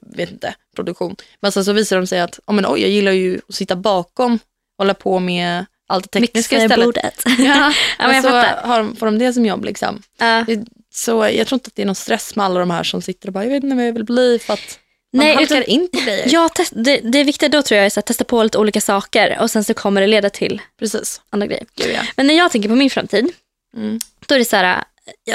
vet 0.00 0.30
inte, 0.30 0.54
produktion. 0.76 1.16
Men 1.40 1.52
sen 1.52 1.64
så 1.64 1.72
visar 1.72 1.96
de 1.96 2.06
sig 2.06 2.20
att, 2.20 2.40
oh, 2.46 2.54
men, 2.54 2.66
oj 2.68 2.80
jag 2.80 2.90
gillar 2.90 3.12
ju 3.12 3.40
att 3.48 3.54
sitta 3.54 3.76
bakom, 3.76 4.38
hålla 4.78 4.94
på 4.94 5.18
med 5.18 5.64
allt 5.90 6.12
det 6.12 6.20
tekniska 6.20 6.56
Mixa 6.56 6.64
istället. 6.64 6.84
bordet. 6.86 7.22
Ja, 7.26 7.34
Ja, 7.98 8.06
men 8.06 8.14
jag 8.14 8.24
så 8.24 8.30
fattar. 8.30 8.68
har 8.68 8.78
de, 8.78 8.96
får 8.96 9.06
de 9.06 9.18
det 9.18 9.32
som 9.32 9.46
jobb 9.46 9.64
liksom. 9.64 10.02
Ja. 10.18 10.44
Så 10.92 11.10
jag 11.32 11.46
tror 11.46 11.56
inte 11.56 11.68
att 11.68 11.74
det 11.74 11.82
är 11.82 11.86
någon 11.86 11.94
stress 11.94 12.36
med 12.36 12.46
alla 12.46 12.60
de 12.60 12.70
här 12.70 12.82
som 12.82 13.02
sitter 13.02 13.28
och 13.28 13.32
bara, 13.32 13.44
jag 13.44 13.50
vet 13.50 13.64
inte 13.64 13.76
vad 13.76 13.86
jag 13.86 13.92
vill 13.92 14.04
bli 14.04 14.38
för 14.38 14.52
att 14.54 14.78
man 15.12 15.26
Nej, 15.26 15.34
halkar 15.34 15.56
utan- 15.56 15.70
in 15.70 15.88
på 15.92 16.00
grejer. 16.00 16.28
Ja, 16.32 16.48
test, 16.48 16.72
det, 16.76 17.00
det 17.04 17.24
viktiga 17.24 17.48
då 17.48 17.62
tror 17.62 17.76
jag 17.78 17.86
är 17.86 17.98
att 17.98 18.06
testa 18.06 18.24
på 18.24 18.42
lite 18.42 18.58
olika 18.58 18.80
saker 18.80 19.38
och 19.40 19.50
sen 19.50 19.64
så 19.64 19.74
kommer 19.74 20.00
det 20.00 20.06
leda 20.06 20.30
till 20.30 20.62
Precis. 20.78 21.20
andra 21.30 21.46
grejer. 21.46 21.64
Gud, 21.76 21.90
ja. 21.94 22.00
Men 22.16 22.26
när 22.26 22.34
jag 22.34 22.50
tänker 22.52 22.68
på 22.68 22.74
min 22.74 22.90
framtid, 22.90 23.32
Mm. 23.76 24.00
då 24.26 24.34
är 24.34 24.38
det 24.38 24.44
så 24.44 24.56
här, 24.56 24.84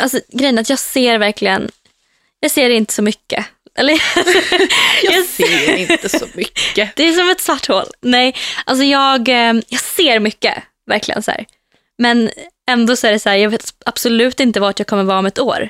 alltså, 0.01 0.19
grejen 0.31 0.57
är 0.57 0.61
att 0.61 0.69
jag 0.69 0.79
ser 0.79 1.17
verkligen, 1.17 1.69
jag 2.39 2.51
ser 2.51 2.69
inte 2.69 2.93
så 2.93 3.01
mycket. 3.01 3.45
Eller, 3.77 4.01
Jag 5.03 5.25
ser 5.25 5.75
inte 5.75 6.09
så 6.09 6.25
mycket. 6.33 6.95
Det 6.95 7.03
är 7.03 7.13
som 7.13 7.29
ett 7.29 7.41
svart 7.41 7.67
hål. 7.67 7.85
Nej, 8.01 8.35
alltså 8.65 8.83
jag, 8.83 9.29
eh, 9.29 9.53
jag 9.67 9.79
ser 9.81 10.19
mycket, 10.19 10.63
verkligen 10.87 11.23
så 11.23 11.31
här. 11.31 11.45
Men 11.97 12.29
ändå 12.69 12.95
så 12.95 13.07
är 13.07 13.11
det 13.11 13.19
så 13.19 13.29
här, 13.29 13.35
jag 13.35 13.49
vet 13.49 13.73
absolut 13.85 14.39
inte 14.39 14.59
vart 14.59 14.79
jag 14.79 14.87
kommer 14.87 15.03
vara 15.03 15.19
om 15.19 15.25
ett 15.25 15.39
år. 15.39 15.69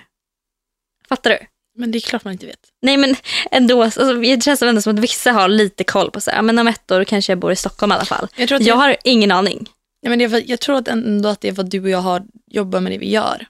Fattar 1.10 1.30
du? 1.30 1.38
Men 1.78 1.92
det 1.92 1.98
är 1.98 2.00
klart 2.00 2.24
man 2.24 2.34
inte 2.34 2.46
vet. 2.46 2.60
Nej 2.82 2.98
men 2.98 3.16
ändå, 3.52 3.84
alltså, 3.84 4.14
det 4.14 4.44
känns 4.44 4.62
ändå 4.62 4.82
som 4.82 4.94
att 4.94 5.00
vissa 5.00 5.32
har 5.32 5.48
lite 5.48 5.84
koll 5.84 6.12
på 6.12 6.22
så 6.22 6.32
här, 6.32 6.42
men 6.42 6.60
om 6.60 6.68
ett 6.68 6.92
år 6.92 7.04
kanske 7.04 7.32
jag 7.32 7.40
bor 7.40 7.52
i 7.52 7.56
Stockholm 7.56 7.92
i 7.92 7.96
alla 7.96 8.06
fall. 8.06 8.28
Jag 8.36 8.48
tror 8.48 8.56
att 8.56 8.66
Jag 8.66 8.76
har 8.76 8.96
ingen 9.04 9.32
aning. 9.32 9.70
Ja, 10.02 10.10
men 10.10 10.30
för, 10.30 10.44
jag 10.50 10.60
tror 10.60 10.78
att 10.78 10.88
ändå 10.88 11.30
att 11.30 11.42
det 11.42 11.48
är 11.48 11.60
att 11.60 11.72
du 11.72 11.82
och 11.82 11.90
jag 11.90 12.00
har 12.00 12.24
jobbat 12.48 12.84
med 12.84 12.92
det 12.92 12.98
vi 12.98 13.10
gör. 13.10 13.46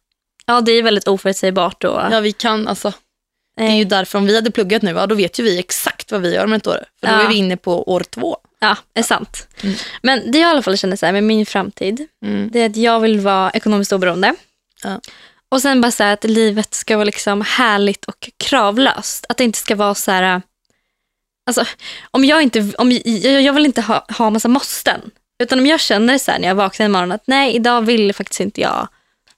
Ja 0.45 0.61
det 0.61 0.71
är 0.71 0.83
väldigt 0.83 1.07
oförutsägbart 1.07 1.83
och 1.83 2.01
Ja, 2.11 2.19
vi 2.19 2.31
kan, 2.31 2.67
alltså, 2.67 2.93
det 3.55 3.63
är 3.63 3.75
ju 3.75 3.83
därför 3.83 4.17
om 4.17 4.25
vi 4.25 4.35
hade 4.35 4.51
pluggat 4.51 4.81
nu, 4.81 4.91
ja, 4.91 5.07
då 5.07 5.15
vet 5.15 5.39
ju 5.39 5.43
vi 5.43 5.59
exakt 5.59 6.11
vad 6.11 6.21
vi 6.21 6.33
gör 6.33 6.43
om 6.43 6.53
ett 6.53 6.67
år. 6.67 6.83
För 6.99 7.07
då 7.07 7.13
Ja. 7.13 7.21
är 7.23 7.27
vi 7.27 7.35
inne 7.35 7.57
på 7.57 7.89
år 7.91 7.99
två. 8.09 8.37
ja, 8.59 8.77
är 8.93 9.03
sant. 9.03 9.47
Mm. 9.63 9.75
Men 10.01 10.31
det 10.31 10.37
jag 10.39 10.47
i 10.47 10.51
alla 10.51 10.61
fall 10.61 10.77
känner 10.77 10.95
så 10.95 11.05
här 11.05 11.13
med 11.13 11.23
min 11.23 11.45
framtid, 11.45 12.07
Mm. 12.25 12.49
det 12.53 12.59
är 12.61 12.65
att 12.69 12.75
jag 12.75 12.99
vill 12.99 13.19
vara 13.19 13.51
ekonomiskt 13.51 13.91
oberoende. 13.93 14.35
Ja. 14.83 15.01
Och 15.49 15.61
sen 15.61 15.81
bara 15.81 15.91
så 15.91 16.03
här 16.03 16.13
att 16.13 16.23
livet 16.23 16.73
ska 16.73 16.95
vara 16.97 17.05
liksom 17.05 17.41
härligt 17.41 18.05
och 18.05 18.29
kravlöst. 18.37 19.25
Att 19.29 19.37
det 19.37 19.43
inte 19.43 19.59
ska 19.59 19.75
vara 19.75 19.95
så 19.95 20.11
här... 20.11 20.41
Alltså, 21.47 21.65
om 22.11 22.25
jag, 22.25 22.41
inte, 22.41 22.71
om, 22.77 22.91
jag, 22.91 23.41
jag 23.41 23.53
vill 23.53 23.65
inte 23.65 23.81
ha, 23.81 24.05
ha 24.17 24.29
massa 24.29 24.47
måsten. 24.47 25.01
Utan 25.43 25.59
om 25.59 25.65
jag 25.65 25.79
känner 25.79 26.17
så 26.17 26.31
här 26.31 26.39
när 26.39 26.47
jag 26.47 26.55
vaknar 26.55 26.85
imorgon 26.85 27.11
att 27.11 27.23
nej, 27.27 27.55
idag 27.55 27.81
vill 27.81 28.13
faktiskt 28.13 28.39
inte 28.39 28.61
jag 28.61 28.87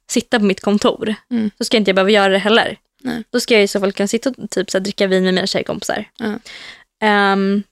sitta 0.10 0.40
på 0.40 0.46
mitt 0.46 0.62
kontor. 0.62 1.16
Mm. 1.32 1.52
Då 1.58 1.66
ska 1.66 1.78
inte 1.78 1.90
jag 1.90 1.96
behöva 1.96 2.12
göra 2.12 2.30
det 2.34 2.40
heller. 2.40 2.78
Nej. 3.08 3.24
Då 3.32 3.40
ska 3.40 3.54
jag 3.54 3.64
i 3.64 3.68
så 3.68 3.80
fall 3.80 3.92
kunna 3.94 4.08
sitta 4.08 4.30
och 4.30 4.50
typ, 4.50 4.72
så 4.72 4.78
här, 4.78 4.84
dricka 4.84 5.08
vin 5.08 5.24
med 5.24 5.34
mina 5.34 5.48
tjejkompisar. 5.48 6.06
Ja. 6.18 6.40
Ehm, 7.02 7.64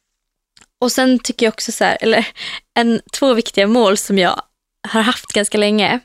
och 0.80 0.92
sen 0.92 1.20
tycker 1.20 1.46
jag 1.46 1.54
också 1.54 1.72
så 1.72 1.84
här, 1.84 1.98
eller 2.02 2.28
en, 2.74 3.02
två 3.14 3.34
viktiga 3.34 3.68
mål 3.68 3.98
som 3.98 4.18
jag 4.18 4.42
har 4.88 5.02
haft 5.02 5.26
ganska 5.34 5.58
länge. 5.58 6.00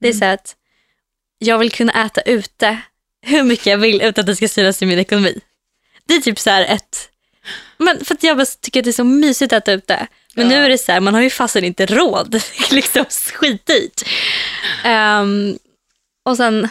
Det 0.00 0.08
är 0.08 0.12
Mm. 0.12 0.18
så 0.20 0.24
att 0.24 0.56
jag 1.38 1.58
vill 1.58 1.72
kunna 1.72 2.04
äta 2.06 2.20
ute 2.20 2.78
hur 3.22 3.42
mycket 3.42 3.66
jag 3.66 3.78
vill 3.78 4.02
utan 4.02 4.22
att 4.22 4.26
det 4.26 4.36
ska 4.36 4.48
synas 4.48 4.82
i 4.82 4.86
min 4.86 4.98
ekonomi. 4.98 5.40
Det 6.06 6.14
är 6.14 6.20
typ 6.20 6.38
så 6.38 6.50
här 6.50 6.62
ett, 6.64 7.08
men 7.78 8.04
för 8.04 8.14
att 8.14 8.22
jag 8.22 8.36
bara 8.36 8.46
tycker 8.60 8.80
att 8.80 8.84
det 8.84 8.90
är 8.90 8.92
så 8.92 9.04
mysigt 9.04 9.52
att 9.52 9.62
äta 9.62 9.72
ute. 9.72 10.06
Men 10.34 10.50
Ja. 10.50 10.56
nu 10.58 10.64
är 10.64 10.68
det 10.68 10.78
så 10.78 10.92
här, 10.92 11.00
man 11.00 11.14
har 11.14 11.20
ju 11.20 11.30
fasen 11.30 11.64
inte 11.64 11.86
råd. 11.86 12.42
Liksom 12.70 13.04
skitdyrt. 13.34 14.02
Um, 14.86 15.58
och 16.24 16.36
sen. 16.36 16.68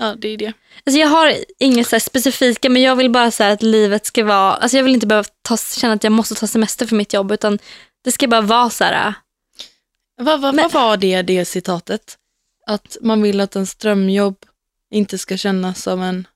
Ja, 0.00 0.14
det 0.18 0.28
är 0.28 0.36
det. 0.36 0.52
Alltså 0.86 1.00
jag 1.00 1.08
har 1.08 1.34
inget 1.58 1.88
så 1.88 2.00
specifika, 2.00 2.70
men 2.70 2.82
jag 2.82 2.96
vill 2.96 3.10
bara 3.10 3.30
här 3.38 3.50
att 3.50 3.62
livet 3.62 4.06
ska 4.06 4.24
vara... 4.24 4.54
Alltså 4.54 4.76
jag 4.76 4.84
vill 4.84 4.94
inte 4.94 5.06
behöva 5.06 5.28
ta, 5.42 5.56
känna 5.56 5.94
att 5.94 6.04
jag 6.04 6.12
måste 6.12 6.34
ta 6.34 6.46
semester 6.46 6.86
för 6.86 6.96
mitt 6.96 7.12
jobb, 7.12 7.32
utan 7.32 7.58
det 8.04 8.12
ska 8.12 8.28
bara 8.28 8.40
vara 8.40 8.70
så 8.70 8.84
här... 8.84 9.14
Vad, 10.16 10.40
vad, 10.40 10.54
Men- 10.54 10.62
vad 10.62 10.72
var 10.72 10.96
det, 10.96 11.22
det 11.22 11.44
citatet? 11.44 12.18
Att 12.66 12.96
man 13.00 13.22
vill 13.22 13.40
att 13.40 13.56
en 13.56 13.66
strömjobb 13.66 14.36
inte 14.90 15.18
ska 15.18 15.36
kännas 15.36 15.82
som 15.82 16.02
en 16.02 16.26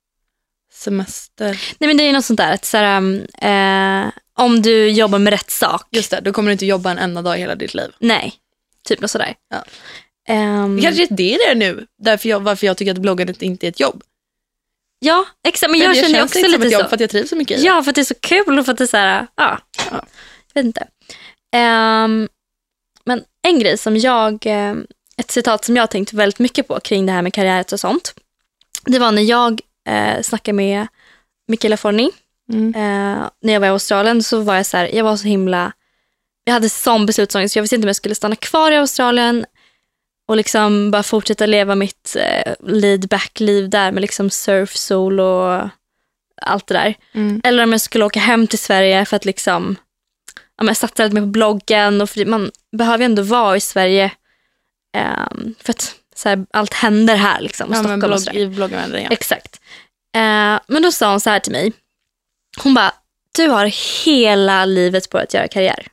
semester. 0.73 1.61
Nej 1.79 1.89
men 1.89 1.97
det 1.97 2.03
är 2.03 2.13
något 2.13 2.25
sånt 2.25 2.37
där, 2.39 2.53
att 2.55 2.65
så 2.65 2.77
här, 2.77 2.97
um, 2.97 3.27
eh, 3.43 4.13
om 4.35 4.63
du 4.63 4.91
jobbar 4.91 5.19
med 5.19 5.31
rätt 5.31 5.51
sak. 5.51 5.87
Just 5.91 6.11
det, 6.11 6.21
då 6.21 6.33
kommer 6.33 6.49
du 6.49 6.53
inte 6.53 6.67
jobba 6.67 6.91
en 6.91 6.99
enda 6.99 7.23
dag 7.23 7.37
i 7.37 7.41
hela 7.41 7.55
ditt 7.55 7.75
liv. 7.75 7.91
Nej, 7.99 8.35
typ 8.85 9.01
något 9.01 9.11
sådär. 9.11 9.35
Ja. 9.51 9.65
Ehm, 10.29 10.77
Det 10.77 10.83
kanske 10.83 11.03
är 11.03 11.07
det 11.07 11.15
det 11.17 11.45
är 11.45 11.55
nu, 11.55 11.87
därför 12.03 12.29
jag, 12.29 12.41
varför 12.41 12.67
jag 12.67 12.77
tycker 12.77 12.93
att 12.93 12.99
bloggandet 12.99 13.43
inte 13.43 13.67
är 13.67 13.69
ett 13.69 13.81
jobb. 13.81 14.03
Ja, 14.99 15.27
exakt. 15.49 15.71
Men 15.71 15.81
För 15.81 15.87
jag 15.87 15.95
det 15.97 16.01
känner 16.01 16.25
också 16.25 16.39
inte 16.39 16.51
som 16.51 16.61
lite 16.61 16.67
ett 16.67 16.73
jobb 16.73 16.83
så. 16.83 16.89
för 16.89 16.95
att 16.97 17.01
jag 17.01 17.11
trivs 17.11 17.31
så 17.31 17.37
mycket 17.37 17.59
i 17.59 17.61
det. 17.61 17.67
Ja, 17.67 17.83
för 17.83 17.91
att 17.91 17.95
det 17.95 18.01
är 18.01 18.05
så 18.05 18.15
kul 18.15 18.59
och 18.59 18.65
för 18.65 18.73
att 18.73 18.79
det 18.79 18.85
är 18.85 18.87
så 18.87 18.97
här, 18.97 19.27
ja. 19.37 19.59
Ja. 19.91 20.05
Jag 20.53 20.63
vet 20.63 20.65
inte. 20.67 20.87
Ehm, 21.57 22.29
men 23.05 23.23
en 23.43 23.59
grej 23.59 23.79
som 23.79 23.97
jag, 23.97 24.47
eh, 24.47 24.75
ett 25.17 25.31
citat 25.31 25.65
som 25.65 25.77
jag 25.77 25.83
har 25.83 25.87
tänkt 25.87 26.13
väldigt 26.13 26.39
mycket 26.39 26.69
på 26.69 26.81
kring 26.81 27.07
det 27.07 27.13
här 27.13 27.23
med 27.23 27.35
karriär 27.35 27.65
och 27.73 27.81
sånt. 27.81 28.15
Det 28.85 28.99
var 28.99 29.13
när 29.13 29.23
jag 29.23 29.61
eh, 29.89 30.23
snackade 30.23 30.57
med 30.57 30.87
Michaela 31.49 31.77
Forni. 31.77 32.11
Mm. 32.53 32.75
Eh, 32.75 33.29
när 33.43 33.53
jag 33.53 33.61
var 33.61 33.67
i 33.67 33.71
Australien 33.71 34.23
så 34.23 34.41
var 34.41 34.55
jag 34.55 34.67
så 34.67 34.77
här, 34.77 34.87
jag 34.95 35.05
var 35.05 35.17
så 35.17 35.27
himla, 35.29 35.73
jag 36.45 36.53
hade 36.53 36.69
sån 36.69 37.07
beslutsångest. 37.07 37.57
Jag 37.57 37.63
visste 37.63 37.77
inte 37.77 37.87
om 37.87 37.89
jag 37.89 37.97
skulle 37.97 38.15
stanna 38.15 38.37
kvar 38.37 38.71
i 38.73 38.77
Australien 38.77 39.47
och 40.29 40.37
liksom 40.37 40.91
bara 40.91 41.03
fortsätta 41.03 41.47
leva 41.47 41.75
mitt 41.75 42.17
eh, 42.19 42.55
laid 42.61 43.09
back 43.09 43.41
liv 43.41 43.71
där 43.71 43.93
med 43.93 44.01
liksom 44.01 44.31
surf, 44.31 44.77
sol 44.77 45.21
och 45.21 45.69
allt 46.43 46.67
det 46.67 46.75
där. 46.75 46.95
Mm. 47.13 47.41
Eller 47.45 47.63
om 47.63 47.73
jag 47.73 47.81
skulle 47.81 48.05
åka 48.05 48.21
hem 48.21 48.47
till 48.47 48.59
Sverige 48.59 49.05
för 49.05 49.17
att 49.17 49.25
liksom, 49.25 49.77
ja, 50.57 50.65
men 50.65 50.75
satsa 50.75 51.05
lite 51.05 51.15
mer 51.15 51.23
på 51.23 51.27
bloggen. 51.27 52.01
Och 52.01 52.09
man 52.27 52.51
behöver 52.77 52.99
ju 52.99 53.05
ändå 53.05 53.23
vara 53.23 53.57
i 53.57 53.61
Sverige 53.61 54.11
Ehm, 54.97 55.55
för 55.61 55.71
att 55.71 55.97
här, 56.25 56.47
allt 56.51 56.75
händer 56.75 57.17
här 57.17 57.41
liksom. 57.41 57.73
Ja, 57.73 57.79
Stockholm 57.79 58.03
och 58.03 58.09
blogg, 58.09 58.21
sådär. 58.21 58.39
I 58.39 58.47
bloggvärlden, 58.47 59.03
ja. 59.03 59.09
Exakt. 59.11 59.61
Eh, 60.17 60.61
men 60.67 60.83
då 60.83 60.93
sa 60.93 61.11
hon 61.11 61.21
så 61.21 61.31
här 61.31 61.41
till 61.41 61.53
mig. 61.53 61.73
Hon 62.63 62.75
bara, 62.75 62.95
du 63.37 63.47
har 63.47 63.67
hela 64.05 64.65
livet 64.65 65.11
på 65.11 65.19
att 65.19 65.35
göra 65.35 65.49
karriär. 65.49 65.87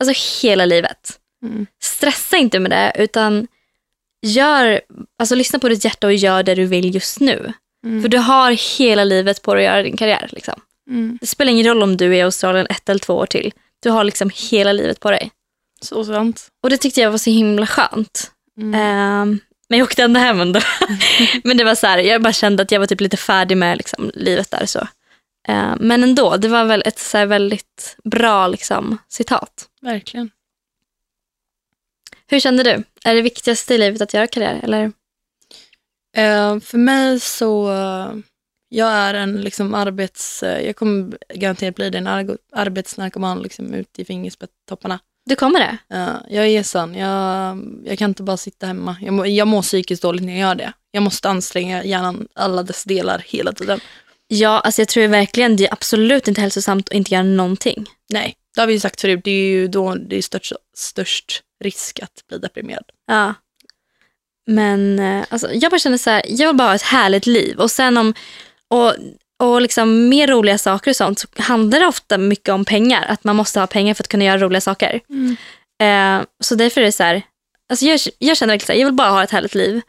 Alltså 0.00 0.42
hela 0.42 0.64
livet. 0.64 1.19
Mm. 1.42 1.66
Stressa 1.82 2.36
inte 2.36 2.58
med 2.58 2.70
det 2.70 2.92
utan 2.98 3.46
gör, 4.26 4.80
alltså 5.18 5.34
lyssna 5.34 5.58
på 5.58 5.68
ditt 5.68 5.84
hjärta 5.84 6.06
och 6.06 6.14
gör 6.14 6.42
det 6.42 6.54
du 6.54 6.64
vill 6.64 6.94
just 6.94 7.20
nu. 7.20 7.52
Mm. 7.86 8.02
För 8.02 8.08
du 8.08 8.18
har 8.18 8.78
hela 8.78 9.04
livet 9.04 9.42
på 9.42 9.54
dig 9.54 9.66
att 9.66 9.72
göra 9.72 9.82
din 9.82 9.96
karriär. 9.96 10.28
Liksom. 10.32 10.60
Mm. 10.90 11.18
Det 11.20 11.26
spelar 11.26 11.52
ingen 11.52 11.66
roll 11.66 11.82
om 11.82 11.96
du 11.96 12.06
är 12.06 12.18
i 12.18 12.22
Australien 12.22 12.66
ett 12.70 12.88
eller 12.88 13.00
två 13.00 13.14
år 13.14 13.26
till. 13.26 13.52
Du 13.82 13.90
har 13.90 14.04
liksom 14.04 14.30
hela 14.50 14.72
livet 14.72 15.00
på 15.00 15.10
dig. 15.10 15.30
Så 15.82 16.04
sant. 16.04 16.48
Och 16.62 16.70
det 16.70 16.76
tyckte 16.76 17.00
jag 17.00 17.10
var 17.10 17.18
så 17.18 17.30
himla 17.30 17.66
skönt. 17.66 18.30
Mm. 18.60 18.74
Ehm, 18.74 19.38
men 19.68 19.78
jag 19.78 19.86
åkte 19.86 20.02
ändå 20.02 20.20
hem 20.20 20.40
ändå. 20.40 20.60
men 21.44 21.56
det 21.56 21.64
var 21.64 21.74
så 21.74 21.86
här, 21.86 21.98
jag 21.98 22.22
bara 22.22 22.32
kände 22.32 22.62
att 22.62 22.72
jag 22.72 22.80
var 22.80 22.86
typ 22.86 23.00
lite 23.00 23.16
färdig 23.16 23.56
med 23.56 23.76
liksom, 23.76 24.10
livet 24.14 24.50
där. 24.50 24.66
så. 24.66 24.88
Ehm, 25.48 25.78
men 25.80 26.02
ändå, 26.02 26.36
det 26.36 26.48
var 26.48 26.64
väl 26.64 26.82
ett 26.86 26.98
så 26.98 27.26
väldigt 27.26 27.96
bra 28.04 28.46
liksom, 28.46 28.98
citat. 29.08 29.68
Verkligen. 29.82 30.30
Hur 32.30 32.40
kände 32.40 32.62
du? 32.62 32.82
Är 33.04 33.14
det 33.14 33.22
viktigaste 33.22 33.74
i 33.74 33.78
livet 33.78 34.00
att 34.00 34.14
göra 34.14 34.26
karriär? 34.26 34.60
Eller? 34.62 34.84
Eh, 36.16 36.60
för 36.60 36.78
mig 36.78 37.20
så, 37.20 37.70
eh, 37.72 38.12
jag 38.68 38.88
är 38.88 39.14
en 39.14 39.40
liksom 39.40 39.74
arbets, 39.74 40.42
eh, 40.42 40.66
jag 40.66 40.76
kommer 40.76 41.18
garanterat 41.34 41.74
bli 41.74 41.90
det, 41.90 41.98
en 41.98 42.08
argo- 42.08 42.38
arbetsnarkoman 42.52 43.42
liksom 43.42 43.74
ut 43.74 43.98
i 43.98 44.04
fingerspetstopparna. 44.04 44.98
Du 45.26 45.36
kommer 45.36 45.60
det? 45.60 45.96
Eh, 45.96 46.36
jag 46.36 46.46
är 46.46 46.62
sån, 46.62 46.94
jag, 46.94 47.58
jag 47.84 47.98
kan 47.98 48.10
inte 48.10 48.22
bara 48.22 48.36
sitta 48.36 48.66
hemma. 48.66 48.96
Jag, 49.02 49.14
må, 49.14 49.26
jag 49.26 49.48
mår 49.48 49.62
psykiskt 49.62 50.02
dåligt 50.02 50.22
när 50.24 50.32
jag 50.32 50.40
gör 50.40 50.54
det. 50.54 50.72
Jag 50.90 51.02
måste 51.02 51.28
anstränga 51.28 51.84
hjärnan, 51.84 52.28
alla 52.34 52.62
dess 52.62 52.84
delar 52.84 53.24
hela 53.26 53.52
tiden. 53.52 53.80
Ja, 54.28 54.60
alltså 54.60 54.80
jag 54.80 54.88
tror 54.88 55.08
verkligen 55.08 55.56
det 55.56 55.66
är 55.66 55.72
absolut 55.72 56.28
inte 56.28 56.40
hälsosamt 56.40 56.88
att 56.88 56.94
inte 56.94 57.14
göra 57.14 57.22
någonting. 57.22 57.86
Nej, 58.12 58.34
det 58.54 58.60
har 58.60 58.66
vi 58.66 58.72
ju 58.72 58.80
sagt 58.80 59.00
förut, 59.00 59.20
det 59.24 59.30
är 59.30 59.50
ju 59.50 59.68
då 59.68 59.94
det 59.94 60.16
är 60.16 60.22
störst, 60.22 60.52
störst 60.76 61.42
risk 61.60 62.00
att 62.02 62.26
bli 62.28 62.38
deprimerad. 62.38 62.84
Ja. 63.06 63.34
Men 64.46 64.98
eh, 64.98 65.24
alltså, 65.28 65.52
jag 65.52 65.70
bara 65.70 65.78
känner 65.78 65.98
så 65.98 66.10
här, 66.10 66.22
jag 66.28 66.46
vill 66.46 66.56
bara 66.56 66.68
ha 66.68 66.74
ett 66.74 66.82
härligt 66.82 67.26
liv. 67.26 67.58
Och 67.58 67.70
sen 67.70 67.96
om, 67.96 68.14
och, 68.68 68.94
och 69.38 69.60
liksom 69.60 70.08
mer 70.08 70.26
roliga 70.28 70.58
saker 70.58 70.90
och 70.90 70.96
sånt 70.96 71.18
så 71.18 71.26
handlar 71.36 71.80
det 71.80 71.86
ofta 71.86 72.18
mycket 72.18 72.48
om 72.48 72.64
pengar. 72.64 73.06
Att 73.08 73.24
man 73.24 73.36
måste 73.36 73.60
ha 73.60 73.66
pengar 73.66 73.94
för 73.94 74.02
att 74.02 74.08
kunna 74.08 74.24
göra 74.24 74.38
roliga 74.38 74.60
saker. 74.60 75.00
Eh, 75.82 76.22
så 76.40 76.54
därför 76.54 76.80
är 76.80 76.84
det 76.84 76.92
så 76.92 77.02
här, 77.02 77.22
alltså 77.68 77.86
jag, 77.86 78.00
jag 78.18 78.36
känner 78.36 78.52
verkligen 78.52 78.66
så 78.66 78.72
här, 78.72 78.80
jag 78.80 78.86
vill 78.86 78.94
bara 78.94 79.10
ha 79.10 79.22
ett 79.22 79.30
härligt 79.30 79.54
liv. 79.54 79.80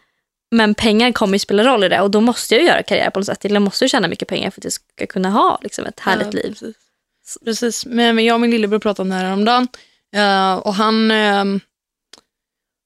Men 0.55 0.73
pengar 0.75 1.12
kommer 1.12 1.34
ju 1.34 1.39
spela 1.39 1.63
roll 1.63 1.84
i 1.84 1.89
det 1.89 2.01
och 2.01 2.12
då 2.12 2.21
måste 2.21 2.55
jag 2.55 2.63
göra 2.63 2.84
karriär 2.84 3.10
på 3.10 3.19
något 3.19 3.25
sätt. 3.25 3.45
Eller 3.45 3.55
jag 3.55 3.62
måste 3.62 3.86
ju 3.86 3.89
tjäna 3.89 4.07
mycket 4.07 4.27
pengar 4.27 4.49
för 4.51 4.60
att 4.62 4.63
jag 4.63 4.73
ska 4.73 5.05
kunna 5.07 5.29
ha 5.29 5.60
liksom, 5.63 5.86
ett 5.86 5.99
härligt 5.99 6.34
Ja, 6.34 6.39
liv. 6.41 6.49
Precis. 6.60 6.75
precis. 7.45 7.86
Men, 7.86 8.15
men 8.15 8.25
jag 8.25 8.34
och 8.34 8.41
min 8.41 8.51
lillebror 8.51 8.79
pratade 8.79 9.01
om 9.01 9.10
det 9.10 9.15
här 9.15 9.25
häromdagen. 9.25 9.67
Uh, 10.15 10.54
och 10.54 10.74
han, 10.76 11.12
ehm, 11.12 11.60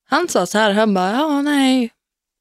han 0.10 0.28
sa 0.30 0.46
så 0.46 0.58
här, 0.58 0.72
han 0.72 0.94
bara, 0.94 1.12
ja 1.12 1.42
nej. 1.42 1.92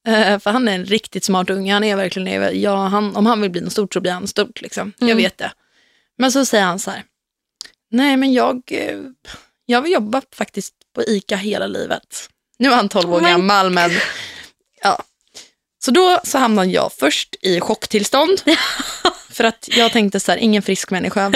Eh, 0.09 0.39
för 0.39 0.51
han 0.51 0.69
är 0.69 0.75
en 0.75 0.85
riktigt 0.85 1.25
smart 1.25 1.51
unge, 1.51 1.73
han 1.73 1.85
är 1.85 1.97
verkligen, 1.97 2.61
ja, 2.61 2.87
han, 2.87 3.17
om 3.17 3.27
han 3.27 3.41
vill 3.41 3.51
bli 3.51 3.61
något 3.61 3.73
stort 3.73 3.95
så 3.95 4.01
blir 4.01 4.13
han 4.13 4.27
stort. 4.27 4.61
Liksom. 4.63 4.93
Jag 4.99 5.11
Mm. 5.11 5.17
vet 5.23 5.39
det. 5.39 5.53
Men 6.19 6.33
så 6.33 6.45
säger 6.45 6.65
han 6.65 6.79
så 6.79 6.91
här, 6.91 7.03
nej 7.91 8.17
men 8.17 8.33
jag, 8.33 8.63
eh, 8.71 8.99
jag 9.67 9.83
vill 9.83 9.93
jobba 9.93 10.23
faktiskt 10.35 10.75
på 10.95 11.03
ICA 11.03 11.37
hela 11.37 11.67
livet. 11.67 12.29
Nu 12.59 12.69
är 12.73 12.77
han 12.77 12.89
12 12.89 13.15
år 13.15 13.21
Men- 13.21 13.31
gammal 13.31 13.71
men 13.71 13.91
ja. 14.83 15.03
Så 15.85 15.91
då 15.91 16.21
så 16.25 16.39
hamnade 16.39 16.69
jag 16.71 16.93
först 16.93 17.35
i 17.43 17.61
chocktillstånd. 17.61 18.41
för 19.31 19.45
att 19.45 19.69
jag 19.77 19.93
tänkte 19.93 20.21
så 20.21 20.33
här, 20.33 20.39
ingen 20.39 20.63
frisk 20.63 20.91
människa 20.91 21.33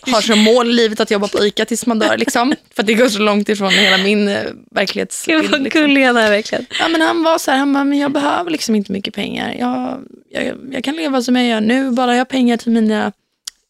har 0.00 0.20
som 0.20 0.38
mål 0.38 0.70
i 0.70 0.72
livet 0.72 1.00
att 1.00 1.10
jobba 1.10 1.28
på 1.28 1.44
ICA 1.46 1.64
tills 1.64 1.86
man 1.86 1.98
dör. 1.98 2.18
Liksom. 2.18 2.54
För 2.74 2.82
att 2.82 2.86
det 2.86 2.94
går 2.94 3.08
så 3.08 3.18
långt 3.18 3.48
ifrån 3.48 3.70
hela 3.70 3.98
min 3.98 4.28
eh, 4.28 4.42
verklighetsbild. 4.70 5.42
Gud 5.42 5.50
vad 5.50 5.62
liksom. 5.62 5.82
gullig 5.82 6.04
han 6.04 6.16
är 6.16 6.30
verkligen. 6.30 6.66
Ja, 6.80 6.88
men 6.88 7.00
han 7.00 7.22
var 7.22 7.38
så 7.38 7.50
här, 7.50 7.58
han 7.58 7.72
bara, 7.72 7.84
men 7.84 7.98
jag 7.98 8.12
behöver 8.12 8.50
liksom 8.50 8.74
inte 8.74 8.92
mycket 8.92 9.14
pengar. 9.14 9.54
Jag, 9.58 10.00
jag, 10.30 10.54
jag 10.72 10.84
kan 10.84 10.96
leva 10.96 11.22
som 11.22 11.36
jag 11.36 11.46
gör 11.46 11.60
nu, 11.60 11.90
bara 11.90 12.12
jag 12.12 12.20
har 12.20 12.24
pengar 12.24 12.56
till 12.56 12.72
mina 12.72 13.12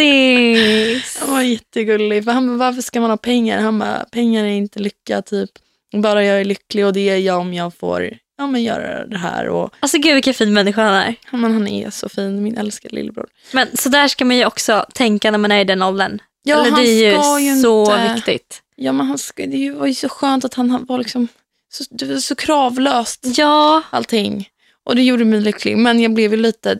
han 1.20 1.30
var 1.30 1.42
jättegullig. 1.42 2.24
För 2.24 2.32
han 2.32 2.46
bara, 2.46 2.56
varför 2.56 2.82
ska 2.82 3.00
man 3.00 3.10
ha 3.10 3.16
pengar? 3.16 3.58
Han 3.58 3.78
bara, 3.78 4.04
pengar 4.12 4.44
är 4.44 4.48
inte 4.48 4.78
lycka, 4.78 5.22
typ. 5.22 5.50
Bara 5.92 6.24
jag 6.24 6.40
är 6.40 6.44
lycklig 6.44 6.86
och 6.86 6.92
det 6.92 7.08
är 7.08 7.18
jag 7.18 7.38
om 7.38 7.54
jag 7.54 7.74
får 7.74 8.10
ja, 8.38 8.46
men 8.46 8.62
göra 8.62 9.06
det 9.06 9.18
här. 9.18 9.48
Och, 9.48 9.74
Alltså 9.80 9.98
gud 9.98 10.14
vilken 10.14 10.34
fin 10.34 10.52
människa 10.52 10.82
han 10.82 10.94
är. 10.94 11.14
ja, 11.30 11.36
men 11.38 11.52
han 11.52 11.68
är 11.68 11.90
så 11.90 12.08
fin, 12.08 12.42
min 12.42 12.58
älskade 12.58 12.94
lillebror. 12.94 13.26
Men 13.52 13.76
så 13.76 13.88
där 13.88 14.08
ska 14.08 14.24
man 14.24 14.36
ju 14.36 14.44
också 14.46 14.86
tänka 14.94 15.30
när 15.30 15.38
man 15.38 15.52
är 15.52 15.60
i 15.60 15.64
den 15.64 15.82
åldern. 15.82 16.18
Ja, 16.42 16.54
Eller 16.60 16.70
han 16.70 16.82
det 16.82 16.88
är 16.88 17.18
ska 17.22 17.40
ju 17.40 17.46
ju 17.54 17.62
så 17.62 17.92
inte- 17.96 18.14
viktigt. 18.14 18.60
Ja, 18.76 18.92
men 18.92 19.06
han 19.06 19.18
ska, 19.18 19.46
det 19.46 19.70
var 19.70 19.86
ju 19.86 19.94
så 19.94 20.08
skönt 20.08 20.44
att 20.44 20.54
han 20.54 20.84
var 20.88 20.98
liksom 20.98 21.28
så, 21.72 21.84
det 21.90 22.04
var 22.06 22.16
så 22.16 22.34
kravlöst 22.34 23.20
Ja, 23.22 23.82
allting. 23.90 24.48
Och 24.84 24.96
det 24.96 25.02
gjorde 25.02 25.24
mig 25.24 25.40
lycklig, 25.40 25.76
men 25.76 26.00
jag 26.00 26.14
blev 26.14 26.30
ju 26.30 26.36
lite, 26.36 26.78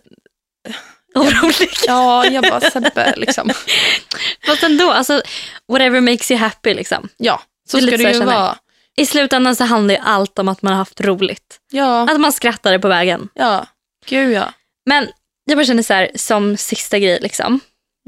orolig. 1.14 1.70
ja, 1.86 2.26
jag 2.26 2.42
bara 2.44 2.60
Sebbe 2.60 3.14
liksom. 3.16 3.50
Fast 4.46 4.62
ändå, 4.62 4.90
alltså, 4.90 5.22
whatever 5.68 6.00
makes 6.00 6.30
you 6.30 6.40
happy. 6.40 6.74
Liksom. 6.74 7.08
Ja, 7.16 7.42
så 7.68 7.76
Det 7.76 7.86
ska 7.86 7.96
det 7.96 8.12
ju 8.12 8.24
vara. 8.24 8.58
I 8.96 9.06
slutändan 9.06 9.56
så 9.56 9.64
handlar 9.64 9.94
ju 9.94 10.00
allt 10.00 10.38
om 10.38 10.48
att 10.48 10.62
man 10.62 10.72
har 10.72 10.78
haft 10.78 11.00
roligt. 11.00 11.60
Ja, 11.72 12.02
Att 12.10 12.20
man 12.20 12.32
skrattade 12.32 12.78
på 12.78 12.88
vägen. 12.88 13.28
ja, 13.34 13.66
gud 14.06 14.32
ja. 14.32 14.52
Men 14.86 15.08
jag 15.44 15.56
bara 15.58 15.64
känner 15.64 15.82
så 15.82 15.94
här, 15.94 16.10
som 16.14 16.56
sista 16.56 16.98
grej. 16.98 17.18
Liksom. 17.20 17.60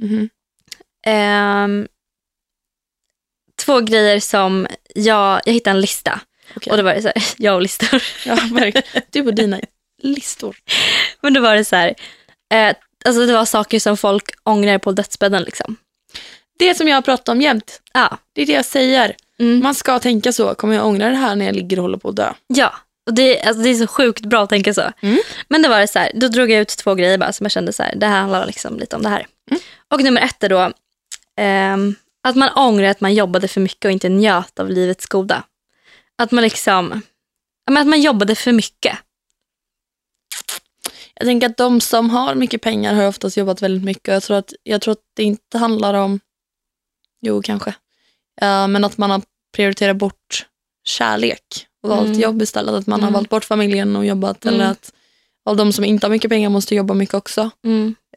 Mhm. 0.02 0.28
Ehm, 1.06 1.88
två 3.64 3.80
grejer 3.80 4.20
som 4.20 4.66
jag, 4.94 5.40
jag 5.44 5.52
hittade 5.52 5.76
en 5.76 5.80
lista. 5.80 6.20
Okej. 6.56 6.70
Och 6.70 6.76
då 6.76 6.82
var 6.82 6.94
det 6.94 7.02
så 7.02 7.08
här, 7.08 7.24
jag 7.36 7.54
och 7.54 7.62
listor. 7.62 8.02
Ja, 8.26 8.34
verkligen. 8.52 9.02
Du 9.10 9.22
och 9.26 9.34
dina 9.34 9.60
listor. 10.02 10.56
Men 11.20 11.34
då 11.34 11.40
var 11.40 11.56
det 11.56 11.64
så 11.64 11.76
här, 11.76 11.94
eh, 12.54 12.76
alltså 13.04 13.26
det 13.26 13.32
var 13.32 13.44
saker 13.44 13.80
som 13.80 13.96
folk 13.96 14.24
ångrar 14.42 14.78
på 14.78 14.92
dödsbädden. 14.92 15.42
Liksom. 15.42 15.76
Det 16.58 16.74
som 16.74 16.88
jag 16.88 16.96
har 16.96 17.02
pratat 17.02 17.28
om 17.28 17.42
jämt, 17.42 17.80
Ja. 17.92 18.18
det 18.32 18.42
är 18.42 18.46
det 18.46 18.52
jag 18.52 18.64
säger. 18.64 19.16
Mm. 19.40 19.62
Man 19.62 19.74
ska 19.74 19.98
tänka 19.98 20.32
så, 20.32 20.54
kommer 20.54 20.74
jag 20.74 20.86
ångra 20.86 21.08
det 21.08 21.16
här 21.16 21.36
när 21.36 21.46
jag 21.46 21.54
ligger 21.54 21.78
och 21.78 21.82
håller 21.82 21.98
på 21.98 22.08
att 22.08 22.16
dö? 22.16 22.32
Ja, 22.46 22.74
och 23.06 23.14
det, 23.14 23.40
alltså 23.40 23.62
det 23.62 23.68
är 23.68 23.74
så 23.74 23.86
sjukt 23.86 24.26
bra 24.26 24.42
att 24.42 24.48
tänka 24.48 24.74
så. 24.74 24.92
Mm. 25.00 25.18
Men 25.48 25.62
då 25.62 25.68
var 25.68 25.80
det 25.80 25.88
så 25.88 25.98
här, 25.98 26.10
då 26.14 26.28
drog 26.28 26.50
jag 26.50 26.60
ut 26.60 26.68
två 26.68 26.94
grejer 26.94 27.18
bara 27.18 27.32
som 27.32 27.44
jag 27.44 27.52
kände 27.52 27.72
så 27.72 27.82
här, 27.82 27.94
det 27.96 28.06
här 28.06 28.20
handlar 28.20 28.46
liksom 28.46 28.78
lite 28.78 28.96
om 28.96 29.02
det 29.02 29.08
här. 29.08 29.26
Mm. 29.50 29.62
Och 29.88 30.02
nummer 30.02 30.20
ett 30.20 30.42
är 30.44 30.48
då 30.48 30.72
ehm, 31.36 31.94
att 32.28 32.36
man 32.36 32.50
ångrar 32.56 32.88
att 32.88 33.00
man 33.00 33.14
jobbade 33.14 33.48
för 33.48 33.60
mycket 33.60 33.84
och 33.84 33.90
inte 33.90 34.08
njöt 34.08 34.58
av 34.58 34.70
livets 34.70 35.06
goda. 35.06 35.44
Att 36.18 36.30
man 36.30 36.44
liksom, 36.44 37.02
att 37.70 37.86
man 37.86 38.00
jobbade 38.00 38.34
för 38.34 38.52
mycket. 38.52 38.98
Jag 41.14 41.26
tänker 41.26 41.46
att 41.46 41.56
de 41.56 41.80
som 41.80 42.10
har 42.10 42.34
mycket 42.34 42.62
pengar 42.62 42.94
har 42.94 43.08
oftast 43.08 43.36
jobbat 43.36 43.62
väldigt 43.62 43.84
mycket. 43.84 44.08
Jag 44.08 44.22
tror 44.22 44.36
att, 44.36 44.52
jag 44.62 44.82
tror 44.82 44.92
att 44.92 45.04
det 45.14 45.22
inte 45.22 45.58
handlar 45.58 45.94
om, 45.94 46.20
jo 47.20 47.42
kanske, 47.42 47.74
Ja, 48.40 48.66
men 48.66 48.84
att 48.84 48.98
man 48.98 49.10
har 49.10 49.22
prioriterat 49.56 49.96
bort 49.96 50.46
kärlek 50.88 51.66
och 51.82 51.88
valt 51.88 52.06
Mm. 52.06 52.20
jobb 52.20 52.42
istället. 52.42 52.74
Att 52.74 52.86
man 52.86 53.00
har 53.00 53.08
Mm. 53.08 53.14
valt 53.14 53.28
bort 53.28 53.44
familjen 53.44 53.96
och 53.96 54.06
jobbat. 54.06 54.44
Mm. 54.44 54.54
Eller 54.54 54.70
att 54.70 54.92
av 55.44 55.56
de 55.56 55.72
som 55.72 55.84
inte 55.84 56.06
har 56.06 56.10
mycket 56.10 56.28
pengar 56.30 56.50
måste 56.50 56.74
jobba 56.74 56.94
mycket 56.94 57.14
också. 57.14 57.50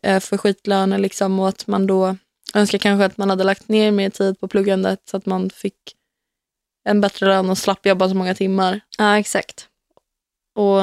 Eh, 0.03 0.19
för 0.19 0.37
skitlöner 0.37 0.97
liksom, 0.97 1.39
och 1.39 1.49
att 1.49 1.67
man 1.67 1.87
då 1.87 2.15
önskar 2.53 2.77
kanske 2.77 3.05
att 3.05 3.17
man 3.17 3.29
hade 3.29 3.43
lagt 3.43 3.67
ner 3.69 3.91
mer 3.91 4.09
tid 4.09 4.39
på 4.39 4.47
pluggandet 4.47 4.99
så 5.11 5.17
att 5.17 5.25
man 5.25 5.49
fick 5.49 5.75
en 6.89 7.01
bättre 7.01 7.25
lön 7.27 7.49
och 7.49 7.57
slapp 7.57 7.85
jobba 7.85 8.09
så 8.09 8.15
många 8.15 8.35
timmar. 8.35 8.79
Ja, 8.97 9.17
exakt. 9.17 9.67
Och 10.55 10.79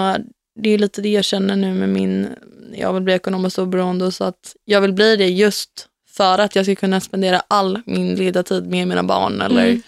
det 0.61 0.71
är 0.71 0.79
lite 0.79 1.03
det 1.03 1.09
jag 1.09 1.25
känner 1.25 1.57
nu 1.57 1.75
med 1.75 1.89
min, 1.89 2.29
jag 2.75 2.93
vill 2.93 3.03
bli 3.03 3.15
ekonomiskt 3.15 3.59
oberoende 3.59 4.13
så 4.13 4.25
att 4.25 4.57
jag 4.65 4.81
vill 4.81 4.93
bli 4.93 5.17
det 5.17 5.29
just 5.29 5.89
för 6.17 6.39
att 6.39 6.57
jag 6.57 6.65
ska 6.65 6.75
kunna 6.75 7.01
spendera 7.01 7.43
all 7.49 7.83
min 7.87 8.15
lediga 8.15 8.43
tid 8.43 8.67
med 8.71 8.89
mina 8.89 9.03
barn. 9.03 9.41
Eller, 9.43 9.67
Mm. 9.67 9.83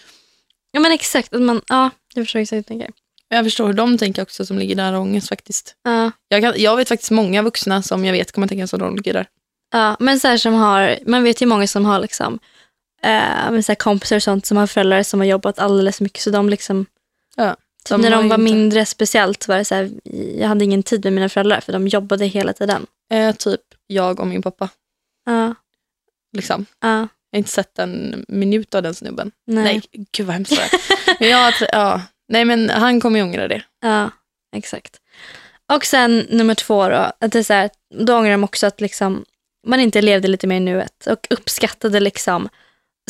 Ja, 0.71 0.79
men 0.79 0.91
exakt. 0.91 1.33
Att 1.33 1.41
man, 1.41 1.61
ja, 1.69 1.89
jag 2.13 2.25
förstår 2.25 2.39
exakt 2.39 2.51
vad 2.51 2.59
du 2.59 2.63
tänker. 2.63 2.89
Jag 3.29 3.45
förstår 3.45 3.67
hur 3.67 3.73
de 3.73 3.97
tänker 3.97 4.21
också 4.21 4.45
som 4.45 4.59
ligger 4.59 4.75
där 4.75 4.93
och 4.93 5.01
ångest 5.01 5.29
faktiskt. 5.29 5.75
Ja. 5.83 6.11
Jag, 6.27 6.41
kan, 6.41 6.53
jag 6.57 6.75
vet 6.77 6.87
faktiskt 6.89 7.11
många 7.11 7.41
vuxna 7.41 7.81
som 7.81 8.05
jag 8.05 8.13
vet 8.13 8.31
kommer 8.31 8.47
tänka 8.47 8.67
som 8.67 8.79
de 8.79 8.95
ligger 8.95 9.13
där. 9.13 9.27
Ja, 9.71 9.95
men 9.99 10.19
så 10.19 10.27
här 10.27 10.37
som 10.37 10.53
har, 10.53 10.97
man 11.05 11.23
vet 11.23 11.41
ju 11.41 11.45
många 11.45 11.67
som 11.67 11.85
har 11.85 11.99
liksom, 11.99 12.39
eh, 13.03 13.61
så 13.61 13.75
kompisar 13.75 14.15
och 14.15 14.23
sånt 14.23 14.45
som 14.45 14.57
har 14.57 14.67
föräldrar 14.67 15.03
som 15.03 15.19
har 15.19 15.27
jobbat 15.27 15.59
alldeles 15.59 15.97
för 15.97 16.03
mycket. 16.03 16.21
Så 16.23 16.29
de 16.29 16.49
liksom, 16.49 16.85
Ja, 17.35 17.55
typ 17.83 17.89
de 17.89 18.01
när 18.01 18.11
de 18.11 18.29
var 18.29 18.35
inte- 18.39 18.53
mindre 18.53 18.85
speciellt 18.85 19.47
var 19.47 19.57
det 19.57 19.65
så 19.65 19.75
här, 19.75 19.91
jag 20.39 20.47
hade 20.47 20.63
ingen 20.65 20.83
tid 20.83 21.03
med 21.03 21.13
mina 21.13 21.29
föräldrar 21.29 21.59
för 21.61 21.73
de 21.73 21.87
jobbade 21.87 22.25
hela 22.25 22.53
tiden. 22.53 22.85
Eh, 23.13 23.35
typ 23.35 23.61
jag 23.87 24.19
och 24.19 24.27
min 24.27 24.41
pappa. 24.41 24.69
Ja, 25.25 25.55
Liksom. 26.37 26.65
ja. 26.79 27.07
Jag 27.31 27.37
har 27.37 27.39
inte 27.39 27.51
sett 27.51 27.79
en 27.79 28.25
minut 28.27 28.75
av 28.75 28.83
den 28.83 28.95
snubben. 28.95 29.31
Nej. 29.47 29.63
Nej, 29.63 29.81
gud 30.11 30.27
vad 30.27 30.33
hemskt 30.33 30.55
det. 30.55 30.79
Men 31.19 31.29
jag, 31.29 31.53
ja. 31.71 32.01
Nej 32.27 32.45
men 32.45 32.69
han 32.69 33.01
kommer 33.01 33.19
ju 33.19 33.23
ångra 33.23 33.47
det. 33.47 33.61
Ja, 33.81 34.11
exakt. 34.55 34.97
Och 35.73 35.85
sen 35.85 36.27
nummer 36.29 36.55
två 36.55 36.89
då, 36.89 37.11
att 37.19 37.31
det 37.31 37.39
är 37.39 37.43
så 37.43 37.53
här, 37.53 37.69
då 37.99 38.15
ångrar 38.17 38.31
de 38.31 38.43
också 38.43 38.67
att 38.67 38.81
liksom, 38.81 39.25
man 39.67 39.79
inte 39.79 40.01
levde 40.01 40.27
lite 40.27 40.47
mer 40.47 40.57
i 40.57 40.59
nuet 40.59 41.07
och 41.07 41.27
uppskattade 41.29 41.99
liksom 41.99 42.49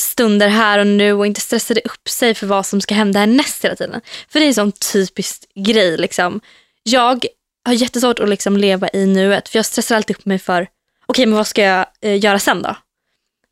stunder 0.01 0.47
här 0.47 0.80
och 0.80 0.88
nu 0.88 1.13
och 1.13 1.28
inte 1.28 1.41
stressade 1.41 1.82
upp 1.82 2.09
sig 2.09 2.34
för 2.34 2.47
vad 2.47 2.65
som 2.65 2.82
ska 2.82 2.95
hända 2.95 3.20
härnäst 3.20 3.65
hela 3.65 3.76
tiden. 3.76 4.01
För 4.30 4.39
det 4.39 4.45
är 4.45 4.47
en 4.47 4.53
sån 4.53 4.72
typisk 4.72 5.45
grej. 5.55 5.97
Liksom. 5.97 6.41
Jag 6.84 7.26
har 7.65 7.74
jättesvårt 7.74 8.20
att 8.20 8.30
liksom 8.30 8.57
leva 8.57 8.89
i 8.93 9.05
nuet 9.05 9.49
för 9.49 9.59
jag 9.59 9.65
stressar 9.65 9.95
alltid 9.95 10.15
upp 10.15 10.26
mig 10.26 10.39
för, 10.39 10.67
okej 11.05 11.26
men 11.26 11.36
vad 11.36 11.47
ska 11.47 11.61
jag 11.61 11.86
eh, 12.01 12.24
göra 12.24 12.39
sen 12.39 12.61
då? 12.61 12.76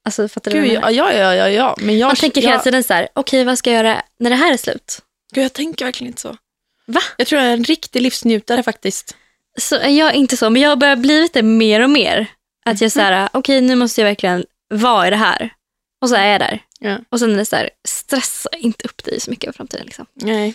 Alltså 0.08 0.28
fattar 0.28 0.52
du? 0.52 0.58
vad 0.60 0.68
Gud, 0.68 0.76
jag 0.76 0.94
ja, 0.94 1.14
ja, 1.14 1.36
ja, 1.36 1.50
ja. 1.50 1.76
Men 1.80 1.98
jag, 1.98 2.08
Man 2.08 2.16
tänker 2.16 2.42
hela 2.42 2.54
jag, 2.54 2.64
tiden 2.64 2.84
så 2.84 2.94
här, 2.94 3.08
okej 3.14 3.44
vad 3.44 3.58
ska 3.58 3.72
jag 3.72 3.86
göra 3.86 4.02
när 4.20 4.30
det 4.30 4.36
här 4.36 4.54
är 4.54 4.58
slut? 4.58 5.00
Gud, 5.34 5.44
jag 5.44 5.54
tänker 5.54 5.86
verkligen 5.86 6.12
inte 6.12 6.22
så. 6.22 6.38
Va? 6.86 7.02
Jag 7.18 7.28
tror 7.28 7.42
jag 7.42 7.50
är 7.50 7.54
en 7.54 7.64
riktig 7.64 8.02
livsnjutare 8.02 8.64
faktiskt. 8.64 9.16
Så 9.60 9.76
är 9.76 9.90
jag 9.90 10.14
inte 10.14 10.38
så, 10.38 10.50
men 10.50 10.62
jag 10.62 10.70
har 10.70 10.76
börjat 10.76 11.00
blivit 11.00 11.34
det 11.34 11.44
mer 11.44 11.82
och 11.82 11.90
mer. 11.90 12.28
Att 12.66 12.82
jag 12.82 12.92
så 12.92 13.00
här, 13.00 13.30
okej 13.34 13.62
nu 13.62 13.76
måste 13.76 14.02
jag 14.02 14.06
verkligen 14.08 14.46
vara 14.70 15.08
i 15.08 15.10
det 15.10 15.16
här. 15.16 15.54
Och 16.02 16.10
så 16.10 16.16
är 16.16 16.28
jag 16.28 16.42
där. 16.42 16.60
Ja. 16.80 16.98
Och 17.10 17.20
sen 17.20 17.34
är 17.34 17.38
det 17.38 17.46
så 17.46 17.56
här, 17.56 17.70
stressa 17.88 18.50
inte 18.58 18.88
upp 18.88 19.04
dig 19.04 19.20
så 19.20 19.32
mycket 19.32 19.50
i 19.50 19.58
framtiden. 19.58 19.86
Liksom. 19.86 20.06
Nej. 20.14 20.54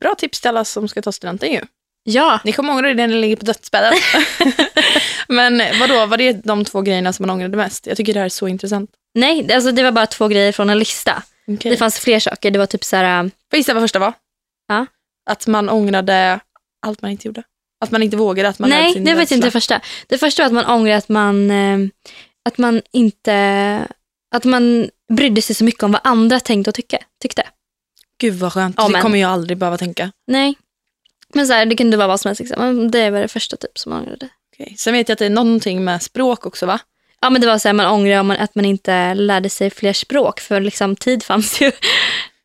Bra 0.00 0.14
tips 0.14 0.40
till 0.40 0.48
alla 0.48 0.64
som 0.64 0.88
ska 0.88 1.02
ta 1.02 1.12
studenten 1.12 1.52
ju. 1.52 1.60
Ja, 2.04 2.40
Ni 2.44 2.52
kommer 2.52 2.72
ångra 2.72 2.88
det 2.88 2.94
när 2.94 3.06
ni 3.08 3.14
ligger 3.20 3.36
på 3.36 3.44
dödsbädden. 3.44 3.92
Men 5.28 5.62
vadå, 5.80 6.06
var 6.06 6.16
det 6.16 6.32
de 6.32 6.64
två 6.64 6.80
grejerna 6.82 7.12
som 7.12 7.26
man 7.26 7.30
ångrade 7.36 7.56
mest? 7.56 7.86
Jag 7.86 7.96
tycker 7.96 8.14
det 8.14 8.20
här 8.20 8.24
är 8.24 8.28
så 8.30 8.48
intressant. 8.48 8.90
nej, 9.14 9.42
det- 9.42 9.54
alltså, 9.54 9.72
det 9.72 9.82
var 9.82 9.92
bara 9.92 10.06
två 10.06 10.28
grejer 10.28 10.52
från 10.52 10.70
en 10.70 10.78
lista. 10.78 11.22
Okay. 11.46 11.70
Det 11.70 11.76
fanns 11.76 11.98
fler 11.98 12.20
saker. 12.20 12.50
Det 12.50 12.58
var 12.58 12.66
typ 12.66 12.84
så 12.84 12.96
här, 12.96 13.22
Får 13.22 13.30
jag 13.50 13.58
gissa 13.58 13.74
vad 13.74 13.82
första 13.82 13.98
var? 13.98 14.12
Ja. 14.68 14.86
Att 15.30 15.46
man 15.46 15.68
ångrade 15.68 16.40
allt 16.86 17.02
man 17.02 17.10
inte 17.10 17.26
gjorde. 17.28 17.42
Att 17.84 17.90
man 17.90 18.02
inte 18.02 18.16
vågade, 18.16 18.48
att 18.48 18.58
man 18.58 18.70
nej, 18.70 18.92
sin 18.92 19.04
det 19.04 19.14
var 19.14 19.22
inte 19.22 19.36
det 19.36 19.50
första. 19.50 19.80
Det 20.06 20.18
första 20.18 20.42
var 20.42 20.46
att 20.46 20.52
man 20.52 20.66
ångrar 20.66 20.94
att 20.96 21.08
man, 21.08 21.50
eh, 21.50 21.78
att 22.48 22.58
man 22.58 22.82
inte, 22.92 23.86
att 24.34 24.44
man 24.44 24.90
brydde 25.12 25.42
sig 25.42 25.54
så 25.56 25.64
mycket 25.64 25.82
om 25.82 25.92
vad 25.92 26.00
andra 26.04 26.40
tänkte 26.40 26.70
och 26.70 26.74
tycke, 26.74 26.98
tyckte. 27.22 27.42
Gud 28.18 28.34
vad 28.34 28.52
skönt, 28.52 28.76
Ja, 28.78 28.88
det 28.88 29.00
kommer 29.00 29.18
jag 29.18 29.30
aldrig 29.30 29.58
behöva 29.58 29.78
tänka. 29.78 30.12
Nej. 30.26 30.54
Men 31.34 31.46
så 31.46 31.52
här, 31.52 31.66
det 31.66 31.76
kunde 31.76 31.96
vara 31.96 32.08
vad 32.08 32.20
som 32.20 32.28
helst. 32.28 32.40
Liksom. 32.40 32.90
Det 32.90 33.10
var 33.10 33.20
det 33.20 33.28
första 33.28 33.56
typ 33.56 33.78
som 33.78 33.92
man 33.92 34.02
ångrade. 34.02 34.28
Okej. 34.54 34.74
Sen 34.78 34.92
vet 34.92 35.08
jag 35.08 35.14
att 35.14 35.18
det 35.18 35.26
är 35.26 35.30
någonting 35.30 35.84
med 35.84 36.02
språk 36.02 36.46
också 36.46 36.66
va? 36.66 36.78
Ja 37.20 37.30
men 37.30 37.40
det 37.40 37.46
var 37.46 37.58
så 37.58 37.68
här, 37.68 37.72
man 37.72 37.86
ångrar 37.86 38.20
om 38.20 38.26
man, 38.26 38.36
att 38.36 38.54
man 38.54 38.64
inte 38.64 39.14
lärde 39.14 39.50
sig 39.50 39.70
fler 39.70 39.92
språk 39.92 40.40
för 40.40 40.60
liksom 40.60 40.96
tid 40.96 41.22
fanns 41.22 41.60
ju. 41.60 41.72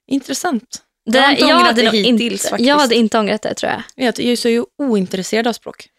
Intressant. 0.08 0.84
Det, 1.06 1.18
Jag 1.18 1.24
har 1.24 1.32
inte 1.32 1.46
ångrat 1.46 1.62
hade 1.62 1.82
det 1.82 1.90
hittills 1.90 2.22
inte, 2.22 2.50
faktiskt. 2.50 2.68
Jag 2.68 2.76
hade 2.76 2.96
inte 2.96 3.20
ångrat 3.20 3.42
det 3.42 3.54
tror 3.54 3.72
jag. 3.72 3.84
Jag 3.96 4.20
är 4.20 4.24
ju 4.24 4.36
så 4.36 4.68
ointresserad 4.78 5.48
av 5.48 5.54
språk. 5.54 5.90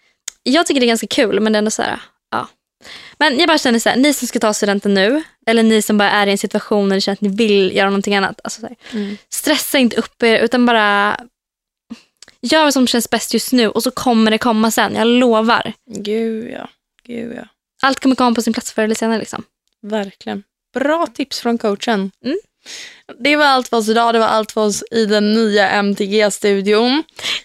Jag 0.43 0.66
tycker 0.66 0.80
det 0.80 0.86
är 0.86 0.89
ganska 0.89 1.07
kul 1.07 1.41
men 1.41 1.53
det 1.53 1.57
är 1.57 1.59
ändå 1.59 1.70
så 1.70 1.82
här, 1.82 2.01
ja. 2.30 2.49
Men 3.18 3.39
jag 3.39 3.49
bara 3.49 3.59
känner 3.59 3.78
så 3.78 3.89
här, 3.89 3.97
ni 3.97 4.14
som 4.14 4.28
ska 4.28 4.39
ta 4.39 4.55
studenten 4.55 4.95
nu 4.95 5.22
eller 5.47 5.62
ni 5.62 5.82
som 5.82 5.99
bara 5.99 6.11
är 6.11 6.26
i 6.26 6.30
en 6.30 6.39
situation 6.39 6.89
där 6.89 6.97
ni 6.97 7.01
känner 7.01 7.14
att 7.16 7.20
ni 7.20 7.28
vill 7.28 7.76
göra 7.76 7.91
någonting 7.91 8.16
annat. 8.16 8.41
Alltså 8.45 8.61
så 8.61 8.66
här, 8.66 8.76
stressa 9.30 9.78
inte 9.78 9.97
upp 9.97 10.22
er 10.22 10.39
utan 10.39 10.66
bara 10.66 11.20
gör 12.41 12.64
vad 12.64 12.72
som 12.72 12.86
känns 12.86 13.11
bäst 13.11 13.34
just 13.34 13.53
nu 13.53 13.68
och 13.68 13.82
så 13.82 13.91
kommer 13.91 14.30
det 14.30 14.39
komma 14.39 14.70
sen. 14.70 14.95
Jag 14.95 15.07
lovar. 15.07 15.72
Gud 15.86 16.51
ja. 16.53 16.68
Gud 17.05 17.32
ja. 17.36 17.49
Allt 17.82 18.01
kommer 18.01 18.16
komma 18.16 18.34
på 18.34 18.43
sin 18.43 18.53
plats 18.53 18.72
förr 18.72 18.82
eller 18.82 18.95
senare. 18.95 19.18
Liksom. 19.18 19.43
Verkligen. 19.82 20.43
Bra 20.74 21.07
tips 21.07 21.41
från 21.41 21.59
coachen. 21.59 22.11
Mm. 22.24 22.39
Det 23.18 23.36
var 23.36 23.45
allt 23.45 23.68
för 23.68 23.76
oss 23.76 23.89
idag. 23.89 24.14
Det 24.14 24.18
var 24.18 24.26
allt 24.26 24.53
för 24.53 24.61
oss 24.61 24.84
i 24.91 25.07
den 25.07 25.32
nya 25.32 25.70
MTG-studion. 25.70 27.03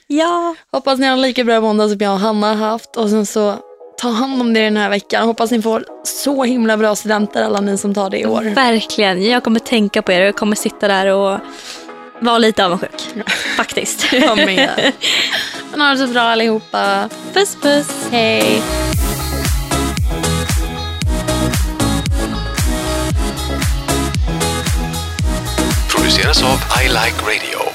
Ja. 0.07 0.55
Hoppas 0.71 0.99
ni 0.99 1.05
har 1.05 1.13
en 1.13 1.21
lika 1.21 1.43
bra 1.43 1.61
måndag 1.61 1.89
som 1.89 1.97
jag 1.99 2.13
och 2.13 2.19
Hanna 2.19 2.47
har 2.47 2.69
haft. 2.69 2.97
Och 2.97 3.09
sen 3.09 3.25
så 3.25 3.55
ta 3.97 4.09
hand 4.09 4.41
om 4.41 4.53
det 4.53 4.59
den 4.59 4.77
här 4.77 4.89
veckan. 4.89 5.27
Hoppas 5.27 5.51
ni 5.51 5.61
får 5.61 5.85
så 6.03 6.43
himla 6.43 6.77
bra 6.77 6.95
studenter 6.95 7.43
alla 7.43 7.61
ni 7.61 7.77
som 7.77 7.93
tar 7.93 8.09
det 8.09 8.19
i 8.19 8.25
år. 8.25 8.41
Verkligen. 8.41 9.23
Jag 9.23 9.43
kommer 9.43 9.59
tänka 9.59 10.01
på 10.01 10.11
er 10.11 10.21
och 10.21 10.27
jag 10.27 10.35
kommer 10.35 10.55
sitta 10.55 10.87
där 10.87 11.07
och 11.07 11.39
vara 12.20 12.38
lite 12.38 12.66
avundsjuk. 12.66 13.26
Faktiskt. 13.57 14.14
Jag 14.14 14.38
med. 14.38 14.93
Men 15.72 15.82
ha 15.82 15.91
det 15.91 15.97
så 15.97 16.07
bra 16.07 16.22
allihopa. 16.22 17.09
Puss 17.34 17.57
puss. 17.61 18.07
Hej. 18.11 18.61
produceras 26.14 26.43
av 26.43 26.84
I 26.84 26.88
Like 26.88 27.22
Radio. 27.26 27.72